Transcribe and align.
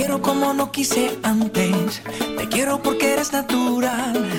Quiero 0.00 0.22
como 0.22 0.54
no 0.54 0.72
quise 0.72 1.18
antes. 1.22 2.02
Te 2.38 2.48
quiero 2.48 2.82
porque 2.82 3.12
eres 3.12 3.34
natural. 3.34 4.30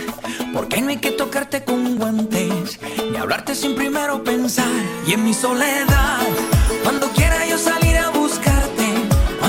Porque 0.53 0.81
no 0.81 0.89
hay 0.89 0.97
que 0.97 1.11
tocarte 1.11 1.63
con 1.63 1.97
guantes. 1.97 2.79
Ni 3.11 3.15
hablarte 3.17 3.53
sin 3.53 3.75
primero 3.75 4.23
pensar. 4.23 4.65
Y 5.05 5.13
en 5.13 5.23
mi 5.23 5.35
soledad, 5.35 6.17
cuando 6.83 7.07
quiera 7.09 7.45
yo 7.45 7.59
salir 7.59 7.95
a 7.95 8.09
buscarte. 8.09 8.87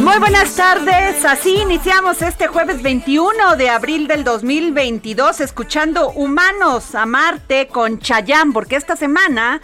Muy 0.03 0.19
buenas 0.19 0.55
tardes, 0.55 1.25
así 1.25 1.57
iniciamos 1.57 2.21
este 2.21 2.47
jueves 2.47 2.83
21 2.83 3.57
de 3.57 3.71
abril 3.71 4.07
del 4.07 4.23
2022 4.23 5.41
escuchando 5.41 6.11
Humanos 6.11 6.95
a 6.95 7.07
Marte 7.07 7.69
con 7.69 8.01
Chayán, 8.01 8.53
porque 8.53 8.77
esta 8.77 8.97
semana 8.97 9.63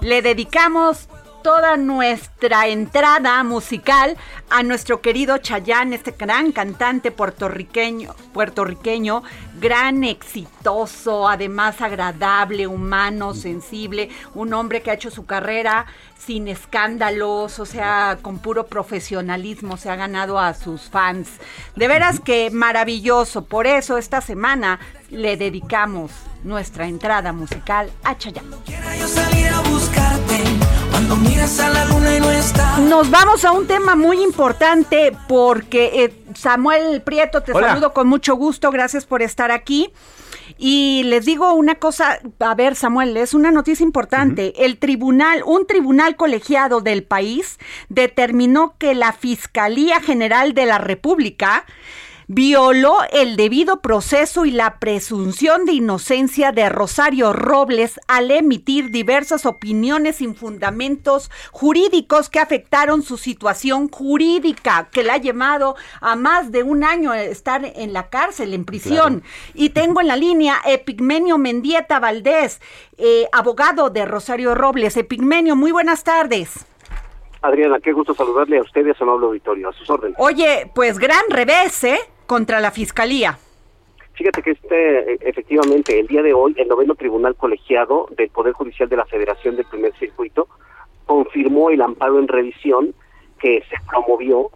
le 0.00 0.20
dedicamos 0.20 1.08
toda 1.42 1.76
nuestra 1.76 2.68
entrada 2.68 3.42
musical 3.44 4.16
a 4.50 4.62
nuestro 4.62 5.00
querido 5.00 5.38
Chayán, 5.38 5.92
este 5.92 6.12
gran 6.12 6.52
cantante 6.52 7.10
puertorriqueño, 7.10 8.14
puertorriqueño, 8.32 9.22
gran 9.60 10.04
exitoso, 10.04 11.28
además 11.28 11.80
agradable, 11.80 12.66
humano, 12.66 13.34
sensible, 13.34 14.10
un 14.34 14.52
hombre 14.52 14.82
que 14.82 14.90
ha 14.90 14.94
hecho 14.94 15.10
su 15.10 15.26
carrera 15.26 15.86
sin 16.18 16.48
escándalos, 16.48 17.58
o 17.58 17.66
sea, 17.66 18.18
con 18.20 18.38
puro 18.38 18.66
profesionalismo, 18.66 19.76
se 19.76 19.90
ha 19.90 19.96
ganado 19.96 20.38
a 20.38 20.54
sus 20.54 20.82
fans. 20.90 21.28
De 21.76 21.88
veras 21.88 22.20
que 22.20 22.50
maravilloso, 22.50 23.44
por 23.44 23.66
eso 23.66 23.96
esta 23.96 24.20
semana 24.20 24.80
le 25.10 25.36
dedicamos 25.36 26.12
nuestra 26.44 26.86
entrada 26.86 27.32
musical 27.32 27.90
a 28.04 28.14
buscarte. 29.68 30.29
Cuando 30.90 31.16
miras 31.16 31.58
a 31.60 31.68
la 31.70 31.84
luna 31.86 32.16
y 32.16 32.20
no 32.20 32.30
está. 32.30 32.78
Nos 32.78 33.10
vamos 33.10 33.44
a 33.44 33.52
un 33.52 33.66
tema 33.66 33.96
muy 33.96 34.22
importante 34.22 35.16
porque 35.28 36.04
eh, 36.04 36.24
Samuel 36.34 37.02
Prieto, 37.02 37.42
te 37.42 37.52
Hola. 37.52 37.68
saludo 37.68 37.92
con 37.92 38.08
mucho 38.08 38.34
gusto, 38.34 38.70
gracias 38.70 39.06
por 39.06 39.22
estar 39.22 39.50
aquí. 39.50 39.92
Y 40.58 41.02
les 41.04 41.24
digo 41.24 41.52
una 41.54 41.76
cosa, 41.76 42.18
a 42.38 42.54
ver 42.54 42.74
Samuel, 42.76 43.16
es 43.16 43.34
una 43.34 43.50
noticia 43.50 43.84
importante. 43.84 44.64
El 44.64 44.78
tribunal, 44.78 45.42
un 45.46 45.66
tribunal 45.66 46.16
colegiado 46.16 46.80
del 46.80 47.02
país 47.02 47.58
determinó 47.88 48.74
que 48.76 48.94
la 48.94 49.12
Fiscalía 49.12 50.00
General 50.00 50.52
de 50.52 50.66
la 50.66 50.78
República 50.78 51.64
violó 52.32 52.98
el 53.10 53.34
debido 53.34 53.80
proceso 53.80 54.44
y 54.44 54.52
la 54.52 54.78
presunción 54.78 55.64
de 55.64 55.72
inocencia 55.72 56.52
de 56.52 56.68
Rosario 56.68 57.32
Robles 57.32 57.98
al 58.06 58.30
emitir 58.30 58.92
diversas 58.92 59.46
opiniones 59.46 60.16
sin 60.16 60.36
fundamentos 60.36 61.28
jurídicos 61.50 62.30
que 62.30 62.38
afectaron 62.38 63.02
su 63.02 63.16
situación 63.16 63.88
jurídica, 63.88 64.90
que 64.92 65.02
la 65.02 65.14
ha 65.14 65.16
llevado 65.16 65.74
a 66.00 66.14
más 66.14 66.52
de 66.52 66.62
un 66.62 66.84
año 66.84 67.12
estar 67.14 67.64
en 67.64 67.92
la 67.92 68.10
cárcel, 68.10 68.54
en 68.54 68.64
prisión. 68.64 69.24
Y 69.52 69.70
tengo 69.70 70.00
en 70.00 70.06
la 70.06 70.14
línea 70.14 70.58
Epigmenio 70.64 71.36
Mendieta 71.36 71.98
Valdés, 71.98 72.60
eh, 72.96 73.26
abogado 73.32 73.90
de 73.90 74.04
Rosario 74.04 74.54
Robles. 74.54 74.96
Epigmenio, 74.96 75.56
muy 75.56 75.72
buenas 75.72 76.04
tardes. 76.04 76.64
Adriana, 77.42 77.80
qué 77.80 77.92
gusto 77.92 78.14
saludarle 78.14 78.58
a 78.58 78.62
usted 78.62 78.86
y 78.86 78.90
a 78.90 78.94
su 78.94 79.02
amable 79.02 79.26
auditorio, 79.26 79.68
a 79.68 79.72
sus 79.72 79.90
órdenes. 79.90 80.16
Oye, 80.20 80.70
pues 80.76 80.96
gran 80.98 81.24
revés, 81.28 81.82
¿eh? 81.82 81.98
Contra 82.30 82.60
la 82.60 82.70
fiscalía. 82.70 83.36
Fíjate 84.12 84.40
que 84.40 84.52
este, 84.52 85.14
eh, 85.14 85.18
efectivamente, 85.22 85.98
el 85.98 86.06
día 86.06 86.22
de 86.22 86.32
hoy, 86.32 86.54
el 86.58 86.68
noveno 86.68 86.94
tribunal 86.94 87.34
colegiado 87.34 88.06
del 88.16 88.28
Poder 88.28 88.52
Judicial 88.52 88.88
de 88.88 88.96
la 88.96 89.04
Federación 89.04 89.56
del 89.56 89.64
Primer 89.64 89.92
Circuito 89.98 90.46
confirmó 91.06 91.70
el 91.70 91.82
amparo 91.82 92.20
en 92.20 92.28
revisión 92.28 92.94
que 93.40 93.64
se 93.68 93.74
promovió 93.84 94.48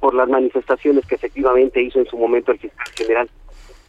por 0.00 0.12
las 0.12 0.28
manifestaciones 0.28 1.06
que 1.06 1.14
efectivamente 1.14 1.80
hizo 1.80 1.98
en 1.98 2.04
su 2.04 2.18
momento 2.18 2.52
el 2.52 2.58
fiscal 2.58 2.88
general. 2.94 3.30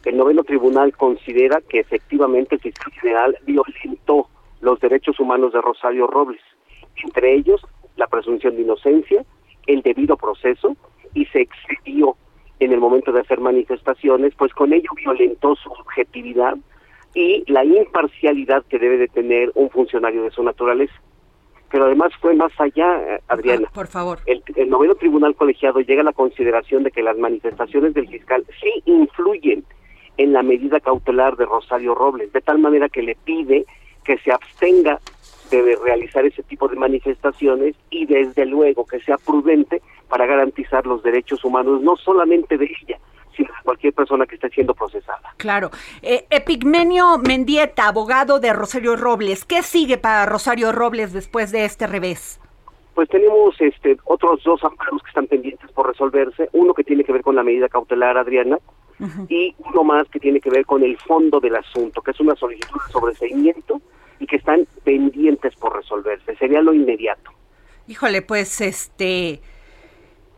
El 0.06 0.16
noveno 0.16 0.42
tribunal 0.42 0.96
considera 0.96 1.60
que 1.60 1.80
efectivamente 1.80 2.54
el 2.54 2.62
fiscal 2.62 2.90
general 2.94 3.36
violentó 3.44 4.30
los 4.62 4.80
derechos 4.80 5.20
humanos 5.20 5.52
de 5.52 5.60
Rosario 5.60 6.06
Robles, 6.06 6.40
entre 7.04 7.34
ellos 7.34 7.60
la 7.96 8.06
presunción 8.06 8.56
de 8.56 8.62
inocencia, 8.62 9.26
el 9.66 9.82
debido 9.82 10.16
proceso 10.16 10.74
y 11.12 11.26
se 11.26 11.42
excedió 11.42 12.16
en 12.58 12.72
el 12.72 12.80
momento 12.80 13.12
de 13.12 13.20
hacer 13.20 13.40
manifestaciones, 13.40 14.34
pues 14.36 14.52
con 14.52 14.72
ello 14.72 14.88
violentó 14.96 15.54
su 15.56 15.70
objetividad 15.70 16.56
y 17.14 17.44
la 17.50 17.64
imparcialidad 17.64 18.64
que 18.66 18.78
debe 18.78 18.98
de 18.98 19.08
tener 19.08 19.50
un 19.54 19.70
funcionario 19.70 20.22
de 20.22 20.30
su 20.30 20.42
naturaleza. 20.42 20.94
Pero 21.70 21.86
además 21.86 22.12
fue 22.20 22.34
más 22.34 22.52
allá, 22.58 23.16
eh, 23.16 23.20
Adriana. 23.28 23.68
Ah, 23.68 23.74
por 23.74 23.88
favor. 23.88 24.20
El, 24.26 24.42
el 24.54 24.70
noveno 24.70 24.94
tribunal 24.94 25.34
colegiado 25.34 25.80
llega 25.80 26.02
a 26.02 26.04
la 26.04 26.12
consideración 26.12 26.84
de 26.84 26.90
que 26.90 27.02
las 27.02 27.18
manifestaciones 27.18 27.94
del 27.94 28.08
fiscal 28.08 28.44
sí 28.60 28.82
influyen 28.84 29.64
en 30.16 30.32
la 30.32 30.42
medida 30.42 30.80
cautelar 30.80 31.36
de 31.36 31.44
Rosario 31.44 31.94
Robles, 31.94 32.32
de 32.32 32.40
tal 32.40 32.58
manera 32.58 32.88
que 32.88 33.02
le 33.02 33.16
pide 33.16 33.66
que 34.04 34.18
se 34.18 34.32
abstenga 34.32 35.00
de 35.50 35.76
realizar 35.84 36.24
ese 36.24 36.42
tipo 36.42 36.68
de 36.68 36.76
manifestaciones 36.76 37.76
y 37.90 38.06
desde 38.06 38.46
luego 38.46 38.86
que 38.86 39.00
sea 39.00 39.16
prudente 39.18 39.82
para 40.08 40.26
garantizar 40.26 40.86
los 40.86 41.02
derechos 41.02 41.44
humanos 41.44 41.82
no 41.82 41.96
solamente 41.96 42.56
de 42.56 42.66
ella, 42.66 42.98
sino 43.36 43.48
de 43.48 43.62
cualquier 43.64 43.92
persona 43.92 44.26
que 44.26 44.36
esté 44.36 44.48
siendo 44.50 44.74
procesada. 44.74 45.34
Claro. 45.36 45.70
Eh, 46.02 46.26
Epigmenio 46.30 47.18
Mendieta, 47.18 47.88
abogado 47.88 48.40
de 48.40 48.52
Rosario 48.52 48.96
Robles. 48.96 49.44
¿Qué 49.44 49.62
sigue 49.62 49.98
para 49.98 50.26
Rosario 50.26 50.72
Robles 50.72 51.12
después 51.12 51.52
de 51.52 51.64
este 51.64 51.86
revés? 51.86 52.40
Pues 52.94 53.10
tenemos 53.10 53.60
este 53.60 53.98
otros 54.04 54.42
dos 54.42 54.64
amparos 54.64 55.02
que 55.02 55.08
están 55.08 55.26
pendientes 55.26 55.70
por 55.72 55.86
resolverse, 55.86 56.48
uno 56.52 56.72
que 56.72 56.82
tiene 56.82 57.04
que 57.04 57.12
ver 57.12 57.20
con 57.20 57.36
la 57.36 57.42
medida 57.42 57.68
cautelar, 57.68 58.16
Adriana, 58.16 58.58
y 59.28 59.54
uno 59.58 59.84
más 59.84 60.08
que 60.08 60.18
tiene 60.18 60.40
que 60.40 60.48
ver 60.48 60.64
con 60.64 60.82
el 60.82 60.96
fondo 60.96 61.38
del 61.38 61.56
asunto, 61.56 62.00
que 62.00 62.12
es 62.12 62.20
una 62.20 62.34
solicitud 62.36 62.80
de 62.86 62.92
sobreseimiento 62.92 63.82
y 64.18 64.26
que 64.26 64.36
están 64.36 64.66
pendientes 64.82 65.54
por 65.56 65.76
resolverse. 65.76 66.36
Sería 66.36 66.62
lo 66.62 66.72
inmediato. 66.72 67.30
Híjole, 67.86 68.22
pues 68.22 68.62
este, 68.62 69.40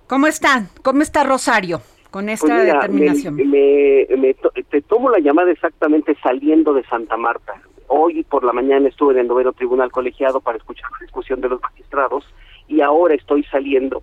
¿cómo 0.09 0.27
están? 0.27 0.69
¿Cómo 0.83 1.03
está 1.03 1.25
Rosario 1.25 1.81
con 2.11 2.29
esta 2.29 2.47
Pues 2.47 2.61
mira, 2.61 2.75
determinación? 2.75 3.37
me- 3.37 3.45
me- 3.45 4.17
me 4.17 4.35
to- 4.35 4.53
te 4.71 4.81
tomo 4.83 5.11
la 5.11 5.19
llamada 5.19 5.51
exactamente 5.51 6.17
saliendo 6.23 6.73
de 6.75 6.85
Santa 6.85 7.17
Marta. 7.17 7.61
hoy 7.91 8.23
por 8.25 8.45
la 8.45 8.53
mañana 8.53 8.87
estuve 8.87 9.15
en 9.15 9.21
el 9.21 9.29
noveno 9.29 9.53
tribunal 9.55 9.91
colegiado 9.91 10.41
para 10.43 10.59
escuchar 10.59 10.91
la 10.93 10.99
discusión 11.07 11.41
de 11.41 11.49
los 11.49 11.59
magistrados 11.63 12.23
y 12.67 12.83
ahora 12.83 13.15
estoy 13.15 13.45
saliendo. 13.45 14.03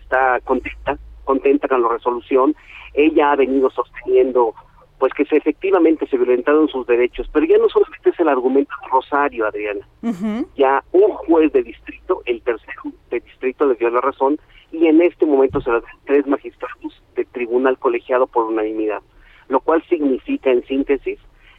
Está 0.00 0.40
contenta, 0.40 0.96
contenta 1.24 1.68
con 1.68 1.82
la 1.82 1.88
resolución. 1.90 2.56
Ella 2.94 3.32
ha 3.32 3.36
venido 3.36 3.68
sosteniendo 3.70 4.54
pues 4.98 5.12
que 5.12 5.26
se, 5.26 5.36
efectivamente 5.36 6.06
se 6.08 6.16
violentaron 6.16 6.66
sus 6.68 6.86
derechos, 6.86 7.28
pero 7.30 7.44
ya 7.44 7.58
no 7.58 7.68
solamente 7.68 8.08
es 8.08 8.18
el 8.18 8.28
argumento 8.28 8.72
de 8.82 8.88
Rosario, 8.88 9.46
Adriana. 9.46 9.86
Ya 10.56 10.82
un 10.92 11.10
juez 11.12 11.52
de 11.52 11.62
distrito, 11.62 12.22
el 12.24 12.40
tercero 12.40 12.82
de 13.10 13.20
distrito 13.20 13.66
le 13.66 13.74
dio 13.74 13.90
la 13.90 14.00
razón 14.00 14.40
y 14.72 14.86
en 14.86 15.00
este 15.00 15.26
momento 15.26 15.60
se 15.60 15.70
dan 15.70 15.82
tres 16.04 16.26
magistrados 16.26 17.02
de 17.16 17.24
tribunal 17.24 17.78
colegiado 17.78 18.26
por 18.26 18.44
unanimidad, 18.46 19.02
lo 19.48 19.60
cual 19.60 19.82
significa 19.88 20.50
en 20.50 20.64
síntesis 20.66 21.18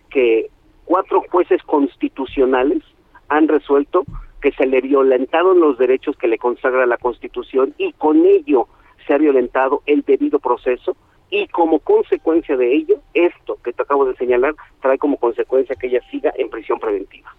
que 0.10 0.50
cuatro 0.86 1.24
jueces 1.30 1.62
constitucionales 1.64 2.84
han 3.30 3.48
resuelto 3.48 4.04
que 4.42 4.52
se 4.54 4.66
le 4.66 4.82
violentaron 4.82 5.60
los 5.60 5.78
derechos 5.78 6.16
que 6.18 6.28
le 6.28 6.38
consagra 6.38 6.86
la 6.86 6.98
Constitución 6.98 7.74
y 7.78 7.94
con 7.94 8.26
ello 8.26 8.68
se 9.06 9.14
ha 9.14 9.18
violentado 9.18 9.82
el 9.86 10.02
debido 10.02 10.40
proceso 10.40 10.96
y 11.30 11.48
como 11.48 11.80
consecuencia 11.80 12.58
de 12.58 12.74
ello, 12.74 12.96
esto 13.14 13.58
que 13.64 13.74
te 13.74 13.84
acabo 13.84 14.06
de 14.06 14.16
señalar 14.16 14.56
trae 14.82 14.98
como 14.98 15.18
consecuencia 15.18 15.76
que 15.76 15.88
ella 15.88 16.02
siga 16.10 16.34
en 16.36 16.50
prisión 16.50 16.80
preventiva. 16.80 17.36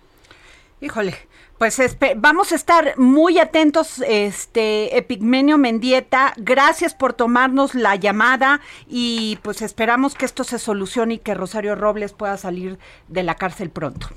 Híjole, 0.82 1.14
pues 1.58 1.78
vamos 2.16 2.52
a 2.52 2.54
estar 2.54 2.96
muy 2.96 3.38
atentos, 3.38 4.02
este 4.06 4.96
Epigmenio 4.96 5.58
Mendieta. 5.58 6.32
Gracias 6.38 6.94
por 6.94 7.12
tomarnos 7.12 7.74
la 7.74 7.96
llamada 7.96 8.62
y 8.88 9.38
pues 9.42 9.60
esperamos 9.60 10.14
que 10.14 10.24
esto 10.24 10.42
se 10.42 10.58
solucione 10.58 11.14
y 11.14 11.18
que 11.18 11.34
Rosario 11.34 11.74
Robles 11.74 12.14
pueda 12.14 12.38
salir 12.38 12.78
de 13.08 13.22
la 13.22 13.34
cárcel 13.34 13.68
pronto. 13.68 14.08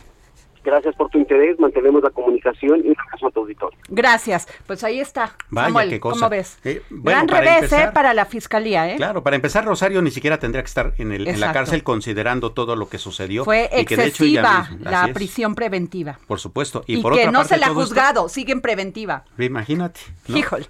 Gracias 0.63 0.95
por 0.95 1.09
tu 1.09 1.17
interés, 1.17 1.59
mantenemos 1.59 2.01
la 2.01 2.09
comunicación 2.09 2.81
y 2.85 2.89
un 2.89 2.95
abrazo 2.97 3.27
a 3.27 3.31
tu 3.31 3.39
auditorio. 3.41 3.77
Gracias. 3.89 4.47
Pues 4.65 4.83
ahí 4.83 4.99
está. 4.99 5.35
Vaya, 5.49 5.89
qué 5.89 5.99
cosa. 5.99 6.15
¿Cómo 6.15 6.29
ves? 6.29 6.57
Eh, 6.63 6.81
Gran 6.89 7.27
revés 7.27 7.71
¿eh? 7.73 7.89
para 7.93 8.13
la 8.13 8.25
fiscalía. 8.25 8.89
¿eh? 8.89 8.95
Claro, 8.95 9.23
para 9.23 9.35
empezar, 9.35 9.65
Rosario 9.65 10.01
ni 10.01 10.11
siquiera 10.11 10.39
tendría 10.39 10.63
que 10.63 10.67
estar 10.67 10.93
en, 10.97 11.11
el, 11.11 11.27
en 11.27 11.39
la 11.39 11.51
cárcel 11.51 11.83
considerando 11.83 12.53
todo 12.53 12.75
lo 12.75 12.87
que 12.87 12.97
sucedió. 12.97 13.43
Fue 13.43 13.69
excesiva 13.73 14.69
la 14.79 15.09
prisión 15.13 15.55
preventiva. 15.55 16.19
Por 16.27 16.39
supuesto. 16.39 16.83
Y, 16.87 17.01
por 17.01 17.15
que 17.15 17.29
no 17.29 17.43
se 17.43 17.57
la 17.57 17.67
ha 17.67 17.73
juzgado, 17.73 18.29
sigue 18.29 18.53
en 18.53 18.61
preventiva. 18.61 19.25
Imagínate. 19.37 19.99
Híjole. 20.27 20.65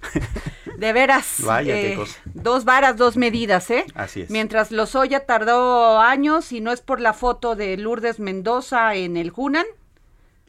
De 0.76 0.92
veras. 0.92 1.42
Vaya, 1.44 1.74
qué 1.74 1.92
eh, 1.92 1.96
cosa. 1.96 2.20
Dos 2.34 2.64
varas, 2.64 2.96
dos 2.96 3.16
medidas, 3.16 3.70
¿eh? 3.70 3.84
Así 3.94 4.22
es. 4.22 4.30
Mientras 4.30 4.72
Lozoya 4.72 5.24
tardó 5.26 6.00
años 6.00 6.52
y 6.52 6.60
no 6.60 6.72
es 6.72 6.80
por 6.80 7.00
la 7.00 7.12
foto 7.12 7.54
de 7.54 7.76
Lourdes 7.76 8.18
Mendoza 8.18 8.94
en 8.94 9.16
el 9.16 9.32
Hunan 9.34 9.66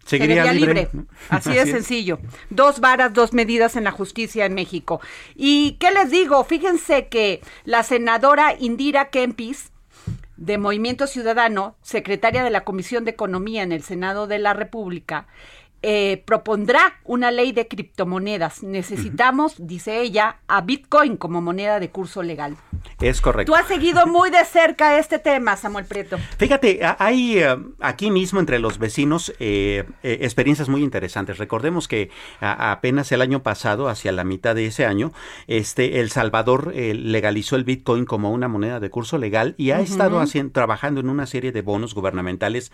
Seguiría 0.06 0.54
libre. 0.54 0.88
Así, 1.30 1.50
de 1.54 1.66
sencillo. 1.66 2.20
Dos 2.50 2.80
varas, 2.80 3.14
dos 3.14 3.34
medidas 3.34 3.76
en 3.76 3.84
la 3.84 3.92
justicia 3.92 4.46
en 4.46 4.54
México. 4.54 5.02
¿Y 5.36 5.74
qué 5.80 5.92
les 5.92 6.12
digo? 6.12 6.44
Fíjense 6.44 7.08
que 7.08 7.42
la 7.66 7.84
senadora 7.84 8.56
Indira 8.58 9.10
Kempis, 9.10 9.72
de 10.38 10.58
Movimiento 10.58 11.08
Ciudadano, 11.08 11.76
secretaria 11.82 12.44
de 12.44 12.50
la 12.50 12.64
Comisión 12.64 13.06
de 13.06 13.12
Economía 13.12 13.64
en 13.64 13.72
el 13.72 13.84
Senado 13.84 14.28
de 14.28 14.38
la 14.38 14.54
República, 14.54 15.28
eh, 15.88 16.24
propondrá 16.26 16.96
una 17.04 17.30
ley 17.30 17.52
de 17.52 17.68
criptomonedas. 17.68 18.64
Necesitamos, 18.64 19.54
dice 19.60 20.02
ella, 20.02 20.38
a 20.48 20.62
Bitcoin 20.62 21.16
como 21.16 21.44
moneda 21.44 21.80
de 21.80 21.92
curso 21.92 22.24
legal. 22.24 22.58
Es 23.00 23.22
correcto. 23.22 23.52
Tú 23.52 23.56
has 23.56 23.68
seguido 23.68 24.08
muy 24.08 24.32
de 24.32 24.44
cerca 24.46 24.98
este 24.98 25.20
tema, 25.20 25.56
Samuel 25.56 25.86
Prieto. 25.86 26.18
Fíjate, 26.40 26.80
hay 26.98 27.38
eh, 27.38 27.56
aquí 27.82 28.10
mismo 28.10 28.40
entre 28.40 28.58
los 28.58 28.80
vecinos 28.80 29.32
eh, 29.40 29.86
experiencias 30.02 30.70
muy 30.70 30.82
interesantes. 30.82 31.38
Recordemos 31.38 31.88
que 31.88 32.10
apenas 32.40 33.12
el 33.12 33.22
año 33.22 33.44
pasado, 33.44 33.88
hacia 33.88 34.12
la 34.12 34.24
mitad 34.24 34.56
de 34.56 34.66
ese 34.66 34.88
año, 34.88 35.14
este 35.46 36.00
El 36.00 36.10
Salvador 36.10 36.74
legalizó 36.74 37.58
el 37.58 37.64
Bitcoin 37.64 38.06
como 38.06 38.32
una 38.32 38.48
moneda 38.48 38.80
de 38.80 38.90
curso 38.90 39.20
legal 39.20 39.54
y 39.60 39.70
ha 39.70 39.82
estado 39.82 40.20
haciendo, 40.20 40.52
trabajando 40.52 41.00
en 41.00 41.10
una 41.10 41.28
serie 41.28 41.52
de 41.52 41.62
bonos 41.62 41.94
gubernamentales 41.94 42.72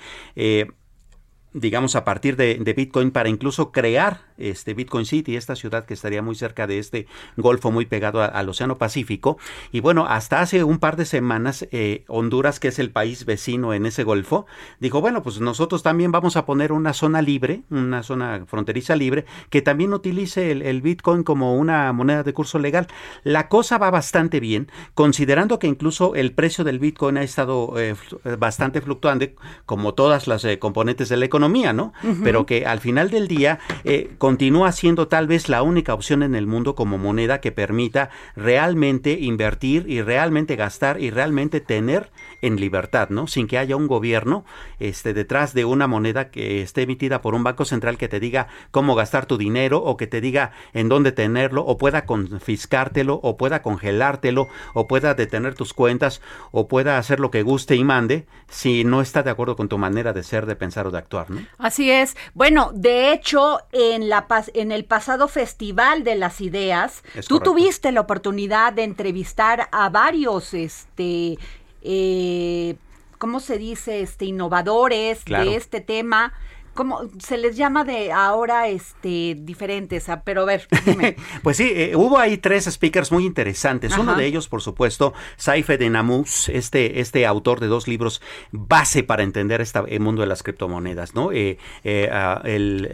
digamos, 1.53 1.95
a 1.95 2.05
partir 2.05 2.37
de, 2.37 2.55
Bitcoin 2.71 3.11
para 3.11 3.27
incluso 3.27 3.71
crear 3.71 4.21
este 4.37 4.73
Bitcoin 4.73 5.05
City, 5.05 5.35
esta 5.35 5.55
ciudad 5.55 5.85
que 5.85 5.93
estaría 5.93 6.21
muy 6.21 6.35
cerca 6.35 6.65
de 6.65 6.79
este 6.79 7.05
golfo 7.35 7.69
muy 7.69 7.85
pegado 7.85 8.21
al 8.21 8.49
Océano 8.49 8.77
Pacífico. 8.77 9.37
Y 9.71 9.81
bueno, 9.81 10.05
hasta 10.07 10.41
hace 10.41 10.63
un 10.63 10.79
par 10.79 10.95
de 10.95 11.05
semanas, 11.05 11.67
eh, 11.71 12.05
Honduras, 12.07 12.59
que 12.59 12.69
es 12.69 12.79
el 12.79 12.91
país 12.91 13.25
vecino 13.25 13.73
en 13.73 13.85
ese 13.85 14.03
golfo, 14.03 14.45
dijo, 14.79 15.01
bueno, 15.01 15.21
pues 15.21 15.41
nosotros 15.41 15.83
también 15.83 16.11
vamos 16.11 16.37
a 16.37 16.45
poner 16.45 16.71
una 16.71 16.93
zona 16.93 17.21
libre, 17.21 17.63
una 17.69 18.03
zona 18.03 18.45
fronteriza 18.47 18.95
libre, 18.95 19.25
que 19.49 19.61
también 19.61 19.93
utilice 19.93 20.51
el, 20.51 20.81
Bitcoin 20.81 21.23
como 21.23 21.57
una 21.57 21.91
moneda 21.93 22.23
de 22.23 22.33
curso 22.33 22.57
legal. 22.57 22.87
La 23.23 23.49
cosa 23.49 23.77
va 23.77 23.91
bastante 23.91 24.39
bien, 24.39 24.71
considerando 24.95 25.59
que 25.59 25.67
incluso 25.67 26.15
el 26.15 26.31
precio 26.31 26.63
del 26.63 26.79
Bitcoin 26.79 27.17
ha 27.17 27.23
estado 27.23 27.73
eh, 27.77 27.95
bastante 28.39 28.81
fluctuante, 28.81 29.35
como 29.65 29.93
todas 29.93 30.27
las 30.27 30.43
eh, 30.45 30.57
componentes 30.57 31.09
de 31.09 31.17
la 31.17 31.25
economía 31.25 31.40
¿no? 31.49 31.93
Pero 32.23 32.45
que 32.45 32.65
al 32.65 32.79
final 32.79 33.09
del 33.09 33.27
día 33.27 33.59
eh, 33.83 34.11
continúa 34.17 34.71
siendo 34.71 35.07
tal 35.07 35.27
vez 35.27 35.49
la 35.49 35.61
única 35.61 35.93
opción 35.93 36.23
en 36.23 36.35
el 36.35 36.47
mundo 36.47 36.75
como 36.75 36.97
moneda 36.97 37.41
que 37.41 37.51
permita 37.51 38.09
realmente 38.35 39.17
invertir 39.19 39.85
y 39.87 40.01
realmente 40.01 40.55
gastar 40.55 41.01
y 41.01 41.09
realmente 41.09 41.61
tener 41.61 42.09
en 42.41 42.59
libertad, 42.59 43.09
¿no? 43.09 43.27
Sin 43.27 43.47
que 43.47 43.57
haya 43.57 43.75
un 43.75 43.87
gobierno 43.87 44.45
este, 44.79 45.13
detrás 45.13 45.53
de 45.53 45.65
una 45.65 45.87
moneda 45.87 46.29
que 46.29 46.61
esté 46.61 46.83
emitida 46.83 47.21
por 47.21 47.35
un 47.35 47.43
banco 47.43 47.65
central 47.65 47.97
que 47.97 48.07
te 48.07 48.19
diga 48.19 48.47
cómo 48.71 48.95
gastar 48.95 49.25
tu 49.25 49.37
dinero 49.37 49.83
o 49.83 49.97
que 49.97 50.07
te 50.07 50.21
diga 50.21 50.51
en 50.73 50.89
dónde 50.89 51.11
tenerlo 51.11 51.65
o 51.65 51.77
pueda 51.77 52.05
confiscártelo 52.05 53.19
o 53.23 53.37
pueda 53.37 53.61
congelártelo 53.61 54.47
o 54.73 54.87
pueda 54.87 55.13
detener 55.13 55.55
tus 55.55 55.73
cuentas 55.73 56.21
o 56.51 56.67
pueda 56.67 56.97
hacer 56.97 57.19
lo 57.19 57.31
que 57.31 57.43
guste 57.43 57.75
y 57.75 57.83
mande 57.83 58.25
si 58.49 58.83
no 58.83 59.01
está 59.01 59.23
de 59.23 59.29
acuerdo 59.29 59.55
con 59.55 59.69
tu 59.69 59.77
manera 59.77 60.13
de 60.13 60.23
ser, 60.23 60.45
de 60.45 60.55
pensar 60.55 60.87
o 60.87 60.91
de 60.91 60.97
actuar, 60.97 61.29
¿no? 61.29 61.41
Así 61.57 61.89
es. 61.89 62.15
Bueno, 62.33 62.71
de 62.73 63.13
hecho, 63.13 63.59
en, 63.71 64.09
la, 64.09 64.27
en 64.53 64.71
el 64.71 64.85
pasado 64.85 65.27
Festival 65.27 66.03
de 66.03 66.15
las 66.15 66.41
Ideas, 66.41 67.03
tú 67.27 67.39
tuviste 67.39 67.91
la 67.91 68.01
oportunidad 68.01 68.73
de 68.73 68.83
entrevistar 68.83 69.69
a 69.71 69.89
varios, 69.89 70.53
este, 70.53 71.37
eh, 71.81 72.75
¿cómo 73.17 73.39
se 73.39 73.57
dice? 73.57 74.01
Este, 74.01 74.25
innovadores 74.25 75.23
de 75.25 75.55
este 75.55 75.81
tema. 75.81 76.33
¿Cómo 76.73 77.01
se 77.19 77.37
les 77.37 77.57
llama 77.57 77.83
de 77.83 78.13
ahora 78.13 78.69
este 78.69 79.35
diferentes? 79.37 80.07
Ah, 80.07 80.21
pero 80.23 80.43
a 80.43 80.45
ver, 80.45 80.67
pues 81.43 81.57
sí, 81.57 81.69
eh, 81.69 81.97
hubo 81.97 82.17
ahí 82.17 82.37
tres 82.37 82.63
speakers 82.65 83.11
muy 83.11 83.25
interesantes. 83.25 83.97
Uno 83.97 84.15
de 84.15 84.25
ellos, 84.25 84.47
por 84.47 84.61
supuesto, 84.61 85.13
Saife 85.35 85.77
de 85.77 85.89
Namus, 85.89 86.47
este, 86.47 87.01
este 87.01 87.25
autor 87.25 87.59
de 87.59 87.67
dos 87.67 87.89
libros 87.89 88.21
base 88.51 89.03
para 89.03 89.23
entender 89.23 89.59
este 89.59 89.79
el 89.87 89.99
mundo 89.99 90.21
de 90.21 90.27
las 90.27 90.43
criptomonedas, 90.43 91.13
¿no? 91.13 91.31
Eh, 91.31 91.57
eh, 91.83 92.09
ah, 92.11 92.41
el, 92.45 92.85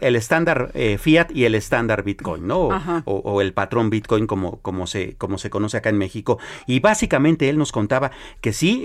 estándar 0.00 0.72
fiat 0.98 1.30
y 1.30 1.44
el 1.44 1.54
estándar 1.54 2.04
Bitcoin, 2.04 2.46
¿no? 2.46 2.68
O, 3.04 3.40
el 3.42 3.52
patrón 3.52 3.90
Bitcoin 3.90 4.26
como, 4.26 4.60
como, 4.60 4.86
se, 4.86 5.14
como 5.16 5.36
se 5.36 5.50
conoce 5.50 5.76
acá 5.76 5.90
en 5.90 5.98
México. 5.98 6.38
Y 6.66 6.80
básicamente 6.80 7.48
él 7.50 7.58
nos 7.58 7.72
contaba 7.72 8.12
que 8.40 8.52
sí, 8.52 8.82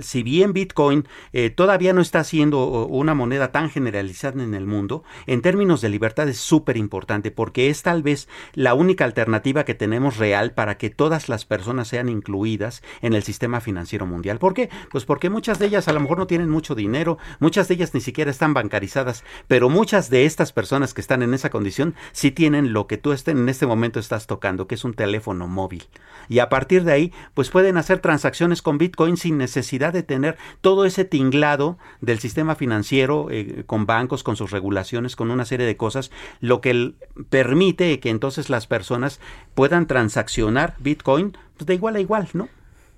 si 0.00 0.22
bien 0.22 0.52
Bitcoin 0.52 1.06
todavía 1.54 1.92
no 1.92 2.02
está 2.02 2.24
siendo 2.24 2.86
una 2.86 3.14
moneda 3.14 3.37
tan 3.52 3.70
generalizada 3.70 4.42
en 4.42 4.54
el 4.54 4.66
mundo, 4.66 5.04
en 5.26 5.42
términos 5.42 5.80
de 5.80 5.88
libertad 5.88 6.28
es 6.28 6.38
súper 6.38 6.76
importante 6.76 7.30
porque 7.30 7.70
es 7.70 7.82
tal 7.82 8.02
vez 8.02 8.28
la 8.54 8.74
única 8.74 9.04
alternativa 9.04 9.64
que 9.64 9.74
tenemos 9.74 10.16
real 10.16 10.52
para 10.52 10.78
que 10.78 10.90
todas 10.90 11.28
las 11.28 11.44
personas 11.44 11.88
sean 11.88 12.08
incluidas 12.08 12.82
en 13.02 13.12
el 13.12 13.22
sistema 13.22 13.60
financiero 13.60 14.06
mundial. 14.06 14.38
¿Por 14.38 14.54
qué? 14.54 14.70
Pues 14.90 15.04
porque 15.04 15.30
muchas 15.30 15.58
de 15.58 15.66
ellas 15.66 15.88
a 15.88 15.92
lo 15.92 16.00
mejor 16.00 16.18
no 16.18 16.26
tienen 16.26 16.50
mucho 16.50 16.74
dinero, 16.74 17.18
muchas 17.40 17.68
de 17.68 17.74
ellas 17.74 17.94
ni 17.94 18.00
siquiera 18.00 18.30
están 18.30 18.54
bancarizadas, 18.54 19.22
pero 19.46 19.68
muchas 19.68 20.10
de 20.10 20.24
estas 20.24 20.52
personas 20.52 20.94
que 20.94 21.00
están 21.00 21.22
en 21.22 21.34
esa 21.34 21.50
condición 21.50 21.94
sí 22.12 22.30
tienen 22.30 22.72
lo 22.72 22.86
que 22.86 22.96
tú 22.96 23.12
en 23.26 23.48
este 23.48 23.66
momento 23.66 24.00
estás 24.00 24.26
tocando, 24.26 24.66
que 24.66 24.74
es 24.74 24.84
un 24.84 24.94
teléfono 24.94 25.48
móvil. 25.48 25.84
Y 26.28 26.40
a 26.40 26.48
partir 26.48 26.84
de 26.84 26.92
ahí, 26.92 27.12
pues 27.34 27.50
pueden 27.50 27.76
hacer 27.76 28.00
transacciones 28.00 28.62
con 28.62 28.78
Bitcoin 28.78 29.16
sin 29.16 29.38
necesidad 29.38 29.92
de 29.92 30.02
tener 30.02 30.36
todo 30.60 30.84
ese 30.84 31.04
tinglado 31.04 31.78
del 32.00 32.18
sistema 32.18 32.54
financiero 32.54 33.27
eh, 33.30 33.64
con 33.66 33.86
bancos, 33.86 34.22
con 34.22 34.36
sus 34.36 34.50
regulaciones, 34.50 35.16
con 35.16 35.30
una 35.30 35.44
serie 35.44 35.66
de 35.66 35.76
cosas, 35.76 36.10
lo 36.40 36.60
que 36.60 36.94
permite 37.30 38.00
que 38.00 38.10
entonces 38.10 38.50
las 38.50 38.66
personas 38.66 39.20
puedan 39.54 39.86
transaccionar 39.86 40.74
Bitcoin 40.78 41.36
pues, 41.56 41.66
de 41.66 41.74
igual 41.74 41.96
a 41.96 42.00
igual, 42.00 42.28
¿no? 42.32 42.48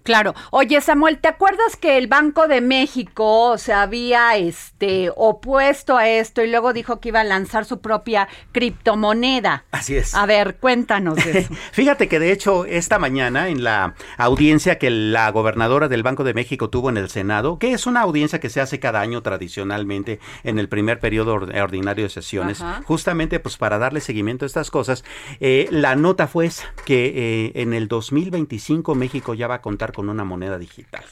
Claro. 0.02 0.34
Oye, 0.50 0.80
Samuel, 0.80 1.18
¿te 1.18 1.28
acuerdas 1.28 1.76
que 1.76 1.98
el 1.98 2.06
Banco 2.06 2.48
de 2.48 2.60
México 2.60 3.58
se 3.58 3.72
había 3.72 4.36
este 4.36 5.10
opuesto 5.14 5.96
a 5.96 6.08
esto 6.08 6.42
y 6.42 6.50
luego 6.50 6.72
dijo 6.72 7.00
que 7.00 7.08
iba 7.08 7.20
a 7.20 7.24
lanzar 7.24 7.64
su 7.64 7.80
propia 7.80 8.28
criptomoneda? 8.52 9.64
Así 9.70 9.96
es. 9.96 10.14
A 10.14 10.26
ver, 10.26 10.56
cuéntanos 10.56 11.18
eso. 11.24 11.52
Fíjate 11.72 12.08
que 12.08 12.18
de 12.18 12.32
hecho 12.32 12.64
esta 12.64 12.98
mañana 12.98 13.48
en 13.48 13.62
la 13.62 13.94
audiencia 14.16 14.78
que 14.78 14.90
la 14.90 15.30
gobernadora 15.30 15.88
del 15.88 16.02
Banco 16.02 16.24
de 16.24 16.34
México 16.34 16.70
tuvo 16.70 16.90
en 16.90 16.96
el 16.96 17.10
Senado, 17.10 17.58
que 17.58 17.72
es 17.72 17.86
una 17.86 18.00
audiencia 18.00 18.40
que 18.40 18.50
se 18.50 18.60
hace 18.60 18.80
cada 18.80 19.00
año 19.00 19.22
tradicionalmente 19.22 20.20
en 20.44 20.58
el 20.58 20.68
primer 20.68 20.98
periodo 20.98 21.34
ordinario 21.34 22.04
de 22.04 22.10
sesiones, 22.10 22.64
justamente 22.84 23.40
pues 23.40 23.56
para 23.56 23.78
darle 23.78 24.00
seguimiento 24.00 24.44
a 24.44 24.46
estas 24.46 24.70
cosas, 24.70 25.04
eh, 25.40 25.68
la 25.70 25.96
nota 25.96 26.26
fue 26.26 26.46
esa, 26.46 26.72
que 26.84 27.12
eh, 27.14 27.52
en 27.56 27.74
el 27.74 27.88
2025 27.88 28.94
México 28.94 29.34
ya 29.34 29.46
va 29.46 29.56
a 29.56 29.62
contar 29.62 29.89
con 29.92 30.08
una 30.08 30.24
moneda 30.24 30.58
digital. 30.58 31.04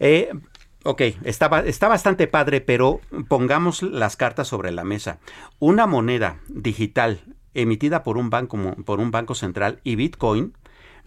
Eh, 0.00 0.30
ok, 0.84 1.00
está, 1.24 1.62
está 1.66 1.88
bastante 1.88 2.26
padre, 2.26 2.60
pero 2.60 3.00
pongamos 3.28 3.82
las 3.82 4.16
cartas 4.16 4.48
sobre 4.48 4.72
la 4.72 4.84
mesa. 4.84 5.18
Una 5.58 5.86
moneda 5.86 6.40
digital 6.48 7.20
emitida 7.54 8.02
por 8.02 8.18
un 8.18 8.30
banco, 8.30 8.58
por 8.84 9.00
un 9.00 9.10
banco 9.10 9.34
central 9.34 9.80
y 9.82 9.96
Bitcoin 9.96 10.54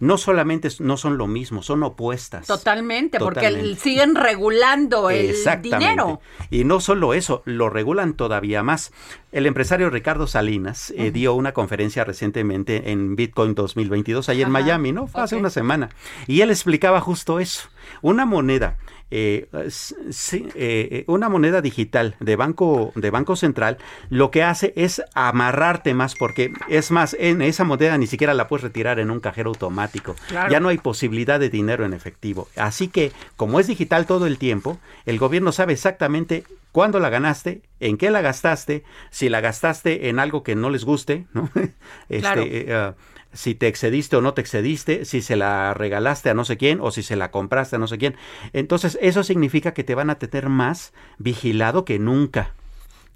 no 0.02 0.18
solamente 0.18 0.68
no 0.80 0.96
son 0.96 1.16
lo 1.16 1.28
mismo, 1.28 1.62
son 1.62 1.84
opuestas. 1.84 2.48
Totalmente, 2.48 3.20
porque 3.20 3.76
siguen 3.76 4.16
regulando 4.16 5.10
el 5.10 5.36
dinero. 5.62 6.20
Y 6.50 6.64
no 6.64 6.80
solo 6.80 7.14
eso, 7.14 7.42
lo 7.44 7.70
regulan 7.70 8.14
todavía 8.14 8.64
más. 8.64 8.92
El 9.30 9.46
empresario 9.46 9.90
Ricardo 9.90 10.26
Salinas 10.26 10.92
eh, 10.96 11.12
dio 11.12 11.34
una 11.34 11.52
conferencia 11.52 12.02
recientemente 12.02 12.90
en 12.90 13.14
Bitcoin 13.14 13.54
2022, 13.54 14.28
ahí 14.28 14.42
en 14.42 14.50
Miami, 14.50 14.90
¿no? 14.90 15.06
Fue 15.06 15.22
hace 15.22 15.36
una 15.36 15.50
semana. 15.50 15.88
Y 16.26 16.40
él 16.40 16.50
explicaba 16.50 17.00
justo 17.00 17.38
eso. 17.38 17.68
Una 18.00 18.26
moneda 18.26 18.78
eh, 19.14 19.46
eh, 19.52 20.48
eh, 20.54 21.04
una 21.06 21.28
moneda 21.28 21.60
digital 21.60 22.16
de 22.18 22.34
banco, 22.34 22.92
de 22.94 23.10
banco 23.10 23.36
central 23.36 23.76
lo 24.08 24.30
que 24.30 24.42
hace 24.42 24.72
es 24.74 25.02
amarrarte 25.12 25.92
más 25.92 26.14
porque 26.14 26.50
es 26.70 26.90
más, 26.90 27.14
en 27.18 27.42
esa 27.42 27.64
moneda 27.64 27.98
ni 27.98 28.06
siquiera 28.06 28.32
la 28.32 28.48
puedes 28.48 28.62
retirar 28.62 28.98
en 28.98 29.10
un 29.10 29.20
cajero 29.20 29.50
automático. 29.50 30.16
Ya 30.50 30.60
no 30.60 30.70
hay 30.70 30.78
posibilidad 30.78 31.38
de 31.38 31.50
dinero 31.50 31.84
en 31.84 31.92
efectivo. 31.92 32.48
Así 32.56 32.88
que 32.88 33.12
como 33.36 33.60
es 33.60 33.66
digital 33.66 34.06
todo 34.06 34.26
el 34.26 34.38
tiempo, 34.38 34.78
el 35.04 35.18
gobierno 35.18 35.52
sabe 35.52 35.74
exactamente 35.74 36.44
cuándo 36.72 36.98
la 36.98 37.10
ganaste, 37.10 37.60
en 37.80 37.98
qué 37.98 38.10
la 38.10 38.22
gastaste, 38.22 38.82
si 39.10 39.28
la 39.28 39.42
gastaste 39.42 40.08
en 40.08 40.20
algo 40.20 40.42
que 40.42 40.56
no 40.56 40.70
les 40.70 40.86
guste, 40.86 41.26
¿no? 41.34 41.50
este, 42.08 42.74
ah, 42.74 42.94
si 43.32 43.54
te 43.54 43.66
excediste 43.68 44.16
o 44.16 44.20
no 44.20 44.34
te 44.34 44.40
excediste, 44.40 45.04
si 45.04 45.22
se 45.22 45.36
la 45.36 45.74
regalaste 45.74 46.30
a 46.30 46.34
no 46.34 46.44
sé 46.44 46.56
quién 46.56 46.80
o 46.80 46.90
si 46.90 47.02
se 47.02 47.16
la 47.16 47.30
compraste 47.30 47.76
a 47.76 47.78
no 47.78 47.86
sé 47.86 47.98
quién. 47.98 48.16
Entonces, 48.52 48.98
eso 49.00 49.22
significa 49.22 49.74
que 49.74 49.84
te 49.84 49.94
van 49.94 50.10
a 50.10 50.18
tener 50.18 50.48
más 50.48 50.92
vigilado 51.18 51.84
que 51.84 51.98
nunca. 51.98 52.54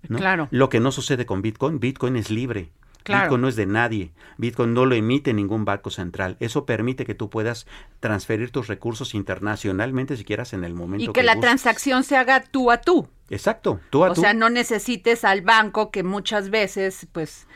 Claro. 0.09 0.49
Lo 0.51 0.69
que 0.69 0.81
no 0.81 0.93
sucede 0.93 1.27
con 1.27 1.43
Bitcoin, 1.43 1.81
Bitcoin 1.81 2.17
es 2.17 2.31
libre. 2.31 2.71
Bitcoin 3.15 3.41
no 3.41 3.49
es 3.49 3.57
de 3.57 3.67
nadie. 3.67 4.13
Bitcoin 4.37 4.75
no 4.75 4.85
lo 4.85 4.95
emite 4.95 5.33
ningún 5.33 5.65
banco 5.65 5.91
central. 5.91 6.37
Eso 6.41 6.67
permite 6.67 7.05
que 7.05 7.15
tú 7.15 7.31
puedas 7.31 7.67
transferir 8.01 8.51
tus 8.51 8.67
recursos 8.67 9.15
internacionalmente 9.15 10.17
si 10.17 10.25
quieras 10.25 10.53
en 10.53 10.65
el 10.65 10.75
momento. 10.75 11.11
Y 11.11 11.13
que, 11.13 11.23
la 11.23 11.39
transacción 11.39 12.05
se 12.05 12.17
haga 12.17 12.43
tú 12.43 12.71
a 12.71 12.81
tú. 12.81 13.09
Exacto, 13.31 13.81
tú 13.91 14.05
a 14.05 14.13
tú. 14.13 14.21
O 14.21 14.25
sea, 14.25 14.35
no 14.35 14.51
necesites 14.51 15.25
al 15.25 15.43
banco 15.43 15.91
que 15.91 16.03
muchas 16.03 16.51
veces, 16.51 17.07
pues, 17.13 17.47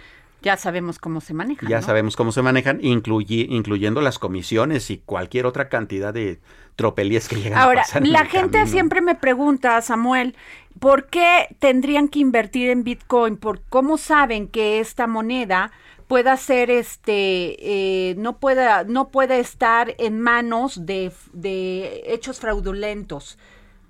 ya 0.43 0.57
sabemos 0.57 0.99
cómo 0.99 1.21
se 1.21 1.35
manejan. 1.35 1.69
Ya 1.69 1.83
sabemos 1.83 2.17
cómo 2.17 2.33
se 2.33 2.43
manejan, 2.43 2.79
incluyendo 2.83 4.01
las 4.01 4.19
comisiones 4.19 4.91
y 4.91 4.99
cualquier 4.99 5.47
otra 5.47 5.69
cantidad 5.69 6.15
de 6.15 6.41
tropelías 6.77 7.29
que 7.29 7.37
llegan 7.37 7.59
Ahora, 7.59 7.83
a 7.83 7.85
pasar. 7.85 8.07
la 8.07 8.25
gente 8.25 8.67
siempre 8.67 9.01
me 9.01 9.15
pregunta, 9.15 9.81
Samuel, 9.83 10.35
¿por 10.79 11.07
qué 11.09 11.55
tendrían 11.59 12.09
que 12.09 12.21
invertir 12.21 12.71
en 12.71 12.85
Bitcoin? 12.85 13.37
¿Por 13.37 13.61
cómo 13.69 13.99
saben 13.99 14.49
que 14.49 14.81
esta 14.81 15.07
moneda 15.07 15.73
pueda 16.09 16.37
ser 16.37 16.71
este 16.71 18.11
eh, 18.11 18.15
no 18.17 18.39
pueda 18.39 18.83
no 18.85 19.11
puede 19.11 19.39
estar 19.39 19.95
en 19.99 20.21
manos 20.21 20.87
de, 20.87 21.13
de 21.33 22.03
hechos 22.07 22.41
fraudulentos? 22.41 23.39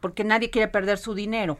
Porque 0.01 0.25
nadie 0.25 0.51
quiere 0.51 0.69
perder 0.69 0.99
su 0.99 1.15
dinero, 1.15 1.59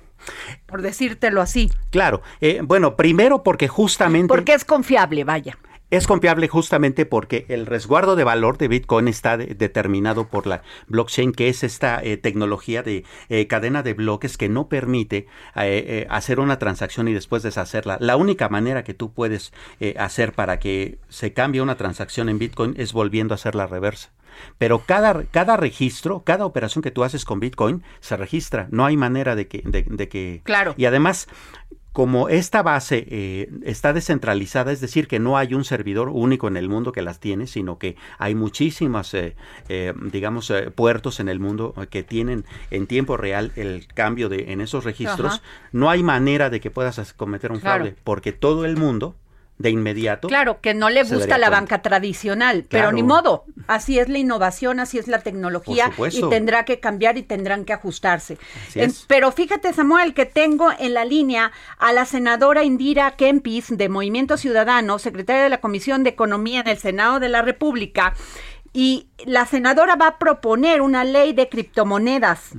por 0.67 0.83
decírtelo 0.83 1.41
así. 1.41 1.71
Claro, 1.91 2.23
eh, 2.41 2.61
bueno, 2.65 2.97
primero 2.97 3.43
porque 3.43 3.69
justamente... 3.69 4.29
Porque 4.29 4.55
es 4.55 4.65
confiable, 4.65 5.25
vaya. 5.25 5.59
Es 5.91 6.07
confiable 6.07 6.47
justamente 6.47 7.05
porque 7.05 7.47
el 7.49 7.67
resguardo 7.67 8.15
de 8.15 8.23
valor 8.23 8.59
de 8.59 8.69
Bitcoin 8.69 9.09
está 9.09 9.37
determinado 9.37 10.29
por 10.29 10.47
la 10.47 10.63
blockchain, 10.87 11.33
que 11.33 11.49
es 11.49 11.65
esta 11.65 12.01
eh, 12.01 12.17
tecnología 12.17 12.85
de 12.85 13.05
eh, 13.29 13.49
cadena 13.49 13.83
de 13.83 13.95
bloques 13.95 14.37
que 14.37 14.49
no 14.49 14.69
permite 14.69 15.27
hacer 16.09 16.39
una 16.39 16.61
transacción 16.61 17.09
y 17.09 17.13
después 17.13 17.43
deshacerla. 17.43 17.97
La 18.01 18.17
única 18.17 18.49
manera 18.49 18.85
que 18.85 18.95
tú 18.95 19.13
puedes 19.13 19.53
hacer 19.99 20.33
para 20.33 20.61
que 20.61 20.99
se 21.09 21.33
cambie 21.33 21.61
una 21.61 21.77
transacción 21.77 22.29
en 22.29 22.39
Bitcoin 22.39 22.75
es 22.79 22.93
volviendo 22.93 23.35
a 23.35 23.37
hacer 23.37 23.57
la 23.57 23.67
reversa. 23.67 24.13
Pero 24.59 24.81
cada, 24.81 25.25
cada 25.25 25.57
registro, 25.57 26.23
cada 26.25 26.45
operación 26.45 26.83
que 26.83 26.91
tú 26.91 27.05
haces 27.05 27.25
con 27.25 27.41
Bitcoin 27.41 27.83
se 28.01 28.17
registra. 28.17 28.69
No 28.71 28.85
hay 28.85 28.97
manera 28.97 29.35
de 29.35 29.49
que... 29.49 29.63
De, 29.65 30.09
que 30.09 30.41
claro. 30.45 30.75
Y 30.77 30.87
además, 30.87 31.29
como 31.93 32.29
esta 32.29 32.63
base 32.63 33.07
eh, 33.11 33.51
está 33.65 33.93
descentralizada, 33.93 34.71
es 34.71 34.81
decir, 34.81 35.09
que 35.09 35.19
no 35.19 35.37
hay 35.37 35.55
un 35.55 35.65
servidor 35.65 36.09
único 36.09 36.47
en 36.47 36.57
el 36.57 36.69
mundo 36.69 36.93
que 36.93 37.03
las 37.03 37.19
tiene, 37.19 37.47
sino 37.47 37.79
que 37.79 37.97
hay 38.19 38.35
muchísimas, 38.35 39.13
eh, 39.15 39.35
eh, 39.69 39.93
digamos, 40.13 40.53
puertos 40.75 41.19
en 41.19 41.29
el 41.29 41.41
mundo 41.41 41.75
que 41.91 42.03
tienen 42.03 42.45
en 42.71 42.87
tiempo 42.87 43.17
real 43.17 43.53
el 43.57 43.89
cambio 43.93 44.29
de 44.29 44.53
en 44.53 44.61
esos 44.61 44.85
registros, 44.85 45.43
no 45.73 45.91
hay 45.91 46.03
manera 46.03 46.49
de 46.49 46.61
que 46.61 46.71
puedas 46.71 47.13
cometer 47.15 47.51
un 47.51 47.61
fraude, 47.61 47.97
porque 48.05 48.33
todo 48.33 48.65
el 48.65 48.77
mundo 48.77 49.17
de 49.61 49.69
inmediato. 49.69 50.29
Claro, 50.29 50.63
que 50.63 50.73
no 50.73 50.89
le 50.89 51.03
gusta 51.03 51.37
la 51.37 51.51
banca 51.51 51.83
tradicional, 51.83 52.65
pero 52.67 52.93
ni 52.93 53.03
modo, 53.03 53.45
así 53.67 53.99
es 53.99 54.09
la 54.09 54.17
innovación, 54.17 54.81
así 54.81 54.99
es 54.99 55.07
la 55.07 55.19
tecnología 55.19 55.93
y 56.11 56.23
tendrá 56.31 56.65
que 56.65 56.81
cambiar 56.81 57.19
y 57.19 57.23
tendrán 57.23 57.67
que 57.67 57.75
ajustarse. 57.75 58.39
pero 59.07 59.31
fíjate, 59.33 59.75
Samuel, 59.75 60.15
que 60.15 60.25
tengo 60.25 60.71
en 60.79 60.95
la 60.95 61.05
línea 61.05 61.53
a 61.77 61.93
la 61.93 62.07
senadora 62.07 62.65
Indira 62.65 63.11
Kempis 63.17 63.77
de 63.77 63.91
Movimiento 63.91 64.39
Ciudadano, 64.39 64.99
secretaria 64.99 65.43
de 65.43 65.51
la 65.51 65.61
Comisión 65.61 66.05
de 66.05 66.11
Economía 66.11 66.61
en 66.61 66.69
el 66.69 66.79
Senado 66.79 67.21
de 67.21 67.29
la 67.29 67.43
República, 67.43 68.15
y 68.73 69.09
la 69.27 69.45
senadora 69.45 69.97
va 69.97 70.07
a 70.07 70.19
proponer 70.19 70.81
una 70.81 71.05
ley 71.05 71.35
de 71.35 71.51
criptomonedas. 71.51 72.53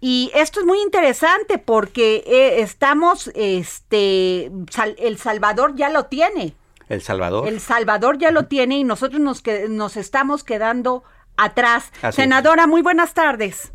Y 0.00 0.30
esto 0.34 0.60
es 0.60 0.66
muy 0.66 0.80
interesante 0.80 1.58
porque 1.58 2.22
eh, 2.26 2.60
estamos, 2.60 3.30
este, 3.34 4.50
El 4.98 5.18
Salvador 5.18 5.74
ya 5.74 5.88
lo 5.88 6.04
tiene. 6.06 6.54
El 6.88 7.02
Salvador. 7.02 7.48
El 7.48 7.60
Salvador 7.60 8.18
ya 8.18 8.30
lo 8.30 8.46
tiene 8.46 8.78
y 8.78 8.84
nosotros 8.84 9.20
nos, 9.20 9.42
que, 9.42 9.68
nos 9.68 9.96
estamos 9.96 10.44
quedando 10.44 11.02
atrás. 11.36 11.92
Senadora, 12.12 12.66
muy 12.66 12.82
buenas 12.82 13.14
tardes. 13.14 13.72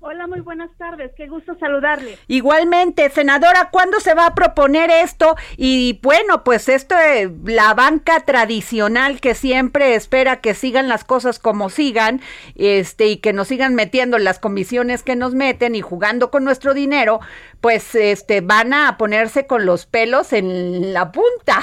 Hola, 0.00 0.28
muy 0.28 0.40
buenas 0.40 0.70
tardes. 0.78 1.10
Qué 1.16 1.26
gusto 1.26 1.56
saludarle. 1.58 2.18
Igualmente, 2.28 3.10
senadora, 3.10 3.70
¿cuándo 3.72 3.98
se 3.98 4.14
va 4.14 4.26
a 4.26 4.34
proponer 4.34 4.90
esto? 4.90 5.34
Y 5.56 5.98
bueno, 6.04 6.44
pues 6.44 6.68
esto 6.68 6.94
es 6.96 7.28
la 7.44 7.74
banca 7.74 8.20
tradicional 8.20 9.20
que 9.20 9.34
siempre 9.34 9.96
espera 9.96 10.40
que 10.40 10.54
sigan 10.54 10.86
las 10.86 11.02
cosas 11.02 11.40
como 11.40 11.68
sigan, 11.68 12.20
este 12.54 13.08
y 13.08 13.16
que 13.16 13.32
nos 13.32 13.48
sigan 13.48 13.74
metiendo 13.74 14.18
las 14.18 14.38
comisiones 14.38 15.02
que 15.02 15.16
nos 15.16 15.34
meten 15.34 15.74
y 15.74 15.80
jugando 15.80 16.30
con 16.30 16.44
nuestro 16.44 16.74
dinero, 16.74 17.18
pues 17.60 17.96
este 17.96 18.40
van 18.40 18.74
a 18.74 18.96
ponerse 18.98 19.48
con 19.48 19.66
los 19.66 19.86
pelos 19.86 20.32
en 20.32 20.92
la 20.92 21.10
punta. 21.10 21.58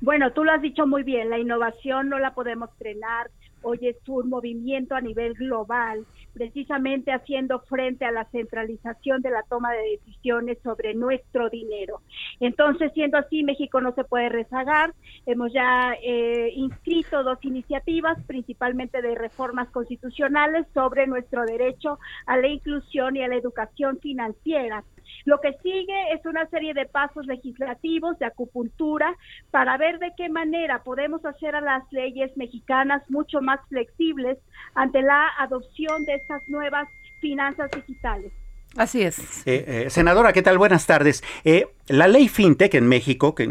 Bueno, 0.00 0.32
tú 0.32 0.42
lo 0.42 0.52
has 0.52 0.62
dicho 0.62 0.86
muy 0.86 1.02
bien, 1.02 1.28
la 1.28 1.38
innovación 1.38 2.08
no 2.08 2.18
la 2.18 2.32
podemos 2.32 2.70
frenar. 2.78 3.30
Hoy 3.60 3.78
es 3.82 3.96
un 4.06 4.30
movimiento 4.30 4.94
a 4.94 5.00
nivel 5.00 5.34
global 5.34 6.06
precisamente 6.38 7.12
haciendo 7.12 7.58
frente 7.60 8.04
a 8.04 8.12
la 8.12 8.24
centralización 8.26 9.20
de 9.22 9.30
la 9.30 9.42
toma 9.42 9.72
de 9.72 9.98
decisiones 9.98 10.58
sobre 10.62 10.94
nuestro 10.94 11.50
dinero. 11.50 12.00
Entonces, 12.38 12.92
siendo 12.94 13.18
así, 13.18 13.42
México 13.42 13.80
no 13.80 13.92
se 13.94 14.04
puede 14.04 14.28
rezagar. 14.28 14.94
Hemos 15.26 15.52
ya 15.52 15.94
eh, 16.00 16.52
inscrito 16.54 17.24
dos 17.24 17.38
iniciativas, 17.42 18.22
principalmente 18.26 19.02
de 19.02 19.16
reformas 19.16 19.68
constitucionales 19.70 20.64
sobre 20.72 21.08
nuestro 21.08 21.44
derecho 21.44 21.98
a 22.26 22.36
la 22.36 22.46
inclusión 22.46 23.16
y 23.16 23.22
a 23.22 23.28
la 23.28 23.36
educación 23.36 23.98
financiera. 23.98 24.84
Lo 25.28 25.42
que 25.42 25.52
sigue 25.62 26.14
es 26.14 26.24
una 26.24 26.48
serie 26.48 26.72
de 26.72 26.86
pasos 26.86 27.26
legislativos 27.26 28.18
de 28.18 28.24
acupuntura 28.24 29.14
para 29.50 29.76
ver 29.76 29.98
de 29.98 30.10
qué 30.16 30.30
manera 30.30 30.82
podemos 30.82 31.22
hacer 31.26 31.54
a 31.54 31.60
las 31.60 31.82
leyes 31.92 32.34
mexicanas 32.38 33.02
mucho 33.10 33.42
más 33.42 33.60
flexibles 33.68 34.38
ante 34.74 35.02
la 35.02 35.28
adopción 35.38 36.06
de 36.06 36.14
estas 36.14 36.48
nuevas 36.48 36.88
finanzas 37.20 37.70
digitales. 37.72 38.32
Así 38.78 39.02
es. 39.02 39.46
Eh, 39.46 39.64
eh, 39.66 39.90
senadora, 39.90 40.32
¿qué 40.32 40.40
tal? 40.40 40.56
Buenas 40.56 40.86
tardes. 40.86 41.22
Eh, 41.44 41.66
la 41.88 42.06
ley 42.06 42.28
FinTech 42.28 42.74
en 42.74 42.86
México, 42.86 43.34
que, 43.34 43.48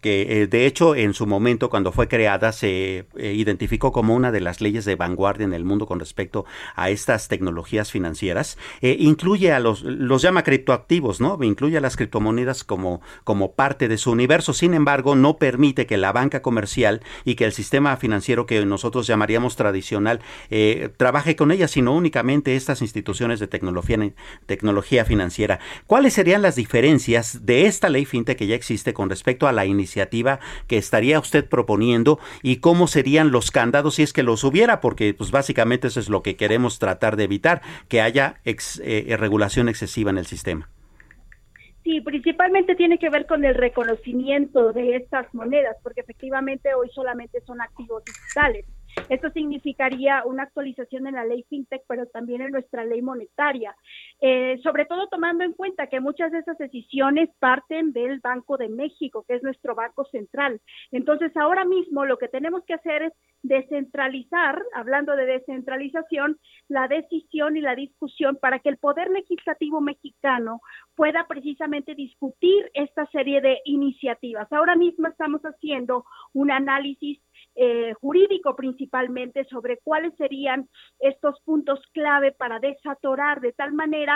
que 0.00 0.42
eh, 0.42 0.46
de 0.46 0.66
hecho 0.66 0.94
en 0.94 1.14
su 1.14 1.26
momento 1.26 1.70
cuando 1.70 1.92
fue 1.92 2.06
creada 2.06 2.52
se 2.52 3.06
eh, 3.16 3.32
identificó 3.34 3.92
como 3.92 4.14
una 4.14 4.30
de 4.30 4.40
las 4.40 4.60
leyes 4.60 4.84
de 4.84 4.94
vanguardia 4.94 5.44
en 5.44 5.54
el 5.54 5.64
mundo 5.64 5.86
con 5.86 5.98
respecto 5.98 6.44
a 6.76 6.90
estas 6.90 7.28
tecnologías 7.28 7.90
financieras, 7.90 8.58
eh, 8.82 8.96
incluye 8.98 9.52
a 9.52 9.60
los, 9.60 9.82
los 9.82 10.22
llama 10.22 10.44
criptoactivos, 10.44 11.20
¿no? 11.20 11.38
Incluye 11.42 11.78
a 11.78 11.80
las 11.80 11.96
criptomonedas 11.96 12.62
como, 12.62 13.00
como 13.24 13.52
parte 13.52 13.88
de 13.88 13.98
su 13.98 14.10
universo, 14.10 14.52
sin 14.52 14.74
embargo 14.74 15.16
no 15.16 15.38
permite 15.38 15.86
que 15.86 15.96
la 15.96 16.12
banca 16.12 16.42
comercial 16.42 17.00
y 17.24 17.34
que 17.36 17.44
el 17.44 17.52
sistema 17.52 17.96
financiero 17.96 18.46
que 18.46 18.64
nosotros 18.66 19.06
llamaríamos 19.06 19.56
tradicional 19.56 20.20
trabaje 20.96 21.36
con 21.36 21.50
ellas, 21.50 21.70
sino 21.70 21.94
únicamente 21.94 22.56
estas 22.56 22.82
instituciones 22.82 23.40
de 23.40 23.46
tecnología, 23.46 23.98
tecnología 24.46 25.04
financiera. 25.04 25.60
¿Cuáles 25.86 26.12
serían 26.12 26.42
las 26.42 26.56
diferencias 26.56 27.46
de 27.46 27.66
esta 27.78 27.88
ley 27.88 28.04
fintech 28.04 28.36
que 28.36 28.48
ya 28.48 28.56
existe 28.56 28.92
con 28.92 29.08
respecto 29.08 29.46
a 29.46 29.52
la 29.52 29.64
iniciativa 29.64 30.40
que 30.66 30.78
estaría 30.78 31.20
usted 31.20 31.48
proponiendo 31.48 32.18
y 32.42 32.56
cómo 32.56 32.88
serían 32.88 33.30
los 33.30 33.52
candados 33.52 33.94
si 33.94 34.02
es 34.02 34.12
que 34.12 34.24
los 34.24 34.42
hubiera, 34.42 34.80
porque 34.80 35.14
pues 35.14 35.30
básicamente 35.30 35.86
eso 35.86 36.00
es 36.00 36.08
lo 36.08 36.24
que 36.24 36.36
queremos 36.36 36.80
tratar 36.80 37.14
de 37.14 37.24
evitar, 37.24 37.62
que 37.88 38.00
haya 38.00 38.40
ex, 38.44 38.82
eh, 38.84 39.16
regulación 39.16 39.68
excesiva 39.68 40.10
en 40.10 40.18
el 40.18 40.26
sistema. 40.26 40.68
Sí, 41.84 42.00
principalmente 42.00 42.74
tiene 42.74 42.98
que 42.98 43.10
ver 43.10 43.26
con 43.26 43.44
el 43.44 43.54
reconocimiento 43.54 44.72
de 44.72 44.96
estas 44.96 45.32
monedas, 45.32 45.76
porque 45.84 46.00
efectivamente 46.00 46.74
hoy 46.74 46.90
solamente 46.90 47.40
son 47.46 47.60
activos 47.60 48.02
digitales. 48.04 48.66
Esto 49.08 49.30
significaría 49.30 50.24
una 50.24 50.42
actualización 50.42 51.06
en 51.06 51.14
la 51.14 51.24
ley 51.24 51.44
FinTech, 51.48 51.82
pero 51.86 52.06
también 52.06 52.42
en 52.42 52.50
nuestra 52.50 52.84
ley 52.84 53.00
monetaria, 53.00 53.74
eh, 54.20 54.58
sobre 54.62 54.84
todo 54.84 55.06
tomando 55.08 55.44
en 55.44 55.52
cuenta 55.52 55.86
que 55.86 56.00
muchas 56.00 56.32
de 56.32 56.38
esas 56.38 56.58
decisiones 56.58 57.30
parten 57.38 57.92
del 57.92 58.20
Banco 58.20 58.56
de 58.56 58.68
México, 58.68 59.24
que 59.26 59.34
es 59.34 59.42
nuestro 59.42 59.74
banco 59.74 60.04
central. 60.06 60.60
Entonces, 60.90 61.36
ahora 61.36 61.64
mismo 61.64 62.04
lo 62.04 62.18
que 62.18 62.28
tenemos 62.28 62.64
que 62.64 62.74
hacer 62.74 63.02
es 63.02 63.12
descentralizar, 63.42 64.60
hablando 64.74 65.14
de 65.14 65.26
descentralización, 65.26 66.38
la 66.68 66.88
decisión 66.88 67.56
y 67.56 67.60
la 67.60 67.76
discusión 67.76 68.36
para 68.36 68.58
que 68.58 68.68
el 68.70 68.78
Poder 68.78 69.10
Legislativo 69.10 69.80
mexicano 69.80 70.60
pueda 70.96 71.26
precisamente 71.28 71.94
discutir 71.94 72.70
esta 72.74 73.06
serie 73.06 73.40
de 73.40 73.60
iniciativas. 73.64 74.52
Ahora 74.52 74.74
mismo 74.74 75.06
estamos 75.06 75.40
haciendo 75.42 76.04
un 76.32 76.50
análisis 76.50 77.20
eh, 77.60 77.92
jurídico 78.00 78.54
principalmente 78.54 79.44
sobre 79.46 79.78
cuáles 79.78 80.14
serían 80.16 80.68
estos 81.00 81.40
puntos 81.40 81.80
clave 81.92 82.30
para 82.30 82.60
desatorar 82.60 83.40
de 83.40 83.52
tal 83.52 83.72
manera 83.72 84.07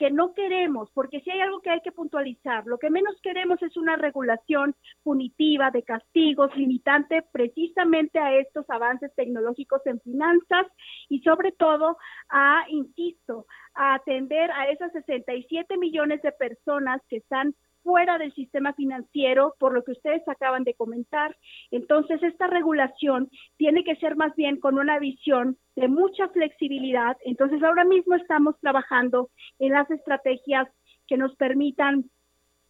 que 0.00 0.10
no 0.10 0.32
queremos, 0.32 0.90
porque 0.94 1.20
si 1.20 1.30
hay 1.30 1.40
algo 1.42 1.60
que 1.60 1.68
hay 1.68 1.82
que 1.82 1.92
puntualizar, 1.92 2.64
lo 2.64 2.78
que 2.78 2.88
menos 2.88 3.20
queremos 3.22 3.60
es 3.62 3.76
una 3.76 3.96
regulación 3.96 4.74
punitiva 5.02 5.70
de 5.70 5.82
castigos 5.82 6.56
limitante 6.56 7.22
precisamente 7.30 8.18
a 8.18 8.34
estos 8.34 8.64
avances 8.70 9.14
tecnológicos 9.14 9.82
en 9.84 10.00
finanzas 10.00 10.66
y 11.10 11.20
sobre 11.20 11.52
todo 11.52 11.98
a, 12.30 12.64
insisto, 12.70 13.44
a 13.74 13.96
atender 13.96 14.50
a 14.52 14.70
esas 14.70 14.90
67 14.92 15.76
millones 15.76 16.22
de 16.22 16.32
personas 16.32 17.02
que 17.10 17.18
están 17.18 17.54
fuera 17.82 18.18
del 18.18 18.32
sistema 18.34 18.72
financiero, 18.74 19.54
por 19.58 19.72
lo 19.72 19.84
que 19.84 19.92
ustedes 19.92 20.26
acaban 20.28 20.64
de 20.64 20.74
comentar. 20.74 21.36
Entonces, 21.70 22.22
esta 22.22 22.46
regulación 22.46 23.30
tiene 23.56 23.84
que 23.84 23.96
ser 23.96 24.16
más 24.16 24.34
bien 24.36 24.58
con 24.58 24.78
una 24.78 24.98
visión 24.98 25.56
de 25.76 25.88
mucha 25.88 26.28
flexibilidad. 26.28 27.16
Entonces, 27.24 27.62
ahora 27.62 27.84
mismo 27.84 28.14
estamos 28.14 28.58
trabajando 28.60 29.30
en 29.58 29.72
las 29.72 29.90
estrategias 29.90 30.68
que 31.06 31.16
nos 31.16 31.34
permitan 31.36 32.10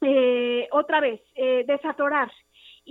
eh, 0.02 0.68
otra 0.72 1.00
vez 1.00 1.20
eh, 1.34 1.64
desatorar 1.66 2.30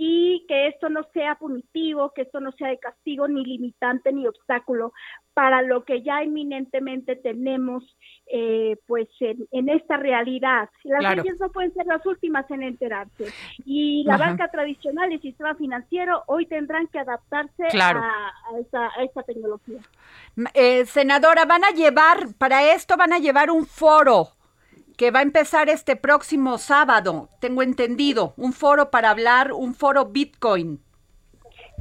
y 0.02 0.46
que 0.48 0.68
esto 0.68 0.88
no 0.88 1.02
sea 1.12 1.34
punitivo, 1.34 2.12
que 2.14 2.22
esto 2.22 2.40
no 2.40 2.52
sea 2.52 2.68
de 2.68 2.78
castigo, 2.78 3.28
ni 3.28 3.44
limitante, 3.44 4.14
ni 4.14 4.26
obstáculo 4.26 4.94
para 5.34 5.60
lo 5.60 5.84
que 5.84 6.00
ya 6.00 6.22
eminentemente 6.22 7.16
tenemos 7.16 7.84
eh, 8.32 8.78
pues 8.86 9.08
en, 9.20 9.68
esta 9.68 9.98
realidad. 9.98 10.70
Las 10.84 11.16
leyes 11.16 11.38
no 11.38 11.50
pueden 11.50 11.74
ser 11.74 11.84
las 11.84 12.04
últimas 12.06 12.50
en 12.50 12.62
enterarse. 12.62 13.26
Y 13.66 14.02
la 14.04 14.16
banca 14.16 14.48
tradicional 14.48 15.12
y 15.12 15.16
el 15.16 15.20
sistema 15.20 15.54
financiero 15.54 16.22
hoy 16.28 16.46
tendrán 16.46 16.86
que 16.86 16.98
adaptarse 16.98 17.64
a, 17.64 18.32
esta, 18.58 19.22
tecnología. 19.24 19.80
Eh, 20.54 20.86
senadora, 20.86 21.44
van 21.44 21.64
a 21.64 21.72
llevar, 21.72 22.34
para 22.38 22.72
esto 22.72 22.96
van 22.96 23.12
a 23.12 23.18
llevar 23.18 23.50
un 23.50 23.66
foro 23.66 24.28
que 25.00 25.10
va 25.10 25.20
a 25.20 25.22
empezar 25.22 25.70
este 25.70 25.96
próximo 25.96 26.58
sábado, 26.58 27.30
tengo 27.40 27.62
entendido, 27.62 28.34
un 28.36 28.52
foro 28.52 28.90
para 28.90 29.08
hablar, 29.08 29.54
un 29.54 29.72
foro 29.72 30.04
Bitcoin. 30.04 30.78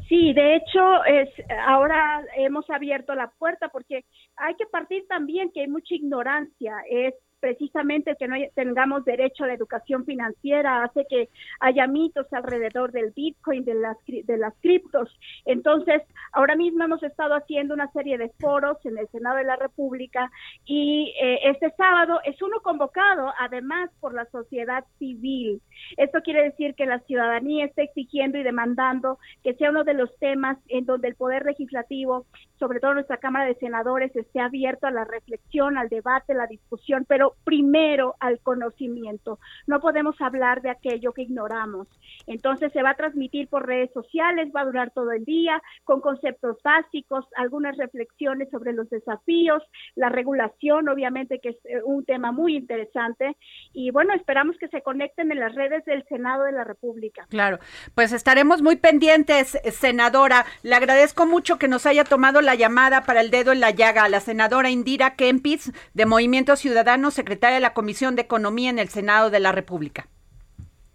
Sí, 0.08 0.32
de 0.32 0.56
hecho, 0.56 1.04
es, 1.04 1.28
ahora 1.68 2.24
hemos 2.38 2.70
abierto 2.70 3.14
la 3.16 3.30
puerta 3.32 3.68
porque 3.68 4.06
hay 4.38 4.56
que 4.56 4.66
partir 4.68 5.06
también 5.10 5.52
que 5.54 5.60
hay 5.60 5.68
mucha 5.68 5.96
ignorancia. 5.96 6.74
Es 6.90 7.14
precisamente 7.40 8.16
que 8.18 8.28
no 8.28 8.36
tengamos 8.56 9.06
derecho 9.06 9.44
a 9.44 9.48
la 9.48 9.54
educación 9.54 10.06
financiera 10.06 10.84
hace 10.84 11.06
que 11.10 11.30
haya 11.60 11.88
mitos 11.88 12.32
alrededor 12.34 12.92
del 12.92 13.12
Bitcoin, 13.12 13.66
de 13.66 13.76
las, 13.76 13.98
de 14.06 14.38
las 14.38 14.54
criptos. 14.62 15.10
Entonces, 15.46 16.02
ahora 16.32 16.56
mismo 16.56 16.84
hemos 16.84 17.02
estado 17.04 17.36
haciendo 17.36 17.74
una 17.74 17.92
serie 17.92 18.18
de 18.18 18.30
foros 18.40 18.78
en 18.86 18.98
el 18.98 19.08
Senado 19.10 19.38
de 19.38 19.44
la 19.44 19.56
República 19.56 20.32
y 20.66 21.14
eh, 21.22 21.40
este 21.44 21.72
sábado 21.78 22.20
es 22.24 22.42
uno 22.42 22.60
convocado 22.62 23.34
además 23.40 23.90
por 24.00 24.14
la 24.14 24.26
sociedad 24.26 24.84
civil. 24.98 25.62
Esto 25.98 26.22
quiere 26.22 26.44
decir 26.44 26.76
que 26.76 26.86
la 26.86 27.00
ciudadanía 27.00 27.66
está 27.66 27.82
exigiendo 27.82 28.38
y 28.38 28.44
demandando 28.44 29.20
que 29.44 29.54
sea 29.56 29.70
uno 29.70 29.84
de 29.84 29.94
los 29.94 30.16
temas 30.20 30.58
en 30.68 30.86
donde 30.86 31.08
el 31.08 31.16
Poder 31.16 31.46
Legislativo, 31.46 32.26
sobre 32.60 32.80
todo 32.80 32.94
nuestra 32.94 33.18
Cámara 33.18 33.46
de 33.46 33.56
Senadores, 33.56 34.16
esté 34.16 34.40
abierto 34.40 34.88
a 34.88 34.92
la 34.92 35.06
reflexión, 35.06 35.78
al 35.78 35.90
debate, 35.90 36.34
a 36.34 36.38
la 36.38 36.48
discusión, 36.48 37.06
pero 37.08 37.29
primero 37.44 38.16
al 38.20 38.40
conocimiento. 38.40 39.40
No 39.68 39.80
podemos 39.80 40.20
hablar 40.22 40.62
de 40.62 40.70
aquello 40.70 41.14
que 41.14 41.24
ignoramos. 41.24 41.88
Entonces 42.28 42.72
se 42.74 42.84
va 42.84 42.92
a 42.92 42.98
transmitir 42.98 43.48
por 43.48 43.66
redes 43.66 43.92
sociales, 43.94 44.52
va 44.56 44.62
a 44.62 44.66
durar 44.66 44.92
todo 44.92 45.12
el 45.12 45.26
día, 45.26 45.62
con 45.84 46.02
conceptos 46.02 46.58
básicos, 46.64 47.26
algunas 47.36 47.78
reflexiones 47.78 48.50
sobre 48.50 48.74
los 48.74 48.90
desafíos, 48.90 49.64
la 49.96 50.10
regulación, 50.10 50.90
obviamente 50.90 51.40
que 51.40 51.50
es 51.50 51.58
eh, 51.66 51.82
un 51.84 52.06
tema 52.06 52.32
muy 52.32 52.56
interesante. 52.56 53.36
Y 53.74 53.92
bueno, 53.92 54.14
esperamos 54.14 54.58
que 54.58 54.68
se 54.68 54.82
conecten 54.82 55.32
en 55.32 55.40
las 55.40 55.56
redes 55.56 55.86
del 55.86 56.04
Senado 56.08 56.44
de 56.44 56.52
la 56.52 56.64
República. 56.64 57.26
Claro, 57.30 57.60
pues 57.96 58.12
estaremos 58.12 58.62
muy 58.62 58.76
pendientes, 58.76 59.58
senadora. 59.72 60.46
Le 60.64 60.76
agradezco 60.76 61.26
mucho 61.26 61.58
que 61.58 61.68
nos 61.68 61.86
haya 61.86 62.04
tomado 62.04 62.42
la 62.42 62.56
llamada 62.56 63.04
para 63.04 63.22
el 63.22 63.32
dedo 63.32 63.52
en 63.52 63.60
la 63.60 63.72
llaga 63.72 64.04
a 64.04 64.10
la 64.10 64.20
senadora 64.20 64.70
Indira 64.70 65.16
Kempis 65.16 65.72
de 65.94 66.06
Movimiento 66.06 66.56
Ciudadano 66.56 67.12
secretaria 67.20 67.56
de 67.56 67.62
la 67.62 67.74
Comisión 67.74 68.16
de 68.16 68.22
Economía 68.22 68.70
en 68.70 68.80
el 68.80 68.88
Senado 68.88 69.30
de 69.30 69.42
la 69.42 69.52
República. 69.52 70.08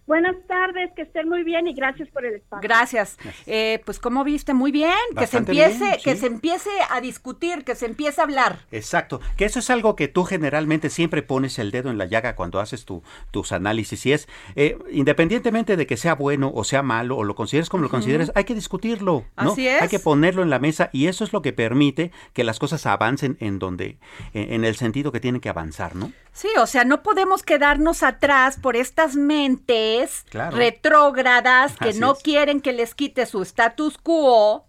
Buenas 0.07 0.37
tardes, 0.47 0.90
que 0.95 1.03
estén 1.03 1.31
muy 1.31 1.45
bien 1.45 1.67
y 1.67 1.73
gracias 1.73 2.11
por 2.11 2.27
el 2.27 2.35
espacio. 2.35 2.69
Gracias. 2.69 3.17
Eh, 3.47 3.81
pues 3.87 3.99
como 3.99 4.23
viste, 4.23 4.53
muy 4.53 4.71
bien, 4.71 4.93
que 5.19 5.27
se 5.27 5.38
empiece, 5.38 5.99
que 6.05 6.14
se 6.17 6.27
empiece 6.27 6.71
a 6.90 7.01
discutir, 7.01 7.64
que 7.64 7.75
se 7.75 7.87
empiece 7.87 8.21
a 8.21 8.25
hablar. 8.25 8.59
Exacto, 8.71 9.21
que 9.37 9.47
eso 9.47 9.61
es 9.61 9.71
algo 9.71 9.97
que 9.97 10.09
tú 10.09 10.25
generalmente 10.25 10.90
siempre 10.90 11.23
pones 11.23 11.59
el 11.59 11.71
dedo 11.71 11.90
en 11.90 11.97
la 11.97 12.05
llaga 12.05 12.37
cuando 12.37 12.61
haces 12.61 12.85
tu, 12.85 13.03
tus 13.31 13.53
análisis 13.53 14.05
y 14.05 14.12
es, 14.12 14.29
eh, 14.57 14.77
independientemente 14.90 15.77
de 15.77 15.87
que 15.87 15.97
sea 15.97 16.14
bueno 16.14 16.53
o 16.55 16.64
sea 16.64 16.83
malo 16.83 17.17
o 17.17 17.25
lo 17.25 17.35
consideres 17.35 17.71
como 17.71 17.83
lo 17.83 17.88
consideres, 17.88 18.31
hay 18.35 18.45
que 18.45 18.55
discutirlo, 18.55 19.25
¿no? 19.38 19.53
Así 19.53 19.67
es. 19.67 19.81
Hay 19.81 19.88
que 19.88 20.01
ponerlo 20.01 20.43
en 20.43 20.51
la 20.51 20.59
mesa 20.59 20.90
y 20.93 21.07
eso 21.07 21.25
es 21.25 21.33
lo 21.33 21.40
que 21.40 21.55
permite 21.55 22.12
que 22.35 22.45
las 22.45 22.59
cosas 22.59 22.85
avancen 22.85 23.38
en 23.40 23.59
donde, 23.59 23.99
en 24.35 24.64
el 24.64 24.77
sentido 24.77 25.12
que 25.12 25.21
tienen 25.21 25.40
que 25.40 25.49
avanzar, 25.49 25.97
¿no? 25.97 26.12
Sí, 26.35 26.49
o 26.59 26.66
sea, 26.66 26.85
no 26.85 27.05
podemos 27.05 27.44
quedarnos 27.44 28.03
atrás 28.03 28.59
por 28.61 28.75
estas 28.75 29.14
mentes 29.14 30.27
retrógradas 30.51 31.77
que 31.77 31.94
no 31.94 32.16
quieren 32.16 32.61
que 32.61 32.73
les 32.73 32.94
quite 32.94 33.25
su 33.25 33.40
status 33.42 33.99
quo 33.99 34.66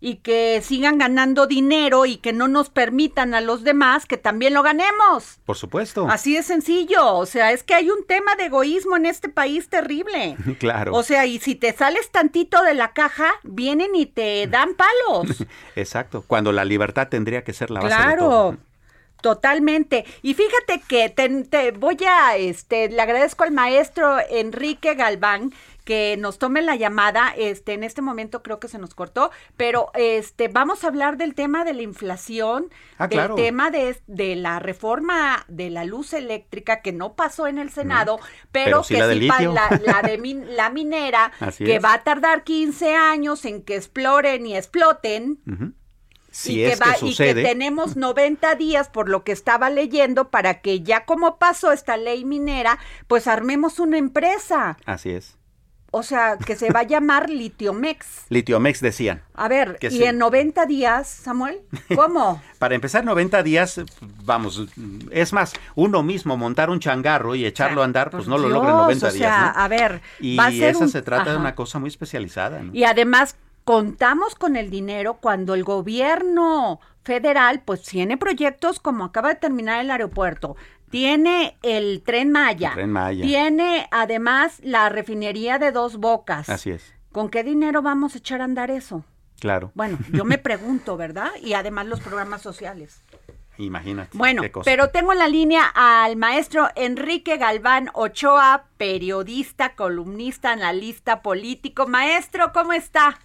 y 0.00 0.16
que 0.16 0.60
sigan 0.62 0.98
ganando 0.98 1.46
dinero 1.46 2.06
y 2.06 2.18
que 2.18 2.32
no 2.32 2.48
nos 2.48 2.70
permitan 2.70 3.34
a 3.34 3.40
los 3.40 3.62
demás 3.62 4.04
que 4.04 4.16
también 4.16 4.52
lo 4.52 4.62
ganemos. 4.62 5.38
Por 5.44 5.56
supuesto. 5.56 6.06
Así 6.10 6.34
de 6.34 6.42
sencillo. 6.42 7.14
O 7.14 7.24
sea, 7.24 7.52
es 7.52 7.62
que 7.62 7.74
hay 7.74 7.88
un 7.88 8.04
tema 8.06 8.34
de 8.36 8.46
egoísmo 8.46 8.96
en 8.96 9.06
este 9.06 9.28
país 9.28 9.68
terrible. 9.68 10.36
Claro. 10.58 10.94
O 10.94 11.02
sea, 11.02 11.26
y 11.26 11.38
si 11.38 11.54
te 11.54 11.72
sales 11.72 12.10
tantito 12.10 12.62
de 12.62 12.74
la 12.74 12.92
caja, 12.92 13.30
vienen 13.42 13.94
y 13.94 14.06
te 14.06 14.46
dan 14.46 14.70
palos. 14.74 15.44
Exacto. 15.76 16.24
Cuando 16.26 16.50
la 16.50 16.64
libertad 16.64 17.08
tendría 17.08 17.44
que 17.44 17.52
ser 17.52 17.70
la 17.70 17.80
base 17.80 17.94
claro. 17.94 18.10
de 18.10 18.18
todo. 18.18 18.56
Totalmente. 19.20 20.04
Y 20.22 20.34
fíjate 20.34 20.82
que 20.86 21.08
te, 21.08 21.70
voy 21.72 21.96
a, 22.08 22.36
este, 22.36 22.88
le 22.88 23.00
agradezco 23.00 23.44
al 23.44 23.52
maestro 23.52 24.18
Enrique 24.30 24.94
Galván 24.94 25.52
que 25.84 26.16
nos 26.18 26.38
tome 26.38 26.62
la 26.62 26.74
llamada. 26.74 27.32
Este, 27.36 27.72
en 27.72 27.84
este 27.84 28.02
momento 28.02 28.42
creo 28.42 28.58
que 28.58 28.68
se 28.68 28.78
nos 28.78 28.94
cortó, 28.94 29.30
pero 29.56 29.90
este, 29.94 30.48
vamos 30.48 30.84
a 30.84 30.88
hablar 30.88 31.16
del 31.16 31.34
tema 31.34 31.64
de 31.64 31.74
la 31.74 31.82
inflación, 31.82 32.70
ah, 32.98 33.06
del 33.06 33.34
tema 33.36 33.70
de, 33.70 33.96
de, 34.06 34.36
la 34.36 34.58
reforma 34.58 35.44
de 35.48 35.70
la 35.70 35.84
luz 35.84 36.12
eléctrica 36.12 36.82
que 36.82 36.92
no 36.92 37.14
pasó 37.14 37.46
en 37.46 37.58
el 37.58 37.70
Senado, 37.70 38.18
pero, 38.50 38.82
que 38.82 38.98
la, 38.98 39.08
sí 39.12 39.20
de 39.20 39.26
la, 39.26 40.02
de 40.02 40.44
la 40.56 40.70
minera, 40.70 41.32
que 41.58 41.78
va 41.78 41.94
a 41.94 42.02
tardar 42.02 42.42
15 42.42 42.94
años 42.94 43.44
en 43.44 43.62
que 43.62 43.76
exploren 43.76 44.44
y 44.44 44.56
exploten 44.56 45.38
y, 46.44 46.56
que 46.56 46.76
va, 46.76 46.96
y 47.00 47.14
que 47.14 47.34
tenemos 47.34 47.96
90 47.96 48.54
días, 48.56 48.88
por 48.88 49.08
lo 49.08 49.24
que 49.24 49.32
estaba 49.32 49.70
leyendo, 49.70 50.30
para 50.30 50.60
que 50.60 50.82
ya 50.82 51.04
como 51.04 51.38
pasó 51.38 51.72
esta 51.72 51.96
ley 51.96 52.24
minera, 52.24 52.78
pues 53.06 53.26
armemos 53.26 53.78
una 53.78 53.98
empresa. 53.98 54.76
Así 54.84 55.10
es. 55.10 55.36
O 55.92 56.02
sea, 56.02 56.36
que 56.36 56.56
se 56.56 56.70
va 56.70 56.80
a 56.80 56.82
llamar 56.82 57.30
Litiomex. 57.30 58.26
Litiomex 58.28 58.80
decían. 58.80 59.22
A 59.34 59.48
ver, 59.48 59.78
¿y 59.80 60.02
en 60.02 60.18
90 60.18 60.66
días, 60.66 61.08
Samuel? 61.08 61.60
¿Cómo? 61.94 62.42
Para 62.58 62.74
empezar, 62.74 63.04
90 63.04 63.42
días, 63.42 63.80
vamos, 64.24 64.66
es 65.10 65.32
más, 65.32 65.54
uno 65.74 66.02
mismo 66.02 66.36
montar 66.36 66.68
un 66.68 66.80
changarro 66.80 67.34
y 67.34 67.46
echarlo 67.46 67.80
a 67.80 67.84
andar, 67.84 68.10
pues, 68.10 68.26
no 68.26 68.36
lo 68.36 68.48
logra 68.48 68.70
en 68.70 68.76
90 68.76 69.06
o 69.06 69.10
sea, 69.10 69.52
¿no? 69.54 69.60
a 69.62 69.68
ver. 69.68 70.02
Y 70.20 70.38
esa 70.62 70.88
se 70.88 71.00
trata 71.00 71.30
de 71.30 71.38
una 71.38 71.54
cosa 71.54 71.78
muy 71.78 71.88
especializada. 71.88 72.62
Y 72.72 72.84
además, 72.84 73.36
contamos 73.66 74.36
con 74.36 74.54
el 74.54 74.70
dinero 74.70 75.14
cuando 75.14 75.54
el 75.54 75.64
gobierno 75.64 76.78
federal 77.02 77.62
pues 77.64 77.82
tiene 77.82 78.16
proyectos 78.16 78.78
como 78.78 79.04
acaba 79.04 79.30
de 79.30 79.34
terminar 79.34 79.80
el 79.80 79.90
aeropuerto, 79.90 80.54
tiene 80.88 81.58
el 81.62 82.00
tren 82.06 82.30
Maya, 82.30 82.70
tren 82.74 82.92
Maya. 82.92 83.24
tiene 83.24 83.88
además 83.90 84.60
la 84.62 84.88
refinería 84.88 85.58
de 85.58 85.72
dos 85.72 85.96
bocas. 85.96 86.48
Así 86.48 86.70
es. 86.70 86.94
¿Con 87.10 87.28
qué 87.28 87.42
dinero 87.42 87.82
vamos 87.82 88.14
a 88.14 88.18
echar 88.18 88.40
a 88.40 88.44
andar 88.44 88.70
eso? 88.70 89.04
Claro. 89.40 89.72
Bueno, 89.74 89.98
yo 90.12 90.24
me 90.24 90.38
pregunto, 90.38 90.96
¿verdad? 90.96 91.30
Y 91.42 91.54
además 91.54 91.86
los 91.86 91.98
programas 91.98 92.42
sociales. 92.42 93.02
Imagínate. 93.58 94.16
Bueno, 94.16 94.42
pero 94.64 94.90
tengo 94.90 95.12
en 95.12 95.18
la 95.18 95.28
línea 95.28 95.64
al 95.74 96.14
maestro 96.14 96.68
Enrique 96.76 97.36
Galván 97.36 97.90
Ochoa, 97.94 98.66
periodista, 98.76 99.74
columnista, 99.74 100.52
analista 100.52 101.20
político. 101.20 101.88
Maestro, 101.88 102.52
¿cómo 102.52 102.72
está? 102.72 103.18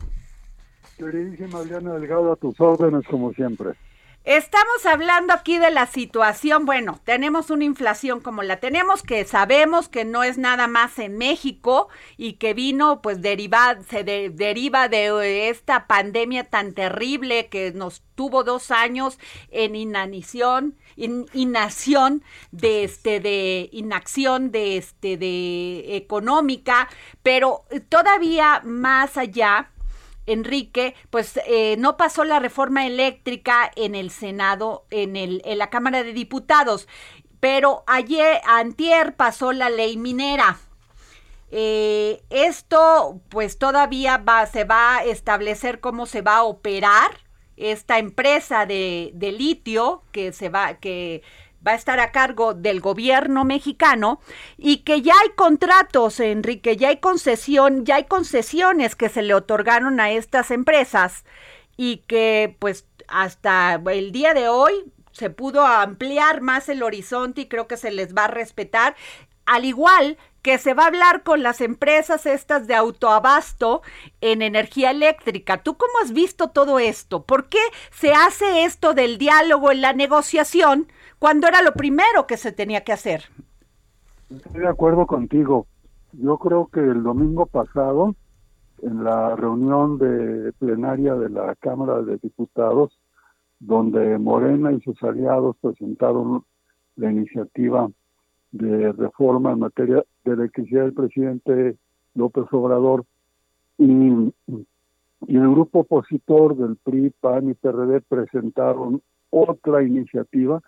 Queridísima 1.01 1.57
Adriana 1.57 1.93
Delgado, 1.93 2.31
a 2.31 2.35
tus 2.35 2.59
órdenes 2.61 3.07
como 3.07 3.33
siempre. 3.33 3.71
Estamos 4.23 4.85
hablando 4.85 5.33
aquí 5.33 5.57
de 5.57 5.71
la 5.71 5.87
situación, 5.87 6.67
bueno, 6.67 6.99
tenemos 7.03 7.49
una 7.49 7.63
inflación 7.63 8.19
como 8.19 8.43
la 8.43 8.57
tenemos, 8.57 9.01
que 9.01 9.25
sabemos 9.25 9.89
que 9.89 10.05
no 10.05 10.21
es 10.21 10.37
nada 10.37 10.67
más 10.67 10.99
en 10.99 11.17
México 11.17 11.87
y 12.17 12.33
que 12.33 12.53
vino, 12.53 13.01
pues 13.01 13.23
deriva, 13.23 13.79
se 13.89 14.03
deriva 14.03 14.89
de 14.89 15.49
esta 15.49 15.87
pandemia 15.87 16.43
tan 16.43 16.73
terrible 16.73 17.47
que 17.47 17.71
nos 17.71 18.03
tuvo 18.13 18.43
dos 18.43 18.69
años 18.69 19.17
en 19.49 19.75
inanición, 19.75 20.75
in, 20.97 21.25
inacción 21.33 22.21
de 22.51 22.83
este, 22.83 23.19
de 23.19 23.69
inacción 23.71 24.51
de 24.51 24.77
este, 24.77 25.17
de 25.17 25.95
económica, 25.97 26.89
pero 27.23 27.63
todavía 27.89 28.61
más 28.63 29.17
allá, 29.17 29.71
Enrique, 30.25 30.95
pues 31.09 31.39
eh, 31.47 31.75
no 31.77 31.97
pasó 31.97 32.23
la 32.23 32.39
reforma 32.39 32.85
eléctrica 32.85 33.71
en 33.75 33.95
el 33.95 34.11
Senado, 34.11 34.85
en, 34.89 35.15
el, 35.15 35.41
en 35.45 35.57
la 35.57 35.69
Cámara 35.69 36.03
de 36.03 36.13
Diputados, 36.13 36.87
pero 37.39 37.83
ayer, 37.87 38.39
antier, 38.45 39.15
pasó 39.15 39.51
la 39.51 39.69
ley 39.69 39.97
minera. 39.97 40.59
Eh, 41.49 42.21
esto, 42.29 43.19
pues 43.29 43.57
todavía 43.57 44.17
va, 44.17 44.45
se 44.45 44.63
va 44.63 44.97
a 44.97 45.03
establecer 45.03 45.79
cómo 45.79 46.05
se 46.05 46.21
va 46.21 46.37
a 46.37 46.43
operar 46.43 47.19
esta 47.57 47.99
empresa 47.99 48.65
de, 48.65 49.11
de 49.15 49.31
litio 49.31 50.03
que 50.11 50.31
se 50.31 50.49
va, 50.49 50.75
que 50.75 51.23
va 51.65 51.71
a 51.73 51.75
estar 51.75 51.99
a 51.99 52.11
cargo 52.11 52.53
del 52.53 52.81
gobierno 52.81 53.45
mexicano 53.45 54.19
y 54.57 54.77
que 54.77 55.01
ya 55.01 55.13
hay 55.21 55.29
contratos, 55.35 56.19
Enrique, 56.19 56.77
ya 56.77 56.89
hay 56.89 56.97
concesión, 56.97 57.85
ya 57.85 57.95
hay 57.95 58.05
concesiones 58.05 58.95
que 58.95 59.09
se 59.09 59.21
le 59.21 59.33
otorgaron 59.33 59.99
a 59.99 60.11
estas 60.11 60.51
empresas 60.51 61.23
y 61.77 61.97
que 62.07 62.55
pues 62.59 62.85
hasta 63.07 63.81
el 63.91 64.11
día 64.11 64.33
de 64.33 64.47
hoy 64.47 64.73
se 65.11 65.29
pudo 65.29 65.65
ampliar 65.65 66.41
más 66.41 66.69
el 66.69 66.83
horizonte 66.83 67.41
y 67.41 67.47
creo 67.47 67.67
que 67.67 67.77
se 67.77 67.91
les 67.91 68.15
va 68.15 68.25
a 68.25 68.29
respetar, 68.29 68.95
al 69.45 69.65
igual 69.65 70.17
que 70.41 70.57
se 70.57 70.73
va 70.73 70.83
a 70.83 70.87
hablar 70.87 71.23
con 71.23 71.43
las 71.43 71.61
empresas 71.61 72.25
estas 72.25 72.65
de 72.65 72.73
autoabasto 72.73 73.81
en 74.21 74.41
energía 74.41 74.91
eléctrica. 74.91 75.61
¿Tú 75.61 75.77
cómo 75.77 75.93
has 76.03 76.13
visto 76.13 76.49
todo 76.49 76.79
esto? 76.79 77.23
¿Por 77.23 77.47
qué 77.47 77.61
se 77.91 78.13
hace 78.13 78.63
esto 78.63 78.93
del 78.93 79.17
diálogo 79.17 79.71
en 79.71 79.81
la 79.81 79.93
negociación 79.93 80.91
cuando 81.21 81.47
era 81.47 81.61
lo 81.61 81.73
primero 81.73 82.25
que 82.27 82.35
se 82.35 82.51
tenía 82.51 82.83
que 82.83 82.93
hacer? 82.93 83.25
Estoy 84.27 84.61
de 84.61 84.67
acuerdo 84.67 85.05
contigo. 85.05 85.67
Yo 86.13 86.39
creo 86.39 86.65
que 86.65 86.79
el 86.79 87.03
domingo 87.03 87.45
pasado, 87.45 88.15
en 88.81 89.03
la 89.03 89.35
reunión 89.35 89.99
de 89.99 90.51
plenaria 90.53 91.13
de 91.13 91.29
la 91.29 91.53
Cámara 91.57 92.01
de 92.01 92.17
Diputados, 92.17 92.97
donde 93.59 94.17
Morena 94.17 94.71
y 94.71 94.81
sus 94.81 95.01
aliados 95.03 95.55
presentaron 95.61 96.43
la 96.95 97.11
iniciativa 97.11 97.87
de 98.51 98.91
reforma 98.91 99.51
en 99.51 99.59
materia 99.59 100.03
de 100.25 100.33
electricidad 100.33 100.85
del 100.85 100.93
presidente 100.93 101.77
López 102.15 102.45
Obrador 102.51 103.05
y, 103.77 103.93
y 104.47 105.35
el 105.37 105.51
grupo 105.51 105.81
opositor 105.81 106.57
del 106.57 106.77
PRI, 106.77 107.11
PAN 107.21 107.51
y 107.51 107.53
PRD 107.53 108.01
presentaron 108.01 109.03
otra 109.29 109.83
iniciativa, 109.83 110.63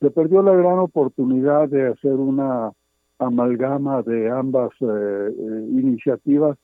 se 0.00 0.10
perdió 0.10 0.42
la 0.42 0.54
gran 0.54 0.78
oportunidad 0.78 1.68
de 1.68 1.88
hacer 1.88 2.14
una 2.14 2.72
amalgama 3.18 4.02
de 4.02 4.30
ambas 4.30 4.70
eh, 4.80 4.86
eh, 4.86 5.66
iniciativas 5.70 6.56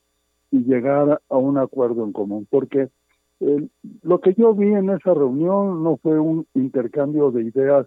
y 0.51 0.61
llegar 0.64 1.20
a 1.29 1.37
un 1.37 1.59
acuerdo 1.59 2.05
en 2.05 2.12
común, 2.12 2.46
porque 2.51 2.88
eh, 3.40 3.68
lo 4.03 4.20
que 4.20 4.35
yo 4.35 4.55
vi 4.55 4.72
en 4.72 4.90
esa 4.90 5.12
reunión 5.12 5.83
no 5.83 5.99
fue 5.99 6.18
un 6.18 6.46
intercambio 6.55 7.31
de 7.31 7.42
ideas 7.42 7.87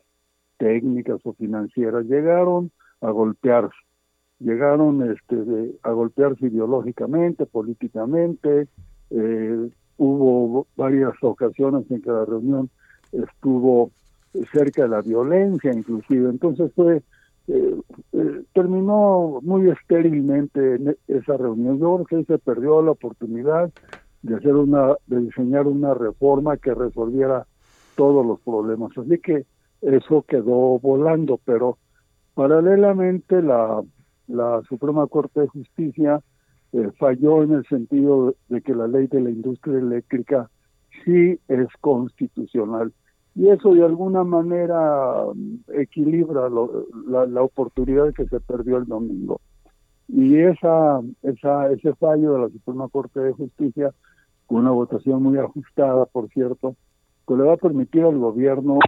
técnicas 0.58 1.20
o 1.24 1.34
financieras, 1.34 2.06
llegaron 2.06 2.72
a 3.02 3.10
golpearse, 3.10 3.76
llegaron 4.40 5.10
este, 5.10 5.80
a 5.82 5.92
golpearse 5.92 6.48
ideológicamente, 6.48 7.46
políticamente, 7.46 8.68
eh, 9.10 9.70
hubo 9.98 10.68
varias 10.76 11.14
ocasiones 11.22 11.90
en 11.90 12.02
que 12.02 12.12
la 12.12 12.26
reunión 12.26 12.70
estuvo 13.12 13.92
cerca 14.52 14.84
de 14.84 14.90
la 14.90 15.02
violencia 15.02 15.74
inclusive, 15.74 16.30
entonces 16.30 16.72
fue 16.76 17.02
eh, 17.52 17.82
eh, 18.14 18.44
terminó 18.54 19.40
muy 19.42 19.72
estérilmente 19.72 20.76
en 20.76 20.96
esa 21.08 21.36
reunión. 21.36 21.80
Yo 21.80 22.04
se 22.28 22.38
perdió 22.38 22.84
la 22.84 22.92
oportunidad 22.92 23.72
de 24.22 24.36
hacer 24.36 24.56
una, 24.56 24.94
de 25.08 25.22
diseñar 25.22 25.66
una 25.66 25.96
reforma 25.96 26.58
que 26.58 26.76
resolviera 26.76 27.48
todos 27.96 28.24
los 28.24 28.40
problemas. 28.42 28.96
Así 28.96 29.18
que 29.18 29.48
eso 29.82 30.24
quedó 30.28 30.78
volando, 30.78 31.40
pero 31.44 31.80
paralelamente 32.36 33.42
la, 33.42 33.82
la 34.28 34.62
Suprema 34.70 35.08
Corte 35.08 35.42
de 35.42 35.48
Justicia 35.48 36.22
eh, 36.72 36.92
falló 37.00 37.42
en 37.42 37.54
el 37.54 37.66
sentido 37.66 38.36
de 38.50 38.62
que 38.62 38.76
la 38.76 38.88
ley 38.88 39.08
de 39.08 39.22
la 39.22 39.32
industria 39.32 39.80
eléctrica 39.80 40.52
sí 41.04 41.40
es 41.48 41.68
constitucional 41.82 42.94
y 43.40 43.48
eso 43.48 43.74
de 43.74 43.86
alguna 43.86 44.26
manera 44.26 45.24
equilibra 45.74 46.50
la, 47.08 47.26
la 47.26 47.42
oportunidad 47.42 48.14
que 48.14 48.26
se 48.26 48.42
perdió 48.42 48.76
el 48.76 48.86
domingo. 48.86 49.40
Y 50.10 50.36
esa, 50.40 51.00
esa, 51.22 51.72
ese 51.72 51.96
fallo 51.96 52.34
de 52.34 52.40
la 52.42 52.50
Suprema 52.50 52.90
Corte 52.90 53.22
de 53.22 53.32
Justicia, 53.32 53.92
con 54.46 54.60
una 54.60 54.72
votación 54.72 55.24
muy 55.24 55.38
ajustada, 55.38 56.06
por 56.08 56.28
cierto, 56.32 56.76
pues 57.24 57.40
le 57.40 57.46
va 57.46 57.54
a 57.54 57.58
permitir 57.58 58.04
al 58.04 58.18
gobierno 58.18 58.80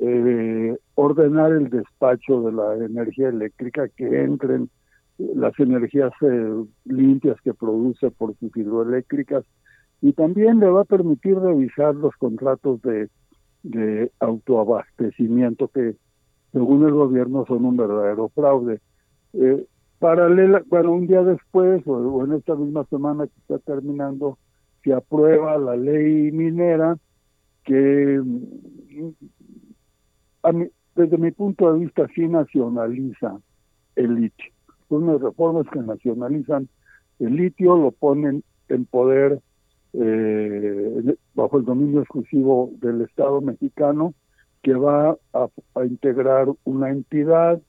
eh, 0.00 0.76
ordenar 0.96 1.52
el 1.52 1.70
despacho 1.70 2.40
de 2.40 2.52
la 2.54 2.84
energía 2.84 3.28
eléctrica, 3.28 3.86
que 3.86 4.24
entren 4.24 4.68
las 5.16 5.56
energías 5.60 6.10
eh, 6.22 6.64
limpias 6.86 7.40
que 7.44 7.54
produce 7.54 8.10
por 8.10 8.36
sus 8.38 8.50
hidroeléctricas 8.56 9.44
y 10.00 10.12
también 10.12 10.58
le 10.58 10.70
va 10.70 10.80
a 10.80 10.84
permitir 10.84 11.38
revisar 11.38 11.94
los 11.94 12.16
contratos 12.16 12.82
de, 12.82 13.08
de 13.70 14.12
autoabastecimiento 14.20 15.68
que 15.68 15.96
según 16.52 16.86
el 16.86 16.92
gobierno 16.92 17.44
son 17.46 17.64
un 17.64 17.76
verdadero 17.76 18.28
fraude. 18.28 18.80
Eh, 19.32 19.66
paralela, 19.98 20.62
bueno, 20.68 20.92
un 20.92 21.06
día 21.06 21.22
después 21.22 21.82
o, 21.86 22.24
en 22.24 22.32
esta 22.32 22.54
misma 22.54 22.84
semana 22.84 23.26
que 23.26 23.38
está 23.40 23.58
terminando, 23.58 24.38
se 24.84 24.92
aprueba 24.92 25.58
la 25.58 25.76
ley 25.76 26.30
minera 26.30 26.96
que 27.64 28.22
desde 30.94 31.18
mi 31.18 31.32
punto 31.32 31.72
de 31.72 31.80
vista 31.80 32.06
sí 32.14 32.28
nacionaliza 32.28 33.40
el 33.96 34.14
litio. 34.14 34.52
Son 34.88 35.02
unas 35.02 35.20
reformas 35.20 35.66
que 35.72 35.80
nacionalizan 35.80 36.68
el 37.18 37.34
litio, 37.34 37.76
lo 37.76 37.90
ponen 37.90 38.44
en 38.68 38.84
poder 38.84 39.40
eh, 39.98 41.16
bajo 41.34 41.58
el 41.58 41.64
dominio 41.64 42.00
exclusivo 42.00 42.70
del 42.80 43.02
Estado 43.02 43.40
mexicano, 43.40 44.14
que 44.62 44.74
va 44.74 45.16
a, 45.32 45.48
integrar 45.84 46.48
una 46.64 46.90
entidad 46.90 47.60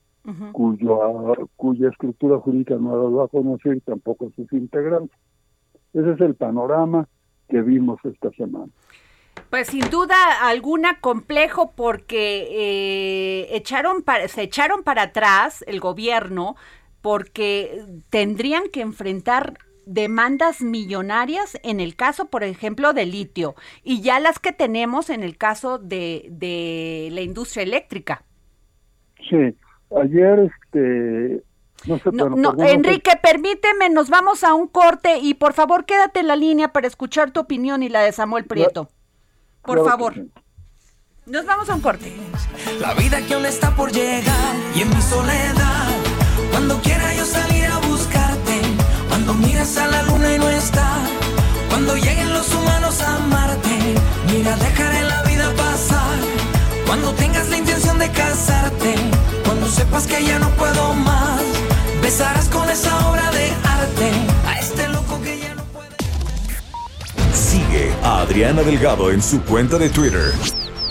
cuyo, 0.52 1.34
cuya 1.56 1.88
estructura 1.88 2.38
jurídica 2.38 2.74
no 2.76 2.96
la 2.96 3.16
va 3.16 3.24
a 3.24 3.28
conocer 3.28 3.76
y 3.76 3.80
tampoco 3.80 4.30
sus 4.36 4.52
integrantes. 4.52 5.16
Ese 5.94 6.12
es 6.12 6.20
el 6.20 6.34
panorama 6.34 7.08
que 7.48 7.62
vimos 7.62 7.98
esta 8.04 8.30
semana. 8.32 8.70
Pues 9.48 9.68
sin 9.68 9.88
duda 9.88 10.16
alguna 10.42 11.00
complejo 11.00 11.72
porque 11.74 12.48
eh, 12.50 13.56
echaron 13.56 14.04
se 14.26 14.42
echaron 14.42 14.82
para 14.82 15.04
atrás 15.04 15.64
el 15.66 15.80
gobierno 15.80 16.56
porque 17.00 17.84
tendrían 18.10 18.64
que 18.70 18.82
enfrentar 18.82 19.54
demandas 19.88 20.60
millonarias 20.60 21.58
en 21.62 21.80
el 21.80 21.96
caso, 21.96 22.26
por 22.26 22.44
ejemplo, 22.44 22.92
de 22.92 23.06
litio 23.06 23.54
y 23.82 24.02
ya 24.02 24.20
las 24.20 24.38
que 24.38 24.52
tenemos 24.52 25.08
en 25.08 25.22
el 25.22 25.38
caso 25.38 25.78
de, 25.78 26.26
de 26.30 27.08
la 27.12 27.22
industria 27.22 27.62
eléctrica. 27.62 28.22
Sí, 29.28 29.56
ayer 30.00 30.50
este... 30.50 31.42
No, 32.12 32.28
no, 32.30 32.54
Enrique, 32.64 33.12
permíteme, 33.22 33.88
nos 33.88 34.10
vamos 34.10 34.42
a 34.42 34.52
un 34.52 34.66
corte 34.66 35.18
y 35.22 35.34
por 35.34 35.52
favor 35.52 35.86
quédate 35.86 36.20
en 36.20 36.26
la 36.26 36.34
línea 36.34 36.72
para 36.72 36.88
escuchar 36.88 37.30
tu 37.30 37.40
opinión 37.40 37.84
y 37.84 37.88
la 37.88 38.02
de 38.02 38.10
Samuel 38.10 38.46
Prieto. 38.46 38.90
Por 39.62 39.84
favor. 39.84 40.14
Nos 41.24 41.46
vamos 41.46 41.70
a 41.70 41.74
un 41.74 41.80
corte. 41.80 42.12
La 42.80 42.94
vida 42.94 43.20
que 43.26 43.34
aún 43.34 43.46
está 43.46 43.70
por 43.76 43.92
llegar 43.92 44.56
y 44.74 44.82
en 44.82 44.88
mi 44.88 45.00
soledad, 45.00 45.88
cuando 46.50 46.78
quiera 46.80 47.14
yo 47.14 47.24
salir 47.24 47.66
a 47.66 47.78
cuando 47.78 47.97
miras 49.38 49.76
a 49.76 49.86
la 49.86 50.02
luna 50.02 50.34
y 50.34 50.38
no 50.38 50.48
está, 50.48 50.88
cuando 51.68 51.96
lleguen 51.96 52.32
los 52.32 52.52
humanos 52.54 53.00
a 53.00 53.16
amarte, 53.16 53.78
mira, 54.32 54.56
dejaré 54.56 55.02
la 55.02 55.22
vida 55.22 55.50
pasar, 55.56 56.18
cuando 56.86 57.12
tengas 57.14 57.48
la 57.48 57.58
intención 57.58 57.98
de 57.98 58.10
casarte, 58.10 58.94
cuando 59.44 59.68
sepas 59.68 60.06
que 60.06 60.24
ya 60.24 60.38
no 60.38 60.48
puedo 60.50 60.94
más, 60.94 61.42
besarás 62.02 62.48
con 62.48 62.68
esa 62.70 63.08
obra 63.08 63.30
de 63.30 63.52
arte. 63.64 64.10
A 64.46 64.58
este 64.58 64.88
loco 64.88 65.20
que 65.22 65.38
ya 65.38 65.54
no 65.54 65.62
Sigue 67.34 67.92
a 68.02 68.20
Adriana 68.20 68.62
Delgado 68.62 69.10
en 69.10 69.22
su 69.22 69.42
cuenta 69.42 69.78
de 69.78 69.88
Twitter, 69.90 70.32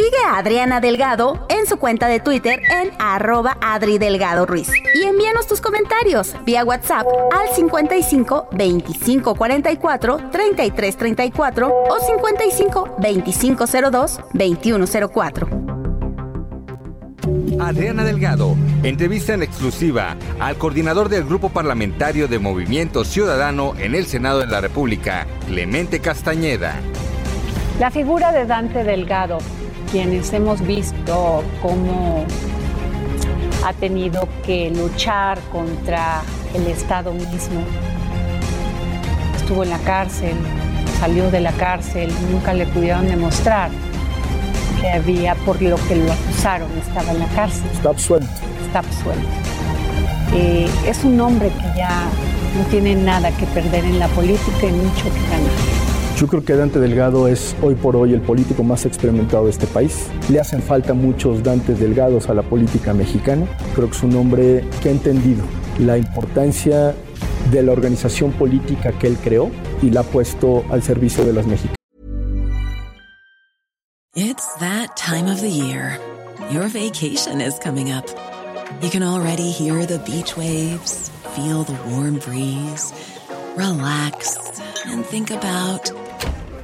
Sigue 0.00 0.24
a 0.26 0.38
Adriana 0.38 0.80
Delgado 0.80 1.46
en 1.50 1.66
su 1.66 1.76
cuenta 1.76 2.08
de 2.08 2.20
Twitter 2.20 2.62
en 2.70 2.90
arroba 2.98 3.58
Adri 3.60 3.98
Delgado 3.98 4.46
Ruiz. 4.46 4.70
Y 4.94 5.02
envíanos 5.02 5.46
tus 5.46 5.60
comentarios 5.60 6.34
vía 6.46 6.64
WhatsApp 6.64 7.06
al 7.30 7.54
55 7.54 8.48
25 8.52 9.34
44 9.34 10.30
33 10.32 10.96
34 10.96 11.68
o 11.68 12.00
55 12.00 12.96
25 12.98 13.64
02 13.90 14.20
21 14.32 14.86
04. 15.12 15.48
Adriana 17.60 18.02
Delgado, 18.02 18.56
entrevista 18.82 19.34
en 19.34 19.42
exclusiva 19.42 20.16
al 20.38 20.56
coordinador 20.56 21.10
del 21.10 21.24
Grupo 21.24 21.50
Parlamentario 21.50 22.26
de 22.26 22.38
Movimiento 22.38 23.04
Ciudadano 23.04 23.74
en 23.78 23.94
el 23.94 24.06
Senado 24.06 24.38
de 24.38 24.46
la 24.46 24.62
República, 24.62 25.26
Clemente 25.46 26.00
Castañeda. 26.00 26.76
La 27.78 27.90
figura 27.90 28.32
de 28.32 28.46
Dante 28.46 28.82
Delgado 28.82 29.40
quienes 29.90 30.32
hemos 30.32 30.60
visto 30.66 31.42
cómo 31.60 32.24
ha 33.64 33.72
tenido 33.74 34.28
que 34.44 34.70
luchar 34.70 35.40
contra 35.52 36.22
el 36.54 36.66
Estado 36.66 37.12
mismo. 37.12 37.60
Estuvo 39.36 39.64
en 39.64 39.70
la 39.70 39.78
cárcel, 39.78 40.36
salió 40.98 41.30
de 41.30 41.40
la 41.40 41.52
cárcel, 41.52 42.12
nunca 42.30 42.54
le 42.54 42.66
pudieron 42.66 43.06
demostrar 43.06 43.70
que 44.80 44.88
había 44.88 45.34
por 45.34 45.60
lo 45.60 45.76
que 45.88 45.96
lo 45.96 46.12
acusaron, 46.12 46.70
estaba 46.78 47.12
en 47.12 47.18
la 47.18 47.26
cárcel. 47.28 47.64
Está 47.72 47.90
absuelto. 47.90 48.30
Está 48.66 48.78
absuelto. 48.78 49.28
Eh, 50.32 50.70
es 50.86 51.02
un 51.04 51.20
hombre 51.20 51.48
que 51.48 51.78
ya 51.78 52.04
no 52.56 52.64
tiene 52.70 52.94
nada 52.94 53.30
que 53.32 53.46
perder 53.46 53.84
en 53.84 53.98
la 53.98 54.08
política 54.08 54.66
y 54.66 54.72
mucho 54.72 55.04
que 55.04 55.22
ganar. 55.30 55.79
Yo 56.20 56.26
creo 56.26 56.44
que 56.44 56.54
Dante 56.54 56.78
Delgado 56.78 57.28
es 57.28 57.56
hoy 57.62 57.74
por 57.74 57.96
hoy 57.96 58.12
el 58.12 58.20
político 58.20 58.62
más 58.62 58.84
experimentado 58.84 59.46
de 59.46 59.52
este 59.52 59.66
país. 59.66 60.08
Le 60.28 60.38
hacen 60.38 60.60
falta 60.60 60.92
muchos 60.92 61.42
Dantes 61.42 61.80
Delgados 61.80 62.28
a 62.28 62.34
la 62.34 62.42
política 62.42 62.92
mexicana. 62.92 63.46
Creo 63.74 63.88
que 63.88 63.96
es 63.96 64.02
un 64.02 64.14
hombre 64.16 64.62
que 64.82 64.90
ha 64.90 64.92
entendido 64.92 65.42
la 65.78 65.96
importancia 65.96 66.94
de 67.50 67.62
la 67.62 67.72
organización 67.72 68.32
política 68.32 68.92
que 68.92 69.06
él 69.06 69.16
creó 69.16 69.50
y 69.80 69.88
la 69.88 70.00
ha 70.00 70.02
puesto 70.02 70.62
al 70.68 70.82
servicio 70.82 71.24
de 71.24 71.32
las 71.32 71.46
mexicanas. 71.46 71.76
It's 74.14 74.46
that 74.58 74.94
time 74.96 75.26
of 75.26 75.40
the 75.40 75.48
year. 75.48 75.98
Your 76.52 76.68
vacation 76.68 77.40
is 77.40 77.58
coming 77.64 77.92
up. 77.92 78.04
You 78.82 78.90
can 78.90 79.02
already 79.02 79.50
hear 79.50 79.86
the 79.86 79.98
beach 80.00 80.36
waves, 80.36 81.10
feel 81.34 81.64
the 81.64 81.78
warm 81.88 82.18
breeze, 82.18 82.92
relax 83.56 84.36
and 84.86 85.04
think 85.06 85.30
about 85.30 85.90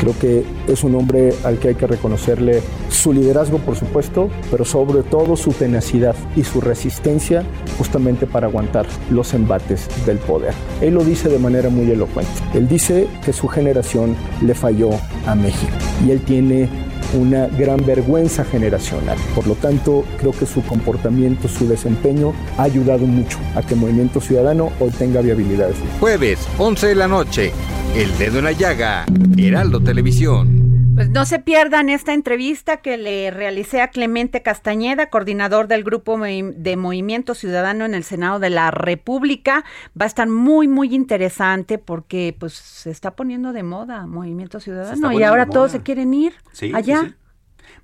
Creo 0.00 0.18
que 0.18 0.44
es 0.68 0.84
un 0.84 0.94
hombre 0.94 1.34
al 1.44 1.58
que 1.58 1.68
hay 1.68 1.74
que 1.74 1.86
reconocerle 1.86 2.62
su 2.88 3.12
liderazgo, 3.12 3.58
por 3.58 3.76
supuesto, 3.76 4.28
pero 4.50 4.64
sobre 4.64 5.02
todo 5.02 5.36
su 5.36 5.52
tenacidad 5.52 6.14
y 6.36 6.44
su 6.44 6.60
resistencia 6.60 7.44
justamente 7.76 8.26
para 8.26 8.46
aguantar 8.46 8.86
los 9.10 9.34
embates 9.34 9.88
del 10.06 10.18
poder. 10.18 10.54
Él 10.80 10.94
lo 10.94 11.04
dice 11.04 11.28
de 11.28 11.38
manera 11.38 11.68
muy 11.68 11.90
elocuente. 11.90 12.30
Él 12.54 12.68
dice 12.68 13.08
que 13.24 13.32
su 13.32 13.48
generación 13.48 14.16
le 14.42 14.54
falló 14.54 14.90
a 15.26 15.34
México 15.34 15.72
y 16.06 16.10
él 16.10 16.20
tiene 16.20 16.68
una 17.14 17.46
gran 17.46 17.84
vergüenza 17.84 18.44
generacional. 18.44 19.18
Por 19.34 19.46
lo 19.46 19.54
tanto, 19.54 20.04
creo 20.18 20.32
que 20.32 20.46
su 20.46 20.62
comportamiento, 20.62 21.48
su 21.48 21.68
desempeño 21.68 22.32
ha 22.56 22.64
ayudado 22.64 23.06
mucho 23.06 23.38
a 23.54 23.62
que 23.62 23.74
Movimiento 23.74 24.20
Ciudadano 24.20 24.70
hoy 24.80 24.90
tenga 24.90 25.20
viabilidades. 25.20 25.76
Jueves, 26.00 26.38
11 26.58 26.88
de 26.88 26.94
la 26.94 27.08
noche, 27.08 27.52
El 27.94 28.16
Dedo 28.18 28.38
en 28.38 28.44
la 28.44 28.52
Llaga, 28.52 29.06
Heraldo 29.36 29.80
Televisión. 29.80 30.57
Pues 30.98 31.10
no 31.10 31.24
se 31.26 31.38
pierdan 31.38 31.90
esta 31.90 32.12
entrevista 32.12 32.78
que 32.78 32.96
le 32.96 33.30
realicé 33.30 33.82
a 33.82 33.90
Clemente 33.90 34.42
Castañeda, 34.42 35.10
coordinador 35.10 35.68
del 35.68 35.84
Grupo 35.84 36.18
de 36.18 36.76
Movimiento 36.76 37.36
Ciudadano 37.36 37.84
en 37.84 37.94
el 37.94 38.02
Senado 38.02 38.40
de 38.40 38.50
la 38.50 38.72
República. 38.72 39.64
Va 39.90 40.06
a 40.06 40.08
estar 40.08 40.26
muy, 40.26 40.66
muy 40.66 40.92
interesante 40.92 41.78
porque 41.78 42.34
pues 42.36 42.54
se 42.54 42.90
está 42.90 43.12
poniendo 43.12 43.52
de 43.52 43.62
moda 43.62 44.08
Movimiento 44.08 44.58
Ciudadano 44.58 45.12
y 45.12 45.22
ahora 45.22 45.46
todos 45.46 45.70
se 45.70 45.84
quieren 45.84 46.12
ir 46.14 46.34
allá. 46.74 47.14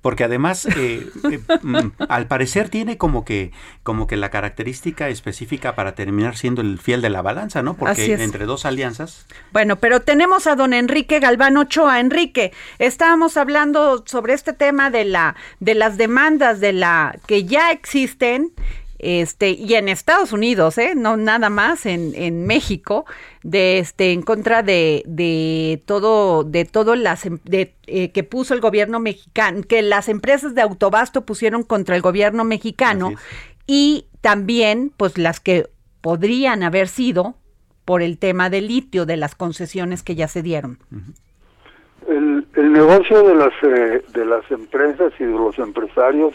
Porque 0.05 0.23
además, 0.23 0.67
eh, 0.67 1.09
eh, 1.31 1.39
mm, 1.63 1.93
al 2.09 2.27
parecer 2.27 2.69
tiene 2.69 2.95
como 2.95 3.25
que, 3.25 3.51
como 3.81 4.05
que 4.05 4.17
la 4.17 4.29
característica 4.29 5.09
específica 5.09 5.73
para 5.73 5.95
terminar 5.95 6.37
siendo 6.37 6.61
el 6.61 6.77
fiel 6.77 7.01
de 7.01 7.09
la 7.09 7.23
balanza, 7.23 7.63
¿no? 7.63 7.73
Porque 7.73 8.13
entre 8.13 8.45
dos 8.45 8.65
alianzas. 8.67 9.25
Bueno, 9.51 9.77
pero 9.77 10.01
tenemos 10.01 10.45
a 10.45 10.55
don 10.55 10.75
Enrique 10.75 11.19
Galván 11.19 11.57
Ochoa. 11.57 11.99
Enrique, 11.99 12.53
estábamos 12.77 13.35
hablando 13.35 14.03
sobre 14.05 14.35
este 14.35 14.53
tema 14.53 14.91
de 14.91 15.05
la, 15.05 15.35
de 15.59 15.73
las 15.73 15.97
demandas 15.97 16.59
de 16.59 16.73
la 16.73 17.17
que 17.25 17.45
ya 17.45 17.71
existen 17.71 18.51
este 18.99 19.51
y 19.51 19.73
en 19.75 19.89
Estados 19.89 20.31
Unidos, 20.31 20.77
¿eh? 20.77 20.93
no 20.95 21.17
nada 21.17 21.49
más 21.49 21.85
en, 21.85 22.13
en 22.15 22.45
México, 22.45 23.05
de 23.43 23.79
este 23.79 24.11
en 24.11 24.21
contra 24.21 24.63
de, 24.63 25.03
de 25.05 25.81
todo 25.85 26.43
de 26.43 26.65
todo 26.65 26.95
las 26.95 27.25
em, 27.25 27.39
de, 27.43 27.73
eh, 27.87 28.11
que 28.11 28.23
puso 28.23 28.53
el 28.53 28.61
gobierno 28.61 28.99
mexicano, 28.99 29.61
que 29.67 29.81
las 29.81 30.09
empresas 30.09 30.55
de 30.55 30.61
autobasto 30.61 31.25
pusieron 31.25 31.63
contra 31.63 31.95
el 31.95 32.01
gobierno 32.01 32.43
mexicano 32.43 33.11
y 33.67 34.07
también 34.21 34.91
pues 34.95 35.17
las 35.17 35.39
que 35.39 35.67
podrían 36.01 36.63
haber 36.63 36.87
sido 36.87 37.35
por 37.83 38.01
el 38.01 38.17
tema 38.17 38.49
del 38.49 38.67
litio 38.67 39.05
de 39.05 39.17
las 39.17 39.35
concesiones 39.35 40.03
que 40.03 40.15
ya 40.15 40.27
se 40.27 40.41
dieron. 40.41 40.79
El, 42.07 42.45
el 42.55 42.73
negocio 42.73 43.23
de 43.23 43.35
las 43.35 43.53
eh, 43.63 44.03
de 44.13 44.25
las 44.25 44.49
empresas 44.51 45.11
y 45.19 45.23
de 45.23 45.31
los 45.31 45.57
empresarios 45.59 46.33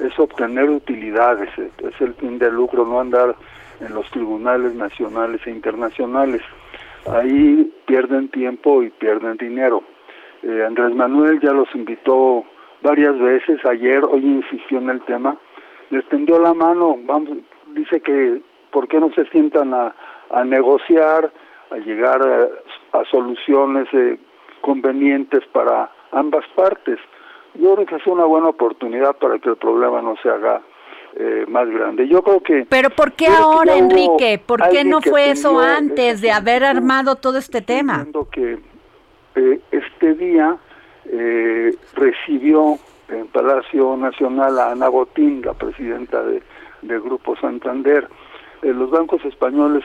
es 0.00 0.18
obtener 0.18 0.70
utilidades, 0.70 1.50
es 1.58 2.00
el 2.00 2.14
fin 2.14 2.38
de 2.38 2.50
lucro, 2.50 2.84
no 2.84 3.00
andar 3.00 3.34
en 3.80 3.94
los 3.94 4.08
tribunales 4.10 4.74
nacionales 4.74 5.40
e 5.46 5.50
internacionales. 5.50 6.42
Ahí 7.06 7.72
pierden 7.86 8.28
tiempo 8.28 8.82
y 8.82 8.90
pierden 8.90 9.36
dinero. 9.36 9.82
Eh, 10.42 10.64
Andrés 10.66 10.94
Manuel 10.94 11.40
ya 11.40 11.52
los 11.52 11.72
invitó 11.74 12.44
varias 12.82 13.18
veces, 13.18 13.64
ayer, 13.64 14.04
hoy 14.04 14.24
insistió 14.24 14.78
en 14.78 14.90
el 14.90 15.02
tema, 15.02 15.36
les 15.90 16.06
tendió 16.08 16.38
la 16.38 16.54
mano, 16.54 16.96
vamos, 17.04 17.38
dice 17.74 18.00
que 18.00 18.40
por 18.70 18.88
qué 18.88 19.00
no 19.00 19.12
se 19.12 19.26
sientan 19.26 19.74
a, 19.74 19.94
a 20.30 20.44
negociar, 20.44 21.30
a 21.70 21.76
llegar 21.76 22.22
a, 22.92 23.04
soluciones 23.10 23.86
eh, 23.92 24.18
convenientes 24.60 25.44
para 25.52 25.90
ambas 26.12 26.44
partes 26.54 26.98
yo 27.54 27.74
creo 27.74 27.86
que 27.86 27.96
es 27.96 28.06
una 28.06 28.24
buena 28.24 28.48
oportunidad 28.48 29.16
para 29.16 29.38
que 29.38 29.50
el 29.50 29.56
problema 29.56 30.02
no 30.02 30.16
se 30.22 30.28
haga 30.28 30.62
eh, 31.16 31.44
más 31.48 31.68
grande. 31.68 32.06
Yo 32.08 32.22
creo 32.22 32.40
que... 32.40 32.66
Pero 32.68 32.90
¿por 32.90 33.12
qué 33.12 33.26
ahora, 33.26 33.76
Enrique? 33.76 34.40
¿Por 34.44 34.68
qué 34.68 34.84
no 34.84 35.00
fue 35.00 35.30
eso 35.30 35.58
antes 35.58 36.20
de 36.20 36.30
haber 36.30 36.62
armado 36.64 37.16
todo 37.16 37.38
este 37.38 37.60
tema? 37.62 38.06
que 38.30 38.58
eh, 39.34 39.60
este 39.72 40.14
día 40.14 40.56
eh, 41.06 41.74
recibió 41.94 42.78
en 43.08 43.26
Palacio 43.26 43.96
Nacional 43.96 44.58
a 44.58 44.70
Ana 44.70 44.88
Botín, 44.88 45.42
la 45.44 45.54
presidenta 45.54 46.22
de, 46.22 46.42
del 46.82 47.00
Grupo 47.00 47.36
Santander. 47.36 48.06
los 48.62 48.90
bancos 48.90 49.24
españoles, 49.24 49.84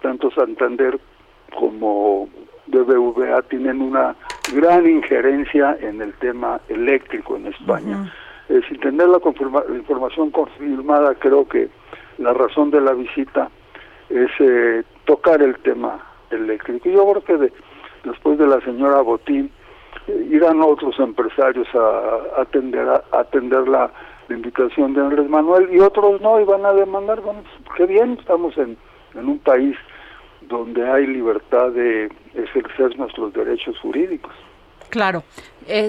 tanto 0.00 0.30
Santander 0.30 0.98
como 1.54 2.28
BBVA, 2.72 3.42
tienen 3.42 3.80
una 3.80 4.16
gran 4.54 4.86
injerencia 4.88 5.76
en 5.80 6.00
el 6.00 6.12
tema 6.14 6.60
eléctrico 6.68 7.36
en 7.36 7.46
España. 7.48 8.12
Eh, 8.48 8.60
sin 8.68 8.80
tener 8.80 9.08
la, 9.08 9.18
información 9.76 10.30
confirmada, 10.30 11.14
creo 11.14 11.46
que 11.46 11.68
la 12.18 12.32
razón 12.32 12.70
de 12.70 12.80
la 12.80 12.92
visita 12.92 13.50
es 14.08 14.30
eh, 14.40 14.82
tocar 15.04 15.42
el 15.42 15.56
tema 15.58 16.00
eléctrico. 16.30 16.88
Yo 16.88 17.06
creo 17.12 17.24
que 17.24 17.52
después 18.04 18.38
de 18.38 18.46
la 18.46 18.60
señora 18.60 19.00
Botín, 19.02 19.50
eh, 20.08 20.28
irán 20.30 20.60
otros 20.60 20.98
empresarios 20.98 21.68
a, 21.74 22.40
atender, 22.40 22.88
a, 22.88 23.02
atender 23.12 23.68
la, 23.68 23.90
invitación 24.30 24.94
de 24.94 25.00
Andrés 25.02 25.28
Manuel 25.28 25.68
y 25.70 25.78
otros 25.78 26.18
no, 26.22 26.40
y 26.40 26.44
van 26.44 26.64
a 26.64 26.72
demandar, 26.72 27.20
bueno, 27.20 27.42
qué 27.76 27.84
bien, 27.84 28.16
estamos 28.18 28.56
en, 28.56 28.78
en 29.14 29.28
un 29.28 29.38
país 29.40 29.76
donde 30.48 30.88
hay 30.88 31.06
libertad 31.06 31.70
de 31.70 32.10
ejercer 32.34 32.96
nuestros 32.98 33.32
derechos 33.32 33.78
jurídicos. 33.80 34.32
Claro. 34.90 35.24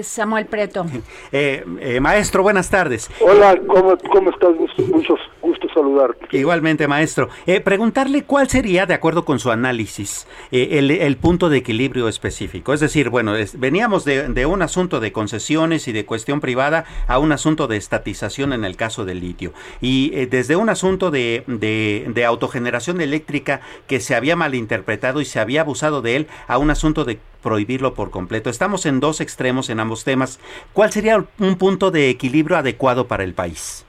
Samuel 0.02 0.46
Preto. 0.46 0.86
Eh, 1.32 1.64
eh, 1.80 2.00
maestro, 2.00 2.42
buenas 2.42 2.70
tardes. 2.70 3.10
Hola, 3.20 3.58
¿cómo, 3.66 3.96
cómo 4.10 4.30
estás? 4.30 4.54
Mucho 4.54 4.86
gusto 4.88 5.33
saludarte. 5.74 6.26
Igualmente, 6.32 6.88
maestro. 6.88 7.28
Eh, 7.46 7.60
preguntarle 7.60 8.24
cuál 8.24 8.48
sería, 8.48 8.86
de 8.86 8.94
acuerdo 8.94 9.24
con 9.24 9.38
su 9.38 9.50
análisis, 9.50 10.26
el, 10.50 11.16
punto 11.16 11.48
de 11.48 11.58
equilibrio 11.58 12.08
específico. 12.08 12.72
Es 12.72 12.80
decir, 12.80 13.10
bueno, 13.10 13.34
veníamos 13.58 14.04
de, 14.04 14.46
un 14.46 14.62
asunto 14.62 15.00
de 15.00 15.12
concesiones 15.12 15.88
y 15.88 15.92
de 15.92 16.06
cuestión 16.06 16.40
privada 16.40 16.84
a 17.06 17.18
un 17.18 17.32
asunto 17.32 17.66
de 17.66 17.76
estatización 17.76 18.52
en 18.52 18.64
el 18.64 18.76
caso 18.76 19.04
del 19.04 19.20
litio. 19.20 19.52
Y 19.80 20.26
desde 20.26 20.56
un 20.56 20.68
asunto 20.68 21.10
de, 21.10 21.44
de 21.46 22.24
autogeneración 22.24 23.00
eléctrica 23.00 23.60
que 23.86 24.00
se 24.00 24.14
había 24.14 24.36
malinterpretado 24.36 25.20
y 25.20 25.24
se 25.24 25.40
había 25.40 25.62
abusado 25.62 26.02
de 26.02 26.16
él 26.16 26.26
a 26.46 26.58
un 26.58 26.70
asunto 26.70 27.04
de 27.04 27.18
prohibirlo 27.44 27.94
por 27.94 28.10
completo. 28.10 28.50
Estamos 28.50 28.86
en 28.86 29.00
dos 29.00 29.20
extremos 29.20 29.68
en 29.68 29.78
ambos 29.78 30.02
temas. 30.02 30.40
¿Cuál 30.72 30.92
sería 30.92 31.24
un 31.38 31.56
punto 31.56 31.90
de 31.90 32.08
equilibrio 32.08 32.56
adecuado 32.56 33.06
para 33.06 33.22
el 33.22 33.34
país? 33.34 33.84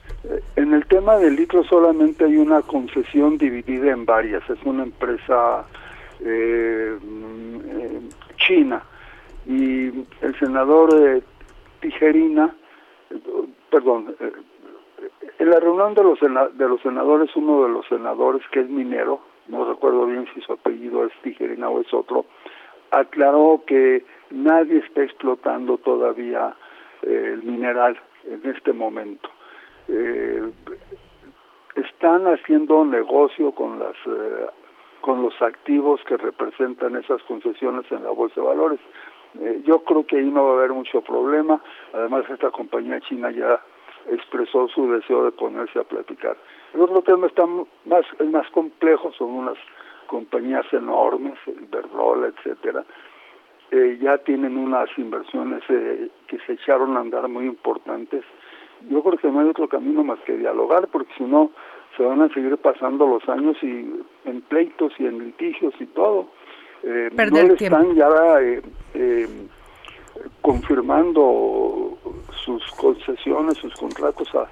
Eh, 1.06 1.08
tema 1.08 1.18
del 1.18 1.36
litro 1.36 1.62
solamente 1.62 2.24
hay 2.24 2.36
una 2.36 2.62
concesión 2.62 3.38
dividida 3.38 3.92
en 3.92 4.04
varias. 4.04 4.42
Es 4.50 4.58
una 4.64 4.82
empresa 4.82 5.64
eh, 6.18 6.98
mm, 7.00 8.08
china 8.36 8.82
y 9.46 9.86
el 10.20 10.36
senador 10.40 10.90
eh, 10.98 11.22
Tijerina, 11.78 12.52
perdón, 13.70 14.16
en 15.38 15.50
la 15.50 15.60
reunión 15.60 15.94
de 15.94 16.02
los, 16.02 16.18
de 16.20 16.68
los 16.68 16.80
senadores, 16.82 17.30
uno 17.36 17.62
de 17.62 17.68
los 17.68 17.86
senadores 17.86 18.42
que 18.50 18.60
es 18.60 18.68
minero, 18.68 19.20
no 19.46 19.64
recuerdo 19.64 20.06
bien 20.06 20.26
si 20.34 20.40
su 20.40 20.54
apellido 20.54 21.06
es 21.06 21.12
Tijerina 21.22 21.68
o 21.68 21.82
es 21.82 21.94
otro, 21.94 22.26
aclaró 22.90 23.62
que 23.64 24.04
nadie 24.30 24.78
está 24.78 25.04
explotando 25.04 25.78
todavía 25.78 26.56
eh, 27.02 27.30
el 27.34 27.44
mineral 27.44 27.96
en 28.24 28.50
este 28.50 28.72
momento. 28.72 29.35
Eh, 29.88 30.50
están 31.74 32.26
haciendo 32.26 32.84
negocio 32.84 33.52
con 33.52 33.78
las 33.78 33.96
eh, 34.06 34.46
con 35.00 35.22
los 35.22 35.40
activos 35.40 36.00
que 36.08 36.16
representan 36.16 36.96
esas 36.96 37.22
concesiones 37.24 37.84
en 37.92 38.02
la 38.02 38.10
bolsa 38.10 38.40
de 38.40 38.46
valores. 38.46 38.80
yo 39.64 39.84
creo 39.84 40.04
que 40.06 40.16
ahí 40.16 40.30
no 40.30 40.44
va 40.44 40.50
a 40.50 40.56
haber 40.56 40.72
mucho 40.72 41.00
problema. 41.02 41.60
Además, 41.92 42.24
esta 42.28 42.50
compañía 42.50 43.00
china 43.00 43.30
ya 43.30 43.60
expresó 44.10 44.68
su 44.68 44.90
deseo 44.90 45.24
de 45.24 45.32
ponerse 45.32 45.78
a 45.78 45.84
platicar. 45.84 46.36
El 46.74 46.82
otro 46.82 47.02
tema 47.02 47.26
está 47.26 47.46
más, 47.46 48.04
es 48.18 48.30
más 48.30 48.48
complejo, 48.50 49.12
son 49.12 49.30
unas 49.30 49.58
compañías 50.06 50.66
enormes, 50.72 51.38
el 51.46 51.66
Verrola, 51.66 52.28
etcétera, 52.28 52.84
eh, 53.70 53.98
ya 54.00 54.18
tienen 54.18 54.56
unas 54.56 54.88
inversiones 54.96 55.62
eh, 55.68 56.08
que 56.28 56.38
se 56.46 56.52
echaron 56.52 56.96
a 56.96 57.00
andar 57.00 57.28
muy 57.28 57.46
importantes. 57.46 58.24
Yo 58.88 59.02
creo 59.02 59.18
que 59.18 59.30
no 59.30 59.40
hay 59.40 59.48
otro 59.48 59.68
camino 59.68 60.04
más 60.04 60.18
que 60.20 60.36
dialogar, 60.36 60.88
porque 60.88 61.12
si 61.16 61.24
no, 61.24 61.50
se 61.96 62.02
van 62.02 62.22
a 62.22 62.28
seguir 62.28 62.56
pasando 62.58 63.06
los 63.06 63.28
años 63.28 63.56
y 63.62 63.90
en 64.24 64.40
pleitos 64.48 64.92
y 64.98 65.06
en 65.06 65.18
litigios 65.18 65.74
y 65.80 65.86
todo. 65.86 66.28
Eh, 66.82 67.10
no 67.14 67.42
le 67.42 67.54
están 67.54 67.94
ya 67.94 68.08
eh, 68.40 68.62
eh, 68.94 69.28
confirmando 70.40 71.98
sus 72.44 72.62
concesiones, 72.72 73.58
sus 73.58 73.74
contratos 73.74 74.28
a, 74.34 74.46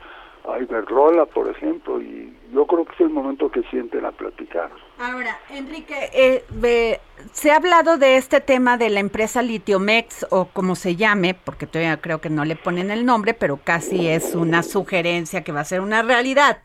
a 0.44 0.58
Iberrola, 0.58 1.24
por 1.26 1.48
ejemplo, 1.48 2.00
y 2.00 2.36
yo 2.52 2.66
creo 2.66 2.84
que 2.84 2.92
es 2.92 3.00
el 3.00 3.10
momento 3.10 3.50
que 3.50 3.62
sienten 3.70 4.04
a 4.04 4.12
platicar. 4.12 4.70
Ahora, 4.98 5.38
Enrique, 5.50 6.10
eh, 6.12 7.00
se 7.32 7.50
ha 7.50 7.56
hablado 7.56 7.96
de 7.96 8.16
este 8.16 8.40
tema 8.40 8.76
de 8.76 8.90
la 8.90 9.00
empresa 9.00 9.42
Litiomex 9.42 10.26
o 10.30 10.46
como 10.46 10.76
se 10.76 10.96
llame, 10.96 11.34
porque 11.34 11.66
todavía 11.66 12.00
creo 12.00 12.20
que 12.20 12.30
no 12.30 12.44
le 12.44 12.56
ponen 12.56 12.90
el 12.90 13.06
nombre, 13.06 13.32
pero 13.34 13.58
casi 13.62 14.08
es 14.08 14.34
una 14.34 14.62
sugerencia 14.62 15.42
que 15.42 15.52
va 15.52 15.60
a 15.60 15.64
ser 15.64 15.80
una 15.80 16.02
realidad. 16.02 16.58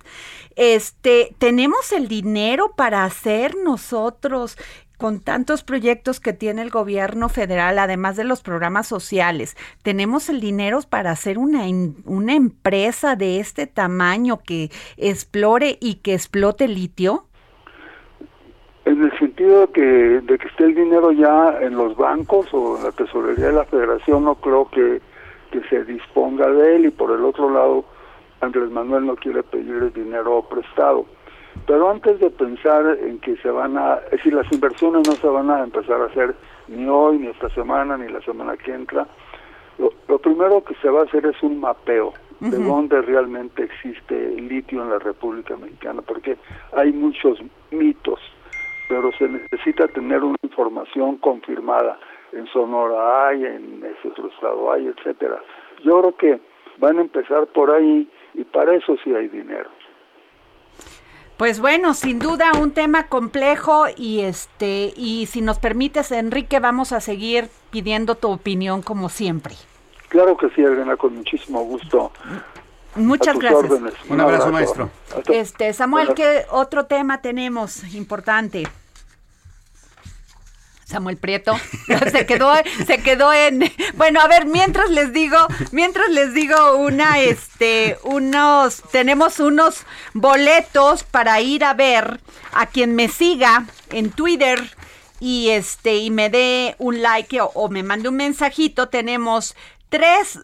Este, 0.56 1.34
tenemos 1.38 1.94
el 1.94 2.10
dinero 2.10 2.74
para 2.76 3.06
hacer 3.06 3.56
nosotros 3.56 4.58
con 5.00 5.22
tantos 5.22 5.64
proyectos 5.64 6.20
que 6.20 6.34
tiene 6.34 6.62
el 6.62 6.70
gobierno 6.70 7.30
federal, 7.30 7.80
además 7.80 8.18
de 8.18 8.26
los 8.26 8.42
programas 8.42 8.86
sociales, 8.86 9.56
¿tenemos 9.82 10.28
el 10.30 10.42
dinero 10.42 10.80
para 10.88 11.12
hacer 11.12 11.38
una, 11.38 11.62
una 12.06 12.36
empresa 12.36 13.16
de 13.16 13.40
este 13.40 13.66
tamaño 13.66 14.40
que 14.46 14.70
explore 14.98 15.78
y 15.80 15.96
que 16.02 16.14
explote 16.14 16.68
litio? 16.68 17.24
En 18.84 19.02
el 19.02 19.18
sentido 19.18 19.62
de 19.62 19.68
que, 19.68 19.82
de 19.82 20.38
que 20.38 20.48
esté 20.50 20.66
el 20.66 20.76
dinero 20.76 21.14
ya 21.14 21.58
en 21.62 21.78
los 21.78 21.96
bancos 21.96 22.54
o 22.54 22.78
en 22.78 22.84
la 22.84 22.92
tesorería 22.92 23.48
de 23.48 23.54
la 23.54 23.66
federación, 23.66 24.26
no 24.26 24.36
creo 24.36 24.70
que, 24.70 25.02
que 25.52 25.62
se 25.70 25.86
disponga 25.86 26.50
de 26.50 26.76
él 26.76 26.86
y 26.88 26.92
por 26.92 27.12
el 27.12 27.24
otro 27.24 27.50
lado, 27.50 27.86
Andrés 28.42 28.70
Manuel 28.70 29.06
no 29.06 29.16
quiere 29.16 29.44
pedir 29.44 29.76
el 29.76 29.94
dinero 29.94 30.46
prestado 30.50 31.06
pero 31.66 31.90
antes 31.90 32.20
de 32.20 32.30
pensar 32.30 32.98
en 33.02 33.20
que 33.20 33.38
se 33.38 33.50
van 33.50 33.78
a, 33.78 33.96
es 34.06 34.12
decir, 34.12 34.34
las 34.34 34.52
inversiones 34.52 35.08
no 35.08 35.16
se 35.16 35.28
van 35.28 35.50
a 35.50 35.64
empezar 35.64 36.02
a 36.02 36.06
hacer 36.06 36.36
ni 36.68 36.88
hoy, 36.88 37.20
ni 37.20 37.28
esta 37.28 37.50
semana, 37.50 37.98
ni 37.98 38.08
la 38.12 38.22
semana 38.22 38.56
que 38.58 38.74
entra, 38.74 39.08
Lo 40.08 40.18
primero 40.20 40.64
que 40.64 40.76
se 40.76 40.90
va 40.90 41.02
a 41.02 41.04
hacer 41.04 41.26
es 41.26 41.42
un 41.42 41.60
mapeo 41.60 42.14
de 42.40 42.58
dónde 42.58 43.02
realmente 43.02 43.64
existe 43.64 44.16
litio 44.42 44.82
en 44.82 44.90
la 44.90 45.00
República 45.00 45.56
Mexicana, 45.58 46.02
porque 46.02 46.38
hay 46.74 46.92
muchos 46.92 47.40
mitos, 47.72 48.20
pero 48.88 49.12
se 49.18 49.28
necesita 49.28 49.88
tener 49.90 50.24
una 50.24 50.38
información 50.42 51.18
confirmada. 51.18 52.00
En 52.32 52.46
Sonora 52.48 53.28
hay, 53.28 53.46
en 53.46 53.84
ese 53.84 54.08
estado 54.10 54.72
hay, 54.72 54.88
etcétera. 54.88 55.42
Yo 55.84 56.00
creo 56.00 56.16
que 56.16 56.40
van 56.78 56.98
a 56.98 57.02
empezar 57.02 57.48
por 57.48 57.72
ahí 57.72 58.08
y 58.34 58.44
para 58.44 58.76
eso 58.76 58.96
sí 59.04 59.14
hay 59.14 59.28
dinero. 59.28 59.70
Pues 61.40 61.62
bueno, 61.62 61.94
sin 61.94 62.20
duda 62.20 62.52
un 62.60 62.72
tema 62.72 63.08
complejo 63.08 63.86
y 63.96 64.20
este 64.24 64.92
y 64.98 65.26
si 65.28 65.40
nos 65.40 65.58
permites 65.58 66.12
Enrique 66.12 66.60
vamos 66.60 66.92
a 66.92 67.00
seguir 67.00 67.48
pidiendo 67.72 68.16
tu 68.16 68.30
opinión 68.30 68.82
como 68.82 69.08
siempre. 69.08 69.56
Claro 70.10 70.36
que 70.36 70.50
sí, 70.50 70.62
Elena, 70.62 70.98
con 70.98 71.16
muchísimo 71.16 71.64
gusto. 71.64 72.12
Muchas 72.96 73.40
gracias. 73.40 73.72
Un, 74.10 74.20
abrazo, 74.20 74.52
maestro. 74.52 74.90
Este 75.30 75.72
Samuel, 75.72 76.14
¿qué 76.14 76.46
otro 76.52 76.88
tema 76.88 77.22
tenemos 77.22 77.86
importante? 77.94 78.68
Samuel 80.90 81.18
Prieto 81.18 81.56
se 82.12 82.26
quedó 82.26 82.52
se 82.86 82.98
quedó 82.98 83.32
en 83.32 83.72
bueno 83.96 84.20
a 84.22 84.28
ver 84.28 84.46
mientras 84.46 84.90
les 84.90 85.14
digo 85.14 85.38
mientras 85.72 86.10
les 86.10 86.34
digo 86.34 86.78
una 86.78 87.20
este 87.20 87.98
unos 88.04 88.82
tenemos 88.92 89.40
unos 89.40 89.84
boletos 90.14 91.04
para 91.04 91.42
ir 91.42 91.64
a 91.64 91.74
ver 91.74 92.20
a 92.54 92.66
quien 92.66 92.96
me 92.96 93.08
siga 93.08 93.68
en 93.92 94.10
Twitter 94.10 94.76
y 95.20 95.50
este 95.50 95.98
y 95.98 96.10
me 96.10 96.30
dé 96.30 96.76
un 96.80 97.02
like 97.02 97.40
o, 97.40 97.52
o 97.54 97.70
me 97.70 97.84
mande 97.84 98.10
un 98.10 98.16
mensajito 98.16 98.90
tenemos 98.90 99.56
tres, 99.90 100.40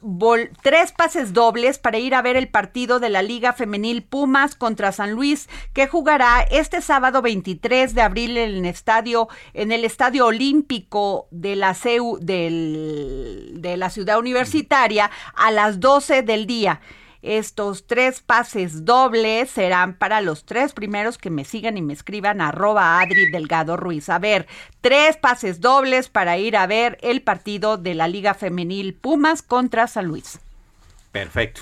tres 0.61 0.91
pases 0.91 1.33
dobles 1.33 1.79
para 1.79 1.99
ir 1.99 2.15
a 2.15 2.21
ver 2.21 2.35
el 2.35 2.47
partido 2.47 2.99
de 2.99 3.09
la 3.09 3.21
Liga 3.21 3.53
Femenil 3.53 4.03
Pumas 4.03 4.55
contra 4.55 4.91
San 4.91 5.11
Luis, 5.11 5.47
que 5.73 5.87
jugará 5.87 6.41
este 6.41 6.81
sábado 6.81 7.21
23 7.21 7.93
de 7.93 8.01
abril 8.01 8.37
en 8.37 8.55
el 8.55 8.65
estadio, 8.65 9.29
en 9.53 9.71
el 9.71 9.85
estadio 9.85 10.25
olímpico 10.25 11.27
de 11.31 11.55
la 11.55 11.73
CEU 11.73 12.17
del, 12.19 13.53
de 13.55 13.77
la 13.77 13.89
ciudad 13.89 14.19
universitaria 14.19 15.11
a 15.35 15.51
las 15.51 15.79
12 15.79 16.23
del 16.23 16.47
día. 16.47 16.81
Estos 17.25 17.87
tres 17.87 18.19
pases 18.19 18.85
dobles 18.85 19.49
serán 19.49 19.97
para 19.97 20.21
los 20.21 20.45
tres 20.45 20.73
primeros 20.73 21.17
que 21.17 21.31
me 21.31 21.43
sigan 21.43 21.75
y 21.75 21.81
me 21.81 21.93
escriban 21.93 22.39
arroba 22.39 22.99
Adri 22.99 23.31
Delgado 23.31 23.77
Ruiz. 23.77 24.09
A 24.09 24.19
ver, 24.19 24.45
tres 24.81 25.17
pases 25.17 25.59
dobles 25.59 26.07
para 26.07 26.37
ir 26.37 26.55
a 26.55 26.67
ver 26.67 26.99
el 27.01 27.23
partido 27.23 27.77
de 27.77 27.95
la 27.95 28.07
Liga 28.07 28.35
Femenil 28.35 28.93
Pumas 28.93 29.41
contra 29.41 29.87
San 29.87 30.05
Luis. 30.05 30.37
Perfecto. 31.11 31.61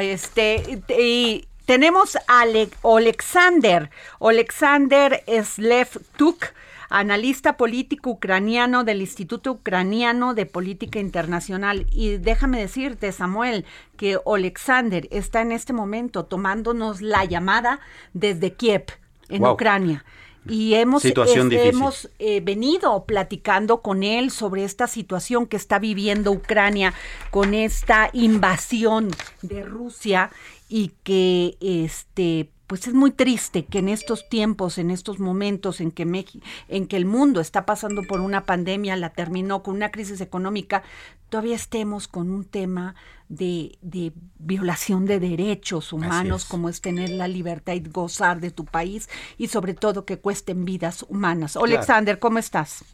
Este, 0.00 0.82
y 0.98 1.46
tenemos 1.64 2.16
a 2.26 2.44
Alexander, 2.82 3.90
Alexander 4.20 5.22
Slevtuk 5.26 6.46
analista 6.94 7.56
político 7.56 8.10
ucraniano 8.10 8.84
del 8.84 9.00
Instituto 9.00 9.52
Ucraniano 9.52 10.32
de 10.32 10.46
Política 10.46 11.00
Internacional. 11.00 11.86
Y 11.90 12.18
déjame 12.18 12.60
decirte, 12.60 13.10
Samuel, 13.10 13.64
que 13.96 14.18
Alexander 14.24 15.08
está 15.10 15.40
en 15.40 15.50
este 15.50 15.72
momento 15.72 16.24
tomándonos 16.24 17.02
la 17.02 17.24
llamada 17.24 17.80
desde 18.12 18.52
Kiev, 18.52 18.84
en 19.28 19.44
Ucrania. 19.44 20.04
Y 20.46 20.74
hemos, 20.74 21.04
hemos 21.04 22.10
eh, 22.18 22.40
venido 22.40 23.04
platicando 23.06 23.80
con 23.80 24.04
él 24.04 24.30
sobre 24.30 24.62
esta 24.62 24.86
situación 24.86 25.46
que 25.46 25.56
está 25.56 25.78
viviendo 25.78 26.30
Ucrania 26.30 26.94
con 27.30 27.54
esta 27.54 28.10
invasión 28.12 29.10
de 29.42 29.64
Rusia 29.64 30.30
y 30.68 30.92
que 31.02 31.56
este 31.60 32.50
pues 32.66 32.86
es 32.86 32.94
muy 32.94 33.10
triste 33.10 33.66
que 33.66 33.78
en 33.78 33.88
estos 33.88 34.28
tiempos, 34.28 34.78
en 34.78 34.90
estos 34.90 35.18
momentos 35.18 35.80
en 35.80 35.90
que, 35.90 36.06
México, 36.06 36.44
en 36.68 36.86
que 36.86 36.96
el 36.96 37.04
mundo 37.04 37.40
está 37.40 37.66
pasando 37.66 38.02
por 38.02 38.20
una 38.20 38.44
pandemia, 38.44 38.96
la 38.96 39.10
terminó 39.10 39.62
con 39.62 39.76
una 39.76 39.90
crisis 39.90 40.20
económica, 40.20 40.82
todavía 41.28 41.56
estemos 41.56 42.08
con 42.08 42.30
un 42.30 42.44
tema 42.44 42.94
de, 43.28 44.12
violación 44.38 45.04
de 45.04 45.20
derechos 45.20 45.92
humanos, 45.92 46.44
como 46.44 46.68
es 46.68 46.80
tener 46.80 47.10
la 47.10 47.28
libertad 47.28 47.74
y 47.74 47.80
gozar 47.80 48.40
de 48.40 48.50
tu 48.50 48.64
país 48.64 49.08
y 49.36 49.48
sobre 49.48 49.74
todo 49.74 50.04
que 50.04 50.18
cuesten 50.18 50.64
vidas 50.64 51.04
humanas. 51.08 51.56
Alexander, 51.56 52.18
¿cómo 52.18 52.38
estás? 52.38 52.84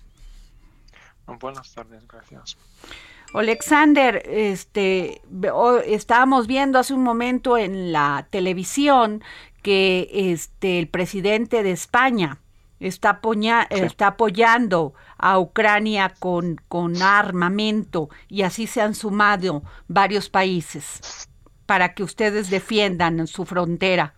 Buenas 1.39 1.73
tardes, 1.73 2.07
gracias. 2.09 2.57
Alexander, 3.33 4.23
este, 4.27 5.23
estábamos 5.87 6.49
viendo 6.49 6.81
hace 6.81 6.95
un 6.95 7.05
momento 7.05 7.57
en 7.57 7.93
la 7.93 8.27
televisión 8.31 9.23
que 9.63 10.09
este 10.13 10.79
el 10.79 10.89
presidente 10.89 11.63
de 11.63 11.73
España 11.73 12.39
está, 12.81 13.21
está 13.71 14.07
apoyando 14.07 14.95
a 15.19 15.39
Ucrania 15.39 16.15
con, 16.19 16.57
con 16.69 17.01
armamento 17.03 18.09
y 18.29 18.43
así 18.43 18.67
se 18.67 18.81
han 18.81 18.95
sumado 18.95 19.63
varios 19.87 20.31
países 20.31 21.29
para 21.67 21.95
que 21.95 22.03
ustedes 22.03 22.51
defiendan 22.51 23.27
su 23.27 23.45
frontera. 23.45 24.15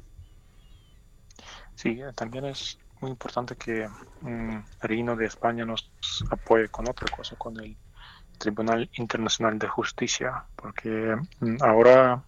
Sí, 1.75 2.01
también 2.15 2.47
es 2.47 2.79
muy 3.01 3.11
importante 3.11 3.57
que 3.57 3.89
mm, 4.21 4.51
el 4.51 4.63
Reino 4.81 5.17
de 5.17 5.27
España 5.27 5.65
nos 5.65 5.91
apoye 6.31 6.69
con 6.69 6.89
otra 6.89 7.09
cosa, 7.15 7.37
con 7.37 7.59
el 7.61 7.77
Tribunal 8.39 8.89
Internacional 8.95 9.59
de 9.59 9.69
Justicia, 9.69 10.45
porque 10.57 11.17
mm, 11.41 11.57
ahora 11.61 12.23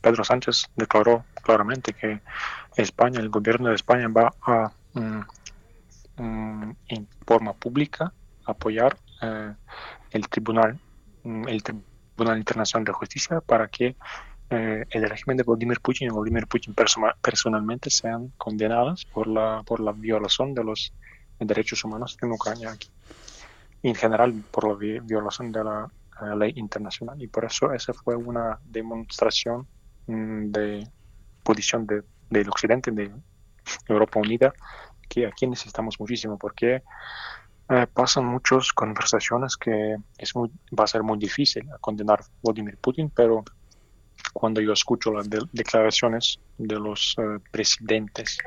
Pedro 0.00 0.24
Sánchez 0.24 0.70
declaró 0.76 1.24
claramente 1.42 1.92
que 1.92 2.20
España, 2.76 3.20
el 3.20 3.28
gobierno 3.28 3.68
de 3.68 3.74
España 3.74 4.08
va 4.08 4.32
a 4.42 4.72
mm, 4.94 6.22
mm, 6.22 6.76
en 6.88 7.08
forma 7.26 7.52
pública 7.52 8.12
apoyar 8.44 8.96
eh, 9.22 9.54
el 10.10 10.28
tribunal, 10.28 10.78
mm, 11.24 11.48
el 11.48 11.62
Tribunal 11.62 12.38
Internacional 12.38 12.84
de 12.84 12.92
Justicia 12.92 13.40
para 13.40 13.68
que 13.68 13.96
eh, 14.50 14.84
el 14.90 15.08
régimen 15.08 15.36
de 15.36 15.42
Vladimir 15.42 15.80
Putin 15.80 16.08
y 16.08 16.10
Vladimir 16.10 16.46
Putin 16.46 16.74
personalmente 17.20 17.90
sean 17.90 18.32
condenados 18.36 19.06
por 19.06 19.26
la 19.26 19.62
por 19.64 19.80
la 19.80 19.92
violación 19.92 20.54
de 20.54 20.62
los 20.62 20.92
derechos 21.40 21.82
humanos 21.82 22.16
en 22.22 22.30
Ucrania 22.30 22.76
en 23.82 23.94
general 23.94 24.32
por 24.50 24.68
la 24.68 25.00
violación 25.02 25.50
de 25.50 25.64
la 25.64 25.90
ley 26.36 26.52
internacional 26.56 27.20
y 27.20 27.28
por 27.28 27.44
eso 27.44 27.72
esa 27.72 27.92
fue 27.92 28.16
una 28.16 28.58
demostración 28.64 29.66
mm, 30.06 30.50
de 30.50 30.88
posición 31.42 31.86
de, 31.86 32.02
del 32.30 32.48
occidente, 32.48 32.90
de 32.90 33.12
Europa 33.88 34.20
Unida, 34.20 34.52
que 35.08 35.26
aquí 35.26 35.46
necesitamos 35.46 35.98
muchísimo 36.00 36.38
porque 36.38 36.82
eh, 37.70 37.86
pasan 37.92 38.26
muchas 38.26 38.72
conversaciones 38.72 39.56
que 39.56 39.96
es 40.18 40.34
muy, 40.34 40.50
va 40.78 40.84
a 40.84 40.86
ser 40.86 41.02
muy 41.02 41.18
difícil 41.18 41.64
condenar 41.80 42.20
Vladimir 42.42 42.76
Putin, 42.78 43.10
pero 43.10 43.42
cuando 44.32 44.60
yo 44.60 44.72
escucho 44.72 45.12
las 45.12 45.28
declaraciones 45.52 46.40
de 46.58 46.76
los 46.76 47.14
eh, 47.18 47.38
presidentes 47.50 48.38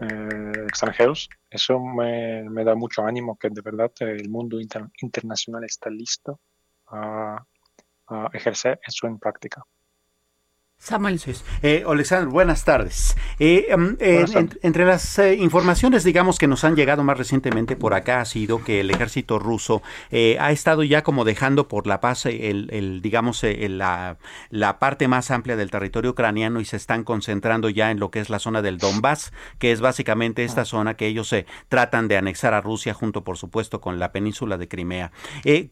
eh, 0.00 0.52
extranjeros, 0.68 1.28
eso 1.50 1.80
me, 1.80 2.44
me, 2.48 2.62
da 2.62 2.74
mucho 2.74 3.02
ánimo 3.02 3.36
que 3.36 3.48
de 3.50 3.60
verdad 3.60 3.90
el 4.00 4.28
mundo 4.28 4.58
internacional 4.60 5.64
está 5.64 5.90
listo 5.90 6.38
a, 6.90 7.44
ejercer 8.32 8.80
eso 8.86 9.06
en 9.06 9.18
práctica. 9.18 9.62
Samuel. 10.80 11.20
Eh, 11.62 11.84
Alexander, 11.86 12.28
buenas 12.28 12.64
tardes. 12.64 13.16
Eh, 13.40 13.66
em, 13.68 13.96
entre 14.62 14.86
las 14.86 15.18
eh, 15.18 15.34
informaciones, 15.34 16.04
digamos, 16.04 16.38
que 16.38 16.46
nos 16.46 16.62
han 16.62 16.76
llegado 16.76 17.02
más 17.02 17.18
recientemente 17.18 17.74
por 17.74 17.94
acá 17.94 18.20
ha 18.20 18.24
sido 18.24 18.62
que 18.62 18.80
el 18.80 18.90
ejército 18.90 19.40
ruso 19.40 19.82
eh, 20.12 20.36
ha 20.40 20.52
estado 20.52 20.84
ya 20.84 21.02
como 21.02 21.24
dejando 21.24 21.66
por 21.66 21.88
la 21.88 22.00
paz 22.00 22.26
el, 22.26 22.68
el 22.70 23.02
digamos, 23.02 23.42
la, 23.42 24.18
la, 24.50 24.78
parte 24.78 25.08
más 25.08 25.32
amplia 25.32 25.56
del 25.56 25.70
territorio 25.70 26.12
ucraniano 26.12 26.60
y 26.60 26.64
se 26.64 26.76
están 26.76 27.02
concentrando 27.02 27.68
ya 27.68 27.90
en 27.90 27.98
lo 27.98 28.10
que 28.12 28.20
es 28.20 28.30
la 28.30 28.38
zona 28.38 28.62
del 28.62 28.78
Donbass, 28.78 29.32
que 29.58 29.72
es 29.72 29.80
básicamente 29.80 30.44
esta 30.44 30.62
ah. 30.62 30.64
zona 30.64 30.94
que 30.94 31.06
ellos 31.06 31.28
se 31.28 31.44
tratan 31.68 32.06
de 32.06 32.16
anexar 32.16 32.54
a 32.54 32.60
Rusia 32.60 32.94
junto, 32.94 33.24
por 33.24 33.36
supuesto, 33.36 33.80
con 33.80 33.98
la 33.98 34.12
península 34.12 34.56
de 34.56 34.68
Crimea. 34.68 35.10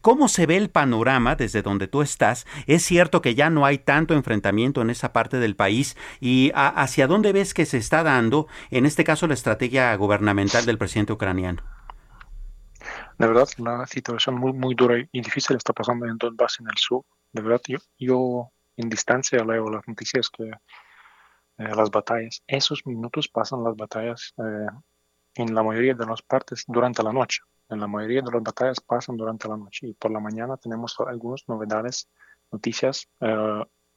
¿Cómo 0.01 0.27
se 0.27 0.45
ve 0.45 0.57
el 0.57 0.69
panorama 0.69 1.35
desde 1.35 1.61
donde 1.61 1.87
tú 1.87 2.01
estás? 2.01 2.45
Es 2.67 2.83
cierto 2.83 3.21
que 3.21 3.35
ya 3.35 3.49
no 3.49 3.65
hay 3.65 3.77
tanto 3.77 4.13
enfrentamiento 4.13 4.81
en 4.81 4.89
esa 4.97 5.13
parte 5.13 5.37
del 5.37 5.55
país 5.55 5.95
y 6.19 6.51
hacia 6.53 7.07
dónde 7.07 7.33
ves 7.33 7.53
que 7.53 7.65
se 7.65 7.77
está 7.77 8.03
dando, 8.03 8.47
en 8.71 8.85
este 8.85 9.03
caso, 9.03 9.27
la 9.27 9.33
estrategia 9.33 9.95
gubernamental 9.95 10.65
del 10.65 10.77
presidente 10.77 11.13
ucraniano. 11.13 11.61
De 13.17 13.27
verdad, 13.27 13.47
la 13.57 13.87
situación 13.87 14.35
muy, 14.35 14.53
muy 14.53 14.75
dura 14.75 14.95
y 15.11 15.21
difícil 15.21 15.55
está 15.55 15.73
pasando 15.73 16.05
en 16.05 16.17
Donbass, 16.17 16.59
en 16.59 16.67
el 16.67 16.77
sur. 16.77 17.03
De 17.31 17.41
verdad, 17.41 17.61
yo, 17.67 17.79
yo 17.97 18.51
en 18.75 18.89
distancia 18.89 19.43
leo 19.43 19.69
las 19.69 19.87
noticias 19.87 20.29
que 20.29 20.43
eh, 20.43 21.75
las 21.75 21.89
batallas, 21.89 22.43
esos 22.45 22.85
minutos 22.85 23.27
pasan 23.27 23.63
las 23.63 23.75
batallas 23.75 24.33
eh, 24.37 24.67
en 25.35 25.55
la 25.55 25.63
mayoría 25.63 25.95
de 25.95 26.05
las 26.05 26.21
partes 26.21 26.63
durante 26.67 27.01
la 27.01 27.11
noche. 27.11 27.41
En 27.69 27.79
la 27.79 27.87
mayoría 27.87 28.21
de 28.21 28.31
las 28.31 28.43
batallas 28.43 28.79
pasan 28.79 29.17
durante 29.17 29.47
la 29.47 29.57
noche 29.57 29.87
y 29.87 29.93
por 29.93 30.11
la 30.11 30.19
mañana 30.19 30.55
tenemos 30.57 30.95
algunas 30.99 31.43
novedades 31.47 32.07
noticias 32.51 33.07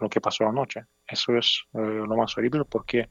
lo 0.00 0.08
que 0.08 0.20
pasó 0.20 0.46
anoche. 0.46 0.84
Eso 1.06 1.36
es 1.36 1.62
lo 1.72 2.16
más 2.16 2.36
horrible 2.36 2.64
porque 2.64 3.08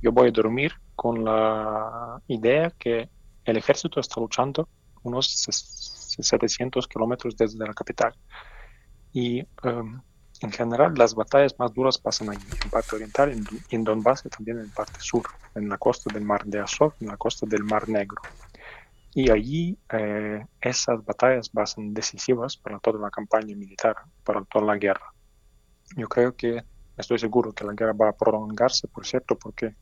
yo 0.00 0.12
voy 0.12 0.28
a 0.28 0.32
dormir 0.32 0.72
con 0.94 1.24
la 1.24 2.20
idea 2.26 2.72
que 2.78 3.08
el 3.44 3.56
ejército 3.56 4.00
está 4.00 4.20
luchando 4.20 4.68
unos 5.02 5.26
700 5.26 6.86
kilómetros 6.88 7.36
desde 7.36 7.58
la 7.66 7.72
capital. 7.72 8.14
Y 9.12 9.40
em, 9.62 10.00
en 10.40 10.52
general 10.52 10.94
las 10.96 11.14
batallas 11.14 11.58
más 11.58 11.72
duras 11.72 11.98
pasan 11.98 12.30
ahí, 12.30 12.38
en 12.64 12.70
parte 12.70 12.96
oriental, 12.96 13.32
en, 13.32 13.44
en 13.70 13.84
Donbass 13.84 14.24
y 14.26 14.28
también 14.28 14.58
en 14.58 14.70
parte 14.70 14.98
sur, 14.98 15.22
en 15.54 15.68
la 15.68 15.78
costa 15.78 16.12
del 16.12 16.24
mar 16.24 16.44
de 16.44 16.60
Azov, 16.60 16.94
en 17.00 17.08
la 17.08 17.16
costa 17.16 17.46
del 17.46 17.64
mar 17.64 17.88
Negro. 17.88 18.20
Y 19.14 19.30
allí 19.30 19.78
eh, 19.92 20.44
esas 20.60 21.04
batallas 21.04 21.52
van 21.52 21.64
a 21.64 21.66
ser 21.66 21.84
decisivas 21.88 22.56
para 22.56 22.78
toda 22.78 22.98
la 22.98 23.10
campaña 23.10 23.54
militar, 23.54 23.96
para 24.24 24.42
toda 24.44 24.64
la 24.64 24.76
guerra. 24.78 25.11
Yo 25.96 26.08
creo 26.08 26.34
que, 26.36 26.62
estoy 26.96 27.18
seguro 27.18 27.52
que 27.52 27.64
la 27.64 27.72
guerra 27.72 27.92
va 27.92 28.10
a 28.10 28.12
prolongarse, 28.12 28.88
por 28.88 29.06
cierto, 29.06 29.36
porque 29.36 29.74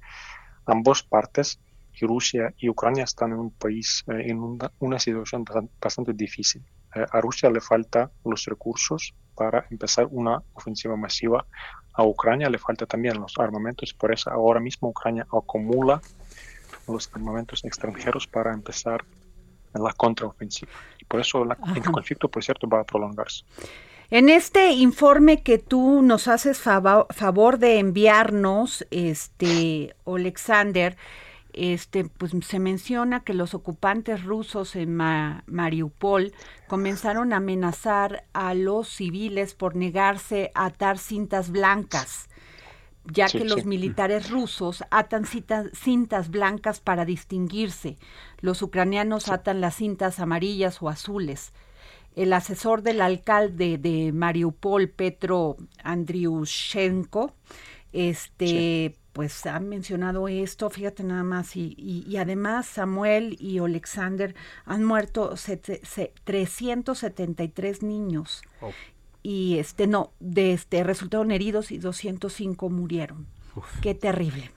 ambas 0.66 1.02
partes 1.02 1.61
Rusia 2.06 2.54
y 2.58 2.68
Ucrania 2.68 3.04
están 3.04 3.32
en 3.32 3.38
un 3.38 3.50
país, 3.50 4.04
eh, 4.08 4.30
en 4.30 4.40
una, 4.78 4.98
situación 4.98 5.44
bastante, 5.80 6.12
difícil. 6.12 6.62
Eh, 6.94 7.04
a 7.11 7.20
Rusia 7.20 7.50
le 7.50 7.61
falta 7.61 8.11
los 8.24 8.44
recursos 8.46 9.14
para 9.34 9.66
empezar 9.70 10.06
una 10.11 10.42
ofensiva 10.54 10.96
masiva. 10.96 11.46
A 11.94 12.04
Ucrania 12.04 12.48
le 12.48 12.58
falta 12.58 12.86
también 12.86 13.20
los 13.20 13.38
armamentos, 13.38 13.92
por 13.94 14.12
eso 14.12 14.30
ahora 14.30 14.61
mismo 14.61 14.88
Ucrania 14.88 15.26
acumula 15.32 16.00
los 16.86 17.11
armamentos 17.14 17.64
extranjeros 17.64 18.26
para 18.26 18.52
empezar 18.52 19.04
la 19.74 19.92
contraofensiva. 19.92 20.72
Y 20.98 21.04
por 21.04 21.20
eso 21.20 21.42
el 21.42 21.82
conflicto, 21.82 22.28
por 22.28 22.42
cierto, 22.42 22.68
va 22.68 22.80
a 22.80 22.84
prolongarse. 22.84 23.44
En 24.12 24.28
este 24.28 24.72
informe 24.72 25.42
que 25.42 25.58
tú 25.58 26.02
nos 26.02 26.26
haces 26.26 26.58
favor 26.61 27.58
de 27.58 27.78
enviarnos, 27.78 28.84
este, 28.90 29.94
Alexander, 30.04 30.96
este, 31.52 32.04
pues 32.04 32.32
se 32.44 32.58
menciona 32.58 33.22
que 33.22 33.34
los 33.34 33.54
ocupantes 33.54 34.24
rusos 34.24 34.74
en 34.74 34.96
Mariupol 34.96 36.32
comenzaron 36.66 37.32
a 37.32 37.36
amenazar 37.36 38.24
a 38.32 38.54
los 38.54 38.88
civiles 38.88 39.54
por 39.54 39.76
negarse 39.76 40.50
a 40.56 40.66
atar 40.66 40.98
cintas 40.98 41.50
blancas, 41.50 42.28
ya 43.04 43.28
que 43.28 43.44
los 43.44 43.64
militares 43.64 44.28
rusos 44.28 44.82
atan 44.90 45.24
cintas 45.24 46.30
blancas 46.30 46.80
para 46.80 47.04
distinguirse. 47.04 47.96
Los 48.40 48.61
ucranianos 48.61 49.28
atan 49.28 49.61
las 49.61 49.76
cintas 49.76 50.18
amarillas 50.18 50.82
o 50.82 50.88
azules. 50.88 51.52
El 52.16 52.32
asesor 52.32 52.82
del 52.82 53.00
alcalde 53.00 53.78
de 53.78 54.12
Mariupol, 54.12 54.88
Petro 54.88 55.56
Andriushenko, 55.82 57.34
este, 57.92 58.96
pues 59.12 59.44
han 59.46 59.68
mencionado 59.68 60.28
esto, 60.28 60.70
fíjate 60.70 61.02
nada 61.02 61.24
más, 61.24 61.56
y, 61.56 61.74
y, 61.76 62.16
además 62.16 62.66
Samuel 62.66 63.36
y 63.40 63.58
Alexander 63.58 64.36
han 64.64 64.84
muerto 64.84 65.34
373 65.34 67.82
niños. 67.82 68.42
Y 69.22 69.58
este, 69.58 69.86
no, 69.86 70.12
de 70.20 70.52
este, 70.52 70.82
resultaron 70.84 71.30
heridos 71.30 71.72
y 71.72 71.78
205 71.78 72.70
murieron. 72.70 73.26
Qué 73.82 73.94
terrible. 73.94 74.50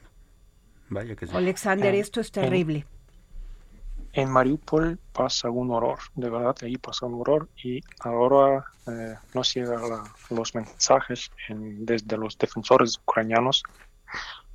Vaya 0.89 1.15
que 1.15 1.27
sí. 1.27 1.35
Alexander, 1.35 1.93
esto 1.95 2.21
es 2.21 2.31
terrible. 2.31 2.85
En, 4.13 4.29
Mariupol 4.29 4.99
pasa 5.11 5.49
un 5.49 5.71
horror, 5.71 5.99
de 6.13 6.29
verdad, 6.29 6.55
ahí 6.61 6.77
pasa 6.77 7.07
un 7.07 7.19
horror 7.19 7.49
y 7.63 7.81
ahora 7.99 8.63
eh, 8.87 9.15
nos 9.33 9.53
llegan 9.53 9.81
los 10.29 10.55
mensajes 10.55 11.31
desde 11.49 12.17
los 12.17 12.37
defensores 12.37 12.99
ucranianos 12.99 13.63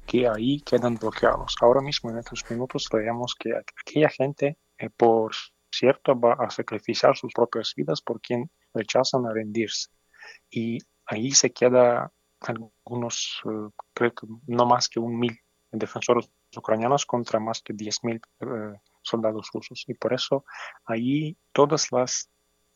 que 0.06 0.26
ahí 0.26 0.60
quedan 0.60 0.94
bloqueados. 0.94 1.56
Ahora 1.60 1.80
mismo, 1.80 2.10
en 2.10 2.18
estos 2.18 2.42
minutos, 2.50 2.88
creemos 2.88 3.34
que 3.38 3.50
aquella 3.54 4.08
gente, 4.08 4.58
eh, 4.78 4.90
por 4.90 5.32
cierto, 5.70 6.18
va 6.18 6.32
a 6.34 6.50
sacrificar 6.50 7.16
sus 7.16 7.32
propias 7.34 7.74
vidas 7.76 8.00
por 8.00 8.20
quien 8.20 8.50
rechazan 8.72 9.26
a 9.26 9.32
rendirse. 9.32 9.90
Y 10.50 10.78
ahí 11.04 11.32
se 11.32 11.52
queda 11.52 12.10
algunos, 12.40 13.42
eh, 13.44 13.70
creo 13.92 14.14
que 14.14 14.26
no 14.46 14.66
más 14.66 14.88
que 14.88 15.00
un 15.00 15.18
mil 15.18 15.38
defensores 15.70 16.30
ucranianos 16.56 17.04
contra 17.04 17.38
más 17.38 17.60
que 17.60 17.74
diez 17.74 18.02
mil 18.02 18.20
eh, 18.40 18.80
soldados 19.08 19.50
rusos. 19.52 19.84
Y 19.88 19.94
por 19.94 20.12
eso 20.12 20.44
ahí 20.86 21.36
todas 21.52 21.90
las 21.92 22.30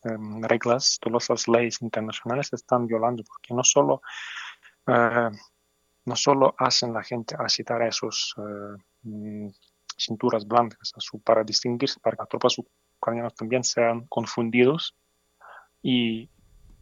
em, 0.04 0.42
reglas, 0.42 0.98
todas 1.00 1.28
las 1.28 1.48
leyes 1.48 1.82
internacionales 1.82 2.48
se 2.48 2.56
están 2.56 2.86
violando, 2.86 3.22
porque 3.24 3.54
no 3.54 3.62
solo 3.62 4.02
no 6.04 6.16
solo 6.16 6.54
hacen 6.58 6.92
la 6.92 7.02
gente 7.02 7.36
a 7.38 7.48
citar 7.48 7.82
esos 7.82 8.34
eh, 8.38 8.82
mm, 9.02 9.48
cinturas 9.96 10.46
blancas 10.46 10.92
para 11.24 11.44
distinguirse, 11.44 12.00
para 12.00 12.16
que 12.16 12.22
las 12.22 12.28
tropas 12.28 12.56
ucranianas 12.58 13.34
también 13.34 13.62
sean 13.62 14.06
confundidos 14.08 14.94
y 15.82 16.28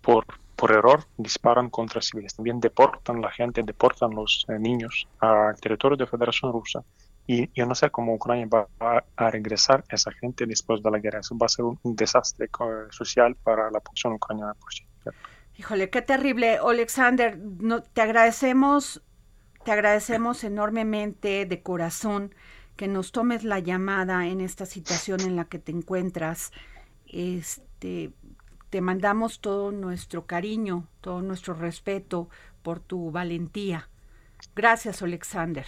por, 0.01 0.25
por 0.57 0.73
error 0.73 1.05
disparan 1.17 1.69
contra 1.71 2.01
civiles. 2.01 2.35
También 2.35 2.61
deportan 2.61 3.21
la 3.21 3.31
gente, 3.31 3.63
deportan 3.63 4.15
los 4.15 4.47
eh, 4.49 4.59
niños 4.59 5.07
al 5.19 5.59
territorio 5.61 5.97
de 5.97 6.07
Federación 6.07 6.53
Rusa. 6.53 6.83
Y 7.27 7.49
yo 7.55 7.67
no 7.67 7.75
sé 7.75 7.91
cómo 7.91 8.15
Ucrania 8.15 8.47
va 8.47 8.69
a, 9.17 9.31
regresar 9.31 9.85
a 9.91 9.95
esa 9.95 10.11
gente 10.11 10.47
después 10.47 10.83
de 10.83 10.91
la 10.91 10.99
guerra. 10.99 11.21
Eso 11.21 11.37
va 11.39 11.47
a 11.47 11.49
ser 11.49 11.65
un, 11.65 11.79
desastre 11.83 12.49
social 12.91 13.37
para 13.37 13.71
la 13.71 13.81
población 13.81 14.15
ucraniana, 14.15 14.55
por 14.55 14.73
cierto. 14.73 14.91
Híjole, 15.57 15.91
qué 15.91 16.03
terrible. 16.03 16.59
Alexander, 16.59 17.39
no, 17.39 17.83
te 17.83 18.01
agradecemos 18.01 19.03
te 19.65 19.73
agradecemos 19.73 20.43
enormemente 20.45 21.45
de 21.45 21.63
corazón 21.63 22.35
que 22.77 22.89
nos 22.89 23.13
tomes 23.13 23.45
la 23.45 23.59
llamada 23.59 24.27
en 24.27 24.41
esta 24.41 24.65
situación 24.65 25.21
en 25.21 25.37
la 25.37 25.45
que 25.45 25.59
te 25.59 25.71
encuentras. 25.71 26.51
Este, 27.07 28.13
te 28.71 28.81
mandamos 28.81 29.41
todo 29.41 29.71
nuestro 29.71 30.27
cariño, 30.27 30.89
todo 31.03 31.21
nuestro 31.21 31.53
respeto 31.53 32.31
por 32.63 32.81
tu 32.81 33.11
valentía. 33.11 33.91
Gracias, 34.57 35.03
Alexander. 35.03 35.67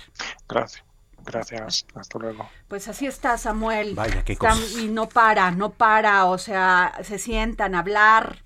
Gracias. 0.49 0.85
Gracias, 1.25 1.87
hasta 1.95 2.19
luego. 2.19 2.49
Pues 2.69 2.89
así 2.89 3.07
está 3.07 3.39
Samuel. 3.39 3.95
Vaya, 3.95 4.25
qué 4.25 4.37
Y 4.81 4.89
no 4.89 5.09
para, 5.09 5.51
no 5.51 5.71
para, 5.71 6.27
o 6.27 6.39
sea, 6.39 6.95
se 7.03 7.19
sientan 7.19 7.75
a 7.75 7.81
hablar, 7.81 8.45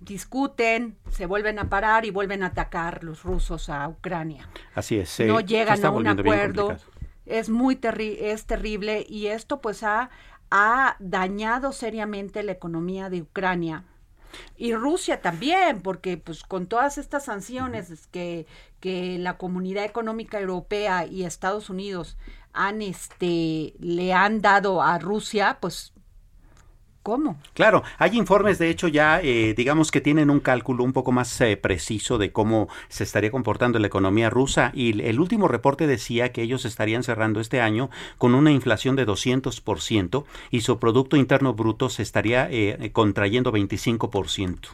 discuten, 0.00 0.98
se 1.10 1.26
vuelven 1.26 1.58
a 1.58 1.68
parar 1.68 2.04
y 2.04 2.10
vuelven 2.10 2.42
a 2.42 2.46
atacar 2.46 3.04
los 3.04 3.22
rusos 3.22 3.68
a 3.68 3.88
Ucrania. 3.88 4.48
Así 4.74 4.98
es. 4.98 5.20
no 5.20 5.40
llegan 5.40 5.84
a 5.84 5.90
un 5.90 6.06
acuerdo. 6.06 6.76
Es 7.26 7.48
muy 7.48 7.78
es 7.82 8.46
terrible 8.46 9.06
y 9.08 9.28
esto 9.28 9.60
pues 9.60 9.84
ha, 9.84 10.10
ha 10.50 10.96
dañado 10.98 11.72
seriamente 11.72 12.42
la 12.42 12.52
economía 12.52 13.08
de 13.08 13.22
Ucrania. 13.22 13.84
Y 14.56 14.74
Rusia 14.74 15.20
también, 15.20 15.80
porque 15.80 16.16
pues 16.16 16.42
con 16.42 16.66
todas 16.66 16.98
estas 16.98 17.24
sanciones 17.24 18.06
que, 18.08 18.46
que 18.80 19.18
la 19.18 19.36
comunidad 19.36 19.84
económica 19.84 20.40
europea 20.40 21.06
y 21.06 21.24
Estados 21.24 21.70
Unidos 21.70 22.16
han 22.52 22.82
este 22.82 23.74
le 23.78 24.12
han 24.12 24.40
dado 24.40 24.82
a 24.82 24.98
Rusia, 24.98 25.58
pues 25.60 25.92
¿Cómo? 27.02 27.38
Claro, 27.54 27.82
hay 27.96 28.18
informes, 28.18 28.58
de 28.58 28.68
hecho, 28.68 28.86
ya 28.86 29.20
eh, 29.22 29.54
digamos 29.56 29.90
que 29.90 30.02
tienen 30.02 30.28
un 30.28 30.40
cálculo 30.40 30.84
un 30.84 30.92
poco 30.92 31.12
más 31.12 31.40
eh, 31.40 31.56
preciso 31.56 32.18
de 32.18 32.30
cómo 32.30 32.68
se 32.90 33.04
estaría 33.04 33.30
comportando 33.30 33.78
la 33.78 33.86
economía 33.86 34.28
rusa 34.28 34.70
y 34.74 35.00
el 35.00 35.18
último 35.18 35.48
reporte 35.48 35.86
decía 35.86 36.30
que 36.30 36.42
ellos 36.42 36.66
estarían 36.66 37.02
cerrando 37.02 37.40
este 37.40 37.62
año 37.62 37.88
con 38.18 38.34
una 38.34 38.50
inflación 38.50 38.96
de 38.96 39.06
200% 39.06 40.24
y 40.50 40.60
su 40.60 40.78
Producto 40.78 41.16
Interno 41.16 41.54
Bruto 41.54 41.88
se 41.88 42.02
estaría 42.02 42.48
eh, 42.50 42.90
contrayendo 42.92 43.50
25%. 43.50 44.68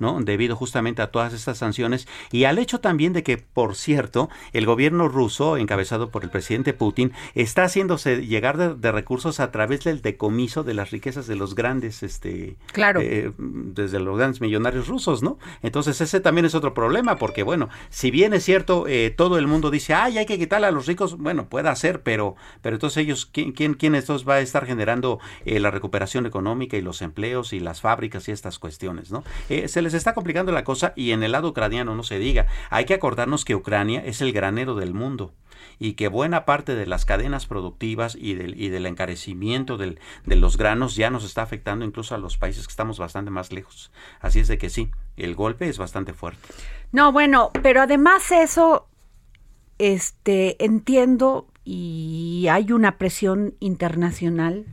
¿No? 0.00 0.20
Debido 0.20 0.56
justamente 0.56 1.02
a 1.02 1.08
todas 1.08 1.32
estas 1.32 1.58
sanciones 1.58 2.06
y 2.30 2.44
al 2.44 2.58
hecho 2.58 2.80
también 2.80 3.12
de 3.12 3.22
que, 3.22 3.38
por 3.38 3.76
cierto, 3.76 4.28
el 4.52 4.66
gobierno 4.66 5.08
ruso, 5.08 5.56
encabezado 5.56 6.10
por 6.10 6.24
el 6.24 6.30
presidente 6.30 6.72
Putin, 6.72 7.12
está 7.34 7.64
haciéndose 7.64 8.26
llegar 8.26 8.56
de, 8.56 8.92
recursos 8.92 9.40
a 9.40 9.50
través 9.50 9.84
del 9.84 10.02
decomiso 10.02 10.62
de 10.62 10.74
las 10.74 10.90
riquezas 10.90 11.26
de 11.26 11.36
los 11.36 11.54
grandes, 11.54 12.02
este, 12.02 12.56
claro. 12.72 13.00
Eh, 13.00 13.32
desde 13.38 13.98
los 13.98 14.16
grandes 14.16 14.40
millonarios 14.40 14.88
rusos, 14.88 15.22
¿no? 15.22 15.38
Entonces 15.62 16.00
ese 16.00 16.20
también 16.20 16.44
es 16.44 16.54
otro 16.54 16.74
problema, 16.74 17.16
porque 17.16 17.42
bueno, 17.42 17.68
si 17.90 18.10
bien 18.10 18.34
es 18.34 18.44
cierto, 18.44 18.86
eh, 18.86 19.10
todo 19.10 19.38
el 19.38 19.46
mundo 19.46 19.70
dice, 19.70 19.94
ay, 19.94 20.18
hay 20.18 20.26
que 20.26 20.38
quitarle 20.38 20.66
a 20.66 20.70
los 20.70 20.86
ricos, 20.86 21.16
bueno, 21.18 21.48
puede 21.48 21.74
ser, 21.76 22.02
pero, 22.02 22.36
pero 22.62 22.76
entonces 22.76 22.98
ellos, 22.98 23.26
¿quién, 23.26 23.52
quién, 23.52 23.74
quién 23.74 23.94
estos 23.94 24.28
va 24.28 24.34
a 24.34 24.40
estar 24.40 24.66
generando 24.66 25.18
eh, 25.44 25.58
la 25.58 25.70
recuperación 25.70 26.26
económica 26.26 26.76
y 26.76 26.82
los 26.82 27.02
empleos 27.02 27.52
y 27.52 27.60
las 27.60 27.80
fábricas 27.80 28.28
y 28.28 28.32
estas 28.32 28.58
cuestiones, 28.58 29.10
¿no? 29.10 29.24
es 29.48 29.76
el 29.76 29.83
les 29.84 29.94
está 29.94 30.14
complicando 30.14 30.50
la 30.50 30.64
cosa 30.64 30.92
y 30.96 31.12
en 31.12 31.22
el 31.22 31.32
lado 31.32 31.48
ucraniano 31.48 31.94
no 31.94 32.02
se 32.02 32.18
diga. 32.18 32.46
Hay 32.70 32.84
que 32.84 32.94
acordarnos 32.94 33.44
que 33.44 33.54
Ucrania 33.54 34.02
es 34.04 34.20
el 34.20 34.32
granero 34.32 34.74
del 34.74 34.94
mundo 34.94 35.32
y 35.78 35.94
que 35.94 36.08
buena 36.08 36.44
parte 36.44 36.74
de 36.74 36.86
las 36.86 37.04
cadenas 37.04 37.46
productivas 37.46 38.16
y 38.18 38.34
del, 38.34 38.60
y 38.60 38.68
del 38.68 38.86
encarecimiento 38.86 39.76
del, 39.76 40.00
de 40.24 40.36
los 40.36 40.56
granos 40.56 40.96
ya 40.96 41.10
nos 41.10 41.24
está 41.24 41.42
afectando 41.42 41.84
incluso 41.84 42.14
a 42.14 42.18
los 42.18 42.36
países 42.36 42.66
que 42.66 42.72
estamos 42.72 42.98
bastante 42.98 43.30
más 43.30 43.52
lejos. 43.52 43.90
Así 44.20 44.40
es 44.40 44.48
de 44.48 44.58
que 44.58 44.70
sí, 44.70 44.90
el 45.16 45.34
golpe 45.34 45.68
es 45.68 45.78
bastante 45.78 46.12
fuerte. 46.12 46.40
No, 46.92 47.12
bueno, 47.12 47.50
pero 47.62 47.82
además 47.82 48.30
eso, 48.32 48.88
este, 49.78 50.62
entiendo 50.64 51.48
y 51.64 52.46
hay 52.50 52.72
una 52.72 52.98
presión 52.98 53.54
internacional 53.58 54.66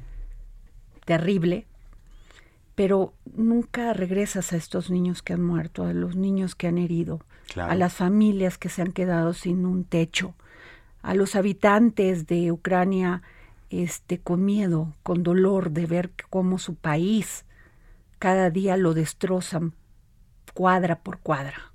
terrible, 1.06 1.66
pero 2.76 3.14
nunca 3.36 3.94
regresas 3.94 4.54
a 4.54 4.58
estos 4.58 4.90
niños 4.90 5.22
que 5.22 5.34
han 5.34 5.44
muerto, 5.44 5.86
a 5.86 5.94
los 5.94 6.16
niños 6.16 6.56
que 6.56 6.68
han 6.68 6.78
herido, 6.78 7.22
a 7.56 7.76
las 7.76 7.94
familias 7.94 8.58
que 8.58 8.70
se 8.70 8.82
han 8.82 8.92
quedado 8.92 9.34
sin 9.34 9.66
un 9.66 9.84
techo, 9.84 10.34
a 11.02 11.14
los 11.14 11.36
habitantes 11.36 12.28
de 12.28 12.52
Ucrania 12.52 13.22
este, 13.70 14.20
con 14.20 14.46
miedo, 14.46 14.94
con 15.04 15.24
dolor 15.24 15.72
de 15.72 15.86
ver 15.86 16.12
cómo 16.30 16.60
su 16.60 16.76
país 16.76 17.46
cada 18.20 18.50
día 18.50 18.78
lo 18.78 18.94
destrozan 18.94 19.74
cuadra 20.54 21.00
por 21.00 21.20
cuadra. 21.20 21.71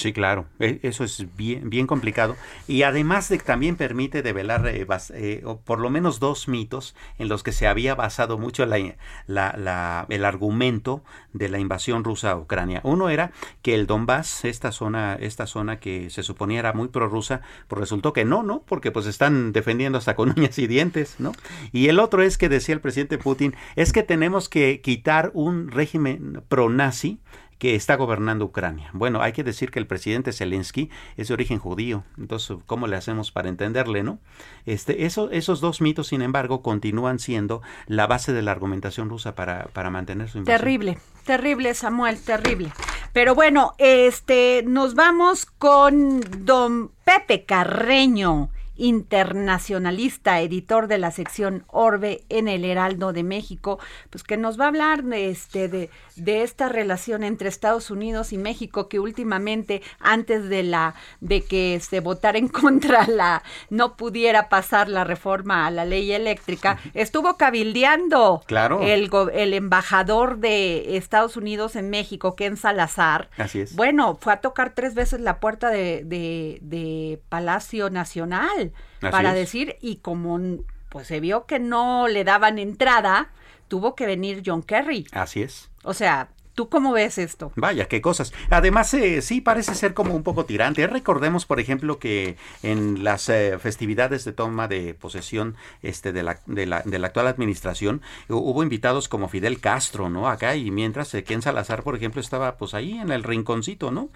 Sí, 0.00 0.14
claro, 0.14 0.46
e, 0.58 0.80
eso 0.82 1.04
es 1.04 1.26
bien, 1.36 1.68
bien 1.68 1.86
complicado. 1.86 2.34
Y 2.66 2.84
además 2.84 3.28
de 3.28 3.36
que 3.36 3.44
también 3.44 3.76
permite 3.76 4.22
develar 4.22 4.66
eh, 4.66 4.86
eh, 5.12 5.44
por 5.66 5.78
lo 5.78 5.90
menos 5.90 6.20
dos 6.20 6.48
mitos 6.48 6.96
en 7.18 7.28
los 7.28 7.42
que 7.42 7.52
se 7.52 7.66
había 7.66 7.94
basado 7.94 8.38
mucho 8.38 8.64
la, 8.64 8.94
la, 9.26 10.06
el 10.08 10.24
argumento 10.24 11.04
de 11.34 11.50
la 11.50 11.58
invasión 11.58 12.02
rusa 12.02 12.30
a 12.30 12.38
Ucrania. 12.38 12.80
Uno 12.82 13.10
era 13.10 13.32
que 13.60 13.74
el 13.74 13.86
Donbass, 13.86 14.46
esta 14.46 14.72
zona, 14.72 15.18
esta 15.20 15.46
zona 15.46 15.80
que 15.80 16.08
se 16.08 16.22
suponía 16.22 16.60
era 16.60 16.72
muy 16.72 16.88
prorrusa, 16.88 17.42
pues 17.68 17.80
resultó 17.80 18.14
que 18.14 18.24
no, 18.24 18.42
¿no? 18.42 18.62
Porque 18.62 18.92
pues 18.92 19.04
están 19.04 19.52
defendiendo 19.52 19.98
hasta 19.98 20.16
con 20.16 20.30
uñas 20.34 20.58
y 20.58 20.66
dientes, 20.66 21.16
¿no? 21.18 21.32
Y 21.72 21.88
el 21.88 21.98
otro 21.98 22.22
es 22.22 22.38
que 22.38 22.48
decía 22.48 22.74
el 22.74 22.80
presidente 22.80 23.18
Putin, 23.18 23.54
es 23.76 23.92
que 23.92 24.02
tenemos 24.02 24.48
que 24.48 24.80
quitar 24.80 25.30
un 25.34 25.70
régimen 25.70 26.42
pro-nazi 26.48 27.20
que 27.60 27.74
está 27.74 27.96
gobernando 27.96 28.46
Ucrania. 28.46 28.88
Bueno, 28.94 29.20
hay 29.20 29.32
que 29.32 29.44
decir 29.44 29.70
que 29.70 29.78
el 29.78 29.86
presidente 29.86 30.32
Zelensky 30.32 30.88
es 31.18 31.28
de 31.28 31.34
origen 31.34 31.58
judío, 31.58 32.04
entonces, 32.16 32.56
¿cómo 32.64 32.86
le 32.86 32.96
hacemos 32.96 33.30
para 33.32 33.50
entenderle, 33.50 34.02
no? 34.02 34.18
Este, 34.64 35.04
eso, 35.04 35.30
esos 35.30 35.60
dos 35.60 35.82
mitos, 35.82 36.08
sin 36.08 36.22
embargo, 36.22 36.62
continúan 36.62 37.18
siendo 37.18 37.60
la 37.86 38.06
base 38.06 38.32
de 38.32 38.40
la 38.40 38.50
argumentación 38.50 39.10
rusa 39.10 39.34
para, 39.34 39.64
para 39.74 39.90
mantener 39.90 40.30
su 40.30 40.38
invasión. 40.38 40.58
Terrible, 40.58 40.98
terrible, 41.26 41.74
Samuel, 41.74 42.18
terrible. 42.18 42.72
Pero 43.12 43.34
bueno, 43.34 43.74
este, 43.76 44.64
nos 44.66 44.94
vamos 44.94 45.44
con 45.44 46.20
don 46.46 46.90
Pepe 47.04 47.44
Carreño 47.44 48.48
internacionalista, 48.80 50.40
editor 50.40 50.86
de 50.86 50.96
la 50.96 51.10
sección 51.10 51.64
Orbe 51.68 52.22
en 52.30 52.48
el 52.48 52.64
Heraldo 52.64 53.12
de 53.12 53.22
México, 53.22 53.78
pues 54.08 54.24
que 54.24 54.38
nos 54.38 54.58
va 54.58 54.64
a 54.64 54.68
hablar 54.68 55.04
de, 55.04 55.28
este, 55.28 55.68
de, 55.68 55.90
de 56.16 56.42
esta 56.42 56.70
relación 56.70 57.22
entre 57.22 57.50
Estados 57.50 57.90
Unidos 57.90 58.32
y 58.32 58.38
México 58.38 58.88
que 58.88 58.98
últimamente 58.98 59.82
antes 60.00 60.48
de 60.48 60.62
la 60.62 60.94
de 61.20 61.42
que 61.42 61.78
se 61.80 62.00
votara 62.00 62.38
en 62.38 62.48
contra 62.60 63.06
la 63.06 63.42
no 63.68 63.96
pudiera 63.98 64.48
pasar 64.48 64.88
la 64.88 65.04
reforma 65.04 65.66
a 65.66 65.70
la 65.70 65.84
ley 65.84 66.12
eléctrica, 66.12 66.78
estuvo 66.94 67.36
cabildeando 67.36 68.42
claro. 68.46 68.80
el, 68.80 69.10
el 69.34 69.52
embajador 69.52 70.38
de 70.38 70.96
Estados 70.96 71.36
Unidos 71.36 71.76
en 71.76 71.90
México, 71.90 72.34
Ken 72.34 72.56
Salazar. 72.56 73.28
Así 73.36 73.60
es. 73.60 73.76
Bueno, 73.76 74.16
fue 74.18 74.32
a 74.32 74.40
tocar 74.40 74.74
tres 74.74 74.94
veces 74.94 75.20
la 75.20 75.38
puerta 75.38 75.68
de, 75.68 76.02
de, 76.04 76.58
de 76.62 77.20
Palacio 77.28 77.90
Nacional 77.90 78.69
para 79.00 79.34
decir, 79.34 79.76
y 79.80 79.96
como 79.96 80.40
pues 80.88 81.06
se 81.06 81.20
vio 81.20 81.46
que 81.46 81.58
no 81.58 82.08
le 82.08 82.24
daban 82.24 82.58
entrada, 82.58 83.30
tuvo 83.68 83.94
que 83.94 84.06
venir 84.06 84.42
John 84.44 84.62
Kerry. 84.62 85.06
Así 85.12 85.42
es. 85.42 85.70
O 85.84 85.94
sea, 85.94 86.30
¿Tú 86.60 86.68
cómo 86.68 86.92
ves 86.92 87.16
esto? 87.16 87.52
Vaya, 87.56 87.88
qué 87.88 88.02
cosas. 88.02 88.34
Además, 88.50 88.92
eh, 88.92 89.22
sí 89.22 89.40
parece 89.40 89.74
ser 89.74 89.94
como 89.94 90.14
un 90.14 90.22
poco 90.22 90.44
tirante. 90.44 90.86
Recordemos, 90.86 91.46
por 91.46 91.58
ejemplo, 91.58 91.98
que 91.98 92.36
en 92.62 93.02
las 93.02 93.30
eh, 93.30 93.58
festividades 93.58 94.26
de 94.26 94.34
toma 94.34 94.68
de 94.68 94.92
posesión 94.92 95.56
este, 95.80 96.12
de, 96.12 96.22
la, 96.22 96.40
de, 96.44 96.66
la, 96.66 96.82
de 96.82 96.98
la 96.98 97.06
actual 97.06 97.28
administración, 97.28 98.02
hubo 98.28 98.62
invitados 98.62 99.08
como 99.08 99.30
Fidel 99.30 99.58
Castro, 99.58 100.10
¿no? 100.10 100.28
Acá, 100.28 100.54
y 100.54 100.70
mientras 100.70 101.14
eh, 101.14 101.24
Ken 101.24 101.40
Salazar, 101.40 101.82
por 101.82 101.96
ejemplo, 101.96 102.20
estaba 102.20 102.58
pues 102.58 102.74
ahí 102.74 102.98
en 102.98 103.10
el 103.10 103.22
rinconcito, 103.22 103.90
¿no? 103.90 104.10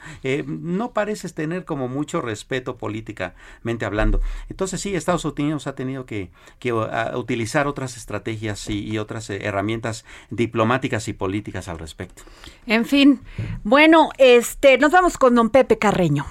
no 0.46 0.92
pareces 0.92 1.32
tener 1.32 1.64
como 1.64 1.88
mucho 1.88 2.20
respeto 2.20 2.76
políticamente 2.76 3.86
hablando. 3.86 4.20
Entonces, 4.50 4.82
sí, 4.82 4.94
Estados 4.94 5.24
Unidos 5.24 5.66
ha 5.66 5.74
tenido 5.74 6.04
que, 6.04 6.30
que 6.58 6.74
utilizar 6.74 7.66
otras 7.66 7.96
estrategias 7.96 8.68
y, 8.68 8.80
y 8.86 8.98
otras 8.98 9.30
herramientas 9.30 10.04
diplomáticas 10.28 11.08
y 11.08 11.14
políticas 11.14 11.68
al 11.68 11.78
respecto. 11.78 12.22
En 12.66 12.84
fin, 12.84 13.20
bueno, 13.62 14.10
este, 14.18 14.78
nos 14.78 14.90
vamos 14.90 15.18
con 15.18 15.34
don 15.34 15.50
Pepe 15.50 15.78
Carreño. 15.78 16.26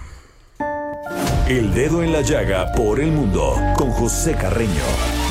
El 1.48 1.74
dedo 1.74 2.02
en 2.04 2.14
la 2.14 2.22
llaga 2.22 2.72
por 2.74 3.00
el 3.00 3.12
mundo 3.12 3.56
con 3.76 3.92
José 3.92 4.34
Carreño. 4.34 5.23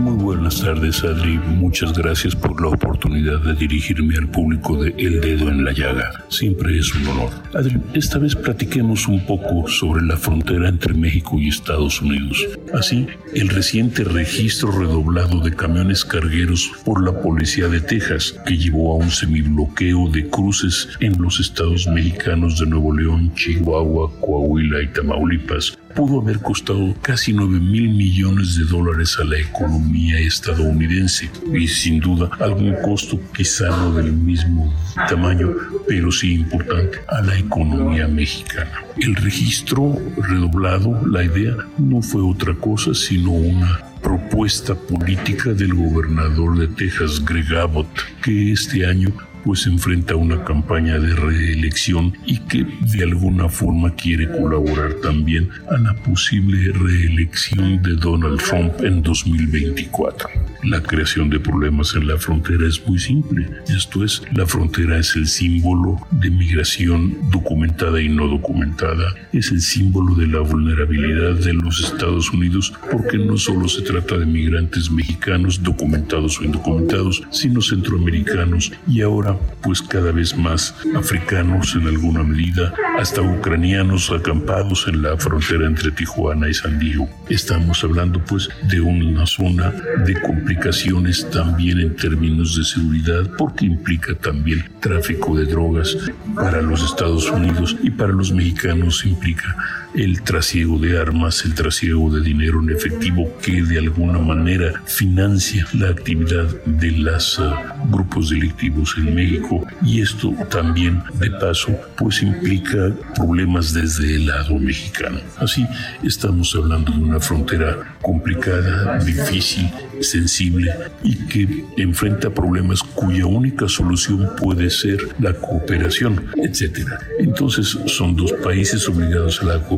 Muy 0.00 0.14
buenas 0.22 0.60
tardes, 0.60 1.02
Adri. 1.02 1.38
Muchas 1.38 1.92
gracias 1.92 2.36
por 2.36 2.60
la 2.60 2.68
oportunidad 2.68 3.40
de 3.40 3.54
dirigirme 3.54 4.16
al 4.16 4.28
público 4.28 4.80
de 4.80 4.94
El 4.96 5.20
Dedo 5.20 5.48
en 5.48 5.64
la 5.64 5.72
Llaga. 5.72 6.24
Siempre 6.28 6.78
es 6.78 6.94
un 6.94 7.08
honor. 7.08 7.30
Adri, 7.54 7.80
esta 7.94 8.18
vez 8.18 8.36
platiquemos 8.36 9.08
un 9.08 9.26
poco 9.26 9.68
sobre 9.68 10.02
la 10.04 10.16
frontera 10.16 10.68
entre 10.68 10.94
México 10.94 11.36
y 11.38 11.48
Estados 11.48 12.00
Unidos. 12.00 12.46
Así, 12.72 13.08
el 13.34 13.48
reciente 13.48 14.04
registro 14.04 14.70
redoblado 14.70 15.40
de 15.40 15.54
camiones 15.54 16.04
cargueros 16.04 16.70
por 16.84 17.04
la 17.04 17.20
Policía 17.20 17.68
de 17.68 17.80
Texas, 17.80 18.34
que 18.46 18.56
llevó 18.56 18.92
a 18.92 19.04
un 19.04 19.10
semibloqueo 19.10 20.08
de 20.10 20.28
cruces 20.28 20.88
en 21.00 21.20
los 21.20 21.40
estados 21.40 21.86
mexicanos 21.88 22.58
de 22.60 22.66
Nuevo 22.66 22.94
León, 22.94 23.34
Chihuahua, 23.34 24.12
Coahuila 24.20 24.82
y 24.82 24.88
Tamaulipas, 24.88 25.76
pudo 25.98 26.20
haber 26.20 26.38
costado 26.38 26.94
casi 27.02 27.32
9 27.32 27.58
mil 27.58 27.88
millones 27.88 28.56
de 28.56 28.64
dólares 28.66 29.16
a 29.20 29.24
la 29.24 29.36
economía 29.36 30.16
estadounidense 30.20 31.28
y 31.52 31.66
sin 31.66 31.98
duda 31.98 32.30
algún 32.38 32.72
costo 32.84 33.18
quizá 33.36 33.68
no 33.70 33.92
del 33.94 34.12
mismo 34.12 34.72
tamaño, 35.08 35.52
pero 35.88 36.12
sí 36.12 36.34
importante 36.34 36.98
a 37.08 37.20
la 37.22 37.36
economía 37.36 38.06
mexicana. 38.06 38.84
El 38.96 39.16
registro 39.16 39.98
redoblado, 40.18 41.04
la 41.04 41.24
idea 41.24 41.56
no 41.78 42.00
fue 42.00 42.22
otra 42.22 42.54
cosa 42.54 42.94
sino 42.94 43.32
una 43.32 43.80
propuesta 44.00 44.76
política 44.76 45.52
del 45.52 45.74
gobernador 45.74 46.58
de 46.58 46.68
Texas, 46.68 47.24
Greg 47.24 47.52
Abbott, 47.56 47.88
que 48.22 48.52
este 48.52 48.86
año 48.86 49.12
pues 49.44 49.66
enfrenta 49.66 50.16
una 50.16 50.44
campaña 50.44 50.98
de 50.98 51.14
reelección 51.14 52.16
y 52.26 52.38
que 52.40 52.64
de 52.64 53.04
alguna 53.04 53.48
forma 53.48 53.94
quiere 53.94 54.30
colaborar 54.30 54.94
también 55.02 55.48
a 55.70 55.78
la 55.78 55.94
posible 55.94 56.72
reelección 56.72 57.82
de 57.82 57.94
Donald 57.96 58.40
Trump 58.42 58.72
en 58.80 59.02
2024. 59.02 60.47
La 60.64 60.82
creación 60.82 61.30
de 61.30 61.38
problemas 61.38 61.94
en 61.94 62.08
la 62.08 62.16
frontera 62.16 62.66
es 62.66 62.84
muy 62.86 62.98
simple. 62.98 63.48
Esto 63.68 64.04
es, 64.04 64.22
la 64.32 64.44
frontera 64.44 64.98
es 64.98 65.14
el 65.14 65.26
símbolo 65.28 65.96
de 66.10 66.30
migración 66.30 67.16
documentada 67.30 68.00
y 68.00 68.08
no 68.08 68.26
documentada. 68.26 69.14
Es 69.32 69.52
el 69.52 69.60
símbolo 69.60 70.16
de 70.16 70.26
la 70.26 70.40
vulnerabilidad 70.40 71.34
de 71.34 71.54
los 71.54 71.80
Estados 71.80 72.32
Unidos 72.32 72.72
porque 72.90 73.18
no 73.18 73.36
solo 73.36 73.68
se 73.68 73.82
trata 73.82 74.18
de 74.18 74.26
migrantes 74.26 74.90
mexicanos 74.90 75.62
documentados 75.62 76.40
o 76.40 76.44
indocumentados, 76.44 77.22
sino 77.30 77.62
centroamericanos 77.62 78.72
y 78.88 79.02
ahora 79.02 79.36
pues 79.62 79.80
cada 79.80 80.10
vez 80.10 80.36
más 80.36 80.74
africanos 80.96 81.76
en 81.76 81.86
alguna 81.86 82.22
medida, 82.22 82.74
hasta 82.98 83.22
ucranianos 83.22 84.10
acampados 84.10 84.86
en 84.88 85.02
la 85.02 85.16
frontera 85.16 85.66
entre 85.66 85.92
Tijuana 85.92 86.48
y 86.48 86.54
San 86.54 86.78
Diego. 86.78 87.08
Estamos 87.28 87.84
hablando 87.84 88.22
pues 88.24 88.48
de 88.68 88.80
una 88.80 89.26
zona 89.26 89.72
de 90.04 90.14
complicaciones 90.48 91.28
también 91.28 91.78
en 91.78 91.94
términos 91.94 92.56
de 92.56 92.64
seguridad 92.64 93.30
porque 93.36 93.66
implica 93.66 94.14
también 94.14 94.64
tráfico 94.80 95.36
de 95.36 95.44
drogas. 95.44 95.94
Para 96.34 96.62
los 96.62 96.82
Estados 96.82 97.30
Unidos 97.30 97.76
y 97.82 97.90
para 97.90 98.14
los 98.14 98.32
mexicanos 98.32 99.04
implica 99.04 99.54
el 99.94 100.22
trasiego 100.22 100.78
de 100.78 100.98
armas, 100.98 101.44
el 101.44 101.54
trasiego 101.54 102.10
de 102.10 102.20
dinero 102.20 102.60
en 102.62 102.70
efectivo 102.70 103.30
que 103.42 103.62
de 103.62 103.78
alguna 103.78 104.18
manera 104.18 104.82
financia 104.86 105.66
la 105.72 105.88
actividad 105.88 106.46
de 106.64 106.92
los 106.92 107.38
uh, 107.38 107.52
grupos 107.90 108.30
delictivos 108.30 108.94
en 108.98 109.14
México 109.14 109.66
y 109.82 110.00
esto 110.00 110.32
también 110.50 111.02
de 111.14 111.30
paso 111.32 111.74
pues 111.96 112.22
implica 112.22 112.94
problemas 113.14 113.72
desde 113.72 114.16
el 114.16 114.26
lado 114.26 114.58
mexicano. 114.58 115.20
Así 115.36 115.66
estamos 116.02 116.54
hablando 116.54 116.92
de 116.92 116.98
una 116.98 117.20
frontera 117.20 117.96
complicada, 118.02 118.98
difícil 119.04 119.70
sensible 120.00 120.72
y 121.02 121.16
que 121.26 121.64
enfrenta 121.76 122.30
problemas 122.30 122.82
cuya 122.82 123.26
única 123.26 123.68
solución 123.68 124.30
puede 124.40 124.70
ser 124.70 124.98
la 125.18 125.34
cooperación, 125.34 126.26
etc. 126.36 126.88
Entonces 127.18 127.78
son 127.86 128.16
dos 128.16 128.32
países 128.32 128.88
obligados 128.88 129.42
a 129.42 129.46
la 129.46 129.60
cooperación, 129.60 129.77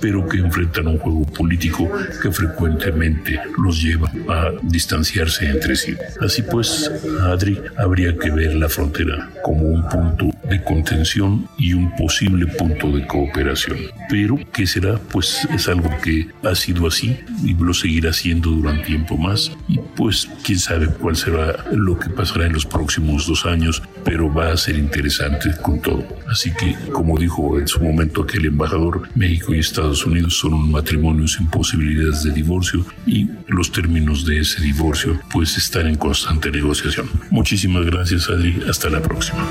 pero 0.00 0.26
que 0.26 0.38
enfrentan 0.38 0.88
un 0.88 0.98
juego 0.98 1.24
político 1.26 1.90
que 2.22 2.30
frecuentemente 2.30 3.40
los 3.62 3.82
lleva 3.82 4.10
a 4.28 4.52
distanciarse 4.62 5.46
entre 5.46 5.76
sí. 5.76 5.94
Así 6.20 6.42
pues, 6.42 6.90
Adri, 7.22 7.60
habría 7.76 8.16
que 8.16 8.30
ver 8.30 8.54
la 8.54 8.68
frontera 8.68 9.30
como 9.42 9.62
un 9.62 9.88
punto 9.88 10.33
de 10.48 10.62
contención 10.62 11.48
y 11.58 11.74
un 11.74 11.94
posible 11.96 12.46
punto 12.46 12.90
de 12.92 13.06
cooperación. 13.06 13.78
Pero, 14.08 14.38
¿qué 14.52 14.66
será? 14.66 14.98
Pues 14.98 15.46
es 15.54 15.68
algo 15.68 15.90
que 16.02 16.28
ha 16.42 16.54
sido 16.54 16.86
así 16.86 17.16
y 17.42 17.54
lo 17.54 17.74
seguirá 17.74 18.12
siendo 18.12 18.50
durante 18.50 18.84
tiempo 18.84 19.16
más. 19.16 19.50
Y 19.68 19.78
pues, 19.96 20.28
quién 20.44 20.58
sabe 20.58 20.88
cuál 20.88 21.16
será 21.16 21.64
lo 21.72 21.98
que 21.98 22.10
pasará 22.10 22.46
en 22.46 22.52
los 22.52 22.66
próximos 22.66 23.26
dos 23.26 23.46
años, 23.46 23.82
pero 24.04 24.32
va 24.32 24.52
a 24.52 24.56
ser 24.56 24.76
interesante 24.76 25.50
con 25.62 25.80
todo. 25.80 26.06
Así 26.30 26.52
que, 26.52 26.74
como 26.92 27.18
dijo 27.18 27.58
en 27.58 27.66
su 27.66 27.80
momento 27.82 28.22
aquel 28.22 28.46
embajador, 28.46 29.08
México 29.14 29.54
y 29.54 29.58
Estados 29.58 30.04
Unidos 30.06 30.38
son 30.38 30.54
un 30.54 30.70
matrimonio 30.70 31.26
sin 31.26 31.48
posibilidades 31.48 32.22
de 32.24 32.32
divorcio 32.32 32.84
y 33.06 33.28
los 33.48 33.72
términos 33.72 34.24
de 34.24 34.40
ese 34.40 34.62
divorcio 34.62 35.18
pues 35.32 35.56
están 35.56 35.86
en 35.86 35.96
constante 35.96 36.50
negociación. 36.50 37.08
Muchísimas 37.30 37.86
gracias, 37.86 38.28
Adri. 38.28 38.62
Hasta 38.68 38.90
la 38.90 39.00
próxima. 39.00 39.44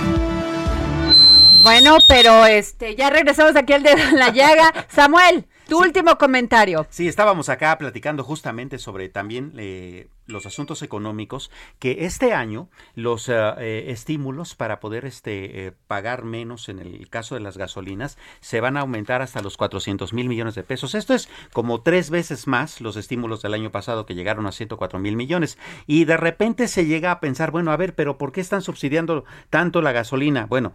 Bueno, 1.63 1.97
pero 2.09 2.45
este, 2.45 2.95
ya 2.95 3.09
regresamos 3.09 3.55
aquí 3.55 3.71
al 3.71 3.83
de 3.83 3.95
la 4.11 4.29
llaga. 4.31 4.85
Samuel, 4.89 5.45
tu 5.69 5.79
último 5.79 6.17
comentario. 6.17 6.85
Sí, 6.89 7.07
estábamos 7.07 7.47
acá 7.47 7.77
platicando 7.77 8.21
justamente 8.25 8.77
sobre 8.77 9.07
también 9.07 9.53
eh, 9.57 10.07
los 10.25 10.45
asuntos 10.45 10.81
económicos, 10.81 11.51
que 11.79 12.05
este 12.05 12.33
año 12.33 12.69
los 12.95 13.29
eh, 13.29 13.33
eh, 13.59 13.85
estímulos 13.87 14.55
para 14.55 14.79
poder 14.79 15.05
este, 15.05 15.73
pagar 15.87 16.23
menos 16.23 16.69
en 16.69 16.79
el 16.79 17.09
caso 17.09 17.35
de 17.35 17.41
las 17.41 17.57
gasolinas 17.57 18.17
se 18.39 18.61
van 18.61 18.77
a 18.77 18.81
aumentar 18.81 19.21
hasta 19.21 19.41
los 19.41 19.57
400 19.57 20.13
mil 20.13 20.29
millones 20.29 20.55
de 20.55 20.63
pesos. 20.63 20.95
Esto 20.95 21.13
es 21.13 21.29
como 21.51 21.81
tres 21.81 22.09
veces 22.09 22.47
más 22.47 22.81
los 22.81 22.95
estímulos 22.95 23.41
del 23.41 23.53
año 23.53 23.71
pasado 23.71 24.05
que 24.05 24.15
llegaron 24.15 24.45
a 24.47 24.51
104 24.51 24.99
mil 24.99 25.15
millones. 25.15 25.57
Y 25.87 26.05
de 26.05 26.17
repente 26.17 26.67
se 26.67 26.85
llega 26.85 27.11
a 27.11 27.19
pensar, 27.19 27.51
bueno, 27.51 27.71
a 27.71 27.77
ver, 27.77 27.95
pero 27.95 28.17
¿por 28.17 28.31
qué 28.31 28.41
están 28.41 28.61
subsidiando 28.61 29.25
tanto 29.49 29.81
la 29.81 29.91
gasolina? 29.91 30.45
Bueno, 30.45 30.73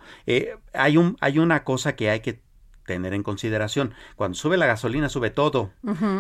hay, 0.73 0.97
un, 0.97 1.17
hay 1.21 1.39
una 1.39 1.65
cosa 1.65 1.97
que 1.97 2.11
hay 2.11 2.21
que 2.21 2.48
tener 2.89 3.13
en 3.13 3.23
consideración. 3.23 3.93
Cuando 4.17 4.35
sube 4.35 4.57
la 4.57 4.67
gasolina, 4.67 5.09
sube 5.11 5.31
todo. 5.31 5.71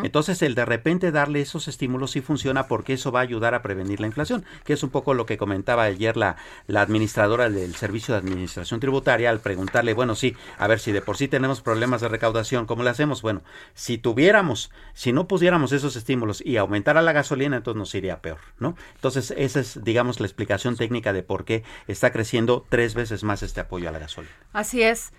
Entonces, 0.05 0.43
el 0.43 0.55
de 0.55 0.66
repente 0.66 1.11
darle 1.11 1.41
esos 1.41 1.66
estímulos 1.66 2.11
sí 2.12 2.21
funciona 2.21 2.69
porque 2.69 2.93
eso 2.93 3.11
va 3.11 3.21
a 3.21 3.23
ayudar 3.23 3.55
a 3.55 3.62
prevenir 3.62 4.01
la 4.01 4.07
inflación, 4.07 4.45
que 4.64 4.75
es 4.75 4.83
un 4.83 4.91
poco 4.91 5.14
lo 5.14 5.25
que 5.25 5.39
comentaba 5.39 5.85
ayer 5.85 6.16
la, 6.16 6.37
la 6.66 6.83
administradora 6.83 7.49
del 7.49 7.75
Servicio 7.75 8.12
de 8.12 8.21
Administración 8.21 8.81
Tributaria 8.81 9.31
al 9.31 9.41
preguntarle, 9.41 9.95
bueno, 9.95 10.14
sí, 10.14 10.37
a 10.59 10.66
ver 10.69 10.79
si 10.79 10.93
de 10.93 11.01
por 11.01 11.16
sí 11.16 11.27
tenemos 11.27 11.62
problemas 11.62 12.03
de 12.03 12.09
recaudación, 12.09 12.66
¿cómo 12.66 12.83
le 12.83 12.91
hacemos? 12.91 13.23
Bueno, 13.23 13.43
si 13.73 13.97
tuviéramos, 13.97 14.71
si 14.93 15.12
no 15.12 15.27
pusiéramos 15.27 15.73
esos 15.73 15.97
estímulos 15.97 16.45
y 16.45 16.59
aumentara 16.59 17.01
la 17.01 17.12
gasolina, 17.12 17.57
entonces 17.57 17.79
nos 17.79 17.95
iría 17.95 18.21
peor, 18.21 18.39
¿no? 18.59 18.77
Entonces, 18.97 19.33
esa 19.37 19.61
es, 19.61 19.83
digamos, 19.83 20.21
la 20.21 20.27
explicación 20.27 20.77
técnica 20.77 21.14
de 21.14 21.23
por 21.23 21.47
qué 21.47 21.64
está 21.87 22.12
creciendo 22.12 22.66
tres 22.69 22.95
veces 22.95 23.25
más 23.25 23.43
este 23.43 23.61
apoyo 23.61 23.89
a 23.89 23.93
la 23.93 23.99
gasolina. 23.99 24.35
Así 24.53 24.83
es. 24.83 25.12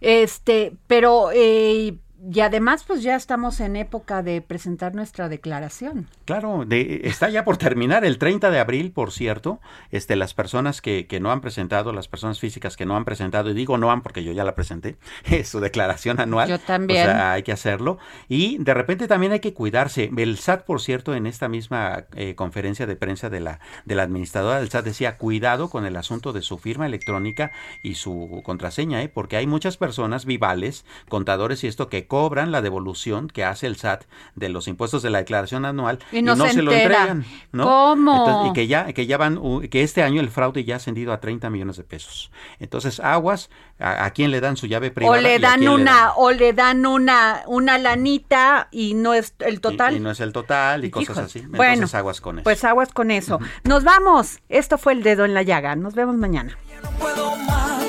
Este, 0.00 0.72
pero 0.86 1.30
eh, 1.32 1.96
y 2.32 2.40
además, 2.40 2.84
pues 2.86 3.02
ya 3.02 3.16
estamos 3.16 3.60
en 3.60 3.76
época 3.76 4.22
de 4.22 4.40
presentar 4.40 4.94
nuestra 4.94 5.28
declaración. 5.28 6.08
Claro, 6.24 6.64
de, 6.66 7.02
está 7.04 7.28
ya 7.28 7.44
por 7.44 7.56
terminar 7.56 8.04
el 8.04 8.18
30 8.18 8.50
de 8.50 8.58
abril, 8.58 8.92
por 8.92 9.12
cierto. 9.12 9.60
Este, 9.90 10.16
las 10.16 10.32
personas 10.32 10.80
que, 10.80 11.06
que 11.06 11.20
no 11.20 11.32
han 11.32 11.40
presentado, 11.40 11.92
las 11.92 12.08
personas 12.08 12.38
físicas 12.40 12.76
que 12.76 12.86
no 12.86 12.96
han 12.96 13.04
presentado, 13.04 13.50
y 13.50 13.54
digo 13.54 13.78
no 13.78 13.90
han 13.90 14.02
porque 14.02 14.24
yo 14.24 14.32
ya 14.32 14.44
la 14.44 14.54
presenté, 14.54 14.96
es 15.24 15.48
su 15.48 15.60
declaración 15.60 16.20
anual. 16.20 16.48
Yo 16.48 16.58
también. 16.58 17.02
O 17.02 17.04
sea, 17.04 17.32
hay 17.32 17.42
que 17.42 17.52
hacerlo. 17.52 17.98
Y 18.28 18.58
de 18.58 18.74
repente 18.74 19.08
también 19.08 19.32
hay 19.32 19.40
que 19.40 19.52
cuidarse. 19.52 20.10
El 20.16 20.38
SAT, 20.38 20.64
por 20.64 20.80
cierto, 20.80 21.14
en 21.14 21.26
esta 21.26 21.48
misma 21.48 22.04
eh, 22.14 22.34
conferencia 22.34 22.86
de 22.86 22.96
prensa 22.96 23.28
de 23.28 23.40
la, 23.40 23.60
de 23.84 23.94
la 23.94 24.04
administradora 24.04 24.60
del 24.60 24.70
SAT 24.70 24.84
decía, 24.84 25.18
cuidado 25.18 25.68
con 25.68 25.84
el 25.84 25.96
asunto 25.96 26.32
de 26.32 26.42
su 26.42 26.58
firma 26.58 26.86
electrónica 26.86 27.52
y 27.82 27.96
su 27.96 28.42
contraseña, 28.44 29.02
¿eh? 29.02 29.08
porque 29.08 29.36
hay 29.36 29.46
muchas 29.46 29.76
personas 29.76 30.24
vivales, 30.24 30.84
contadores 31.08 31.64
y 31.64 31.66
esto 31.66 31.88
que 31.88 32.06
cobran 32.14 32.52
la 32.52 32.62
devolución 32.62 33.26
que 33.26 33.42
hace 33.42 33.66
el 33.66 33.74
SAT 33.74 34.04
de 34.36 34.48
los 34.48 34.68
impuestos 34.68 35.02
de 35.02 35.10
la 35.10 35.18
declaración 35.18 35.64
anual 35.64 35.98
y 36.12 36.22
no, 36.22 36.36
se, 36.36 36.62
lo 36.62 36.70
entregan, 36.70 37.24
¿no? 37.50 37.64
¿Cómo? 37.64 38.46
y 38.48 38.52
que 38.52 38.68
ya 38.68 38.92
que 38.92 39.06
ya 39.06 39.16
van 39.16 39.40
que 39.68 39.82
este 39.82 40.00
año 40.04 40.20
el 40.20 40.30
fraude 40.30 40.62
ya 40.62 40.74
ha 40.74 40.76
ascendido 40.76 41.12
a 41.12 41.18
30 41.18 41.50
millones 41.50 41.76
de 41.76 41.82
pesos. 41.82 42.30
Entonces, 42.60 43.00
aguas 43.00 43.50
a, 43.80 44.08
quién 44.12 44.30
le 44.30 44.40
dan 44.40 44.56
su 44.56 44.68
llave 44.68 44.92
privada 44.92 45.18
o 45.18 45.20
le 45.20 45.40
dan 45.40 45.66
una 45.66 46.12
o 46.14 46.30
le 46.30 46.52
dan 46.52 46.86
una 46.86 47.42
una 47.48 47.78
lanita 47.78 48.68
y 48.70 48.94
no 48.94 49.12
es 49.12 49.34
el 49.40 49.60
total. 49.60 49.96
Y, 49.96 49.98
no 49.98 50.12
es 50.12 50.20
el 50.20 50.32
total 50.32 50.84
y 50.84 50.92
cosas 50.92 51.18
así. 51.18 51.40
Entonces, 51.40 51.56
bueno, 51.56 51.88
aguas 51.94 52.20
con 52.20 52.38
eso. 52.38 52.44
Pues 52.44 52.62
aguas 52.62 52.92
con 52.92 53.10
eso. 53.10 53.40
Nos 53.64 53.82
vamos. 53.82 54.38
Esto 54.48 54.78
fue 54.78 54.92
el 54.92 55.02
dedo 55.02 55.24
en 55.24 55.34
la 55.34 55.42
llaga. 55.42 55.74
Nos 55.74 55.96
vemos 55.96 56.14
mañana. 56.14 56.56
no 56.80 56.90
puedo 56.92 57.34
más. 57.38 57.82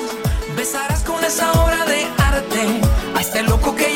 Besarás 0.56 1.04
con 1.04 1.22
esa 1.22 1.52
obra 1.52 1.84
de 1.84 2.06
arte 2.18 2.80
a 3.14 3.20
este 3.20 3.42
loco 3.44 3.76
que 3.76 3.95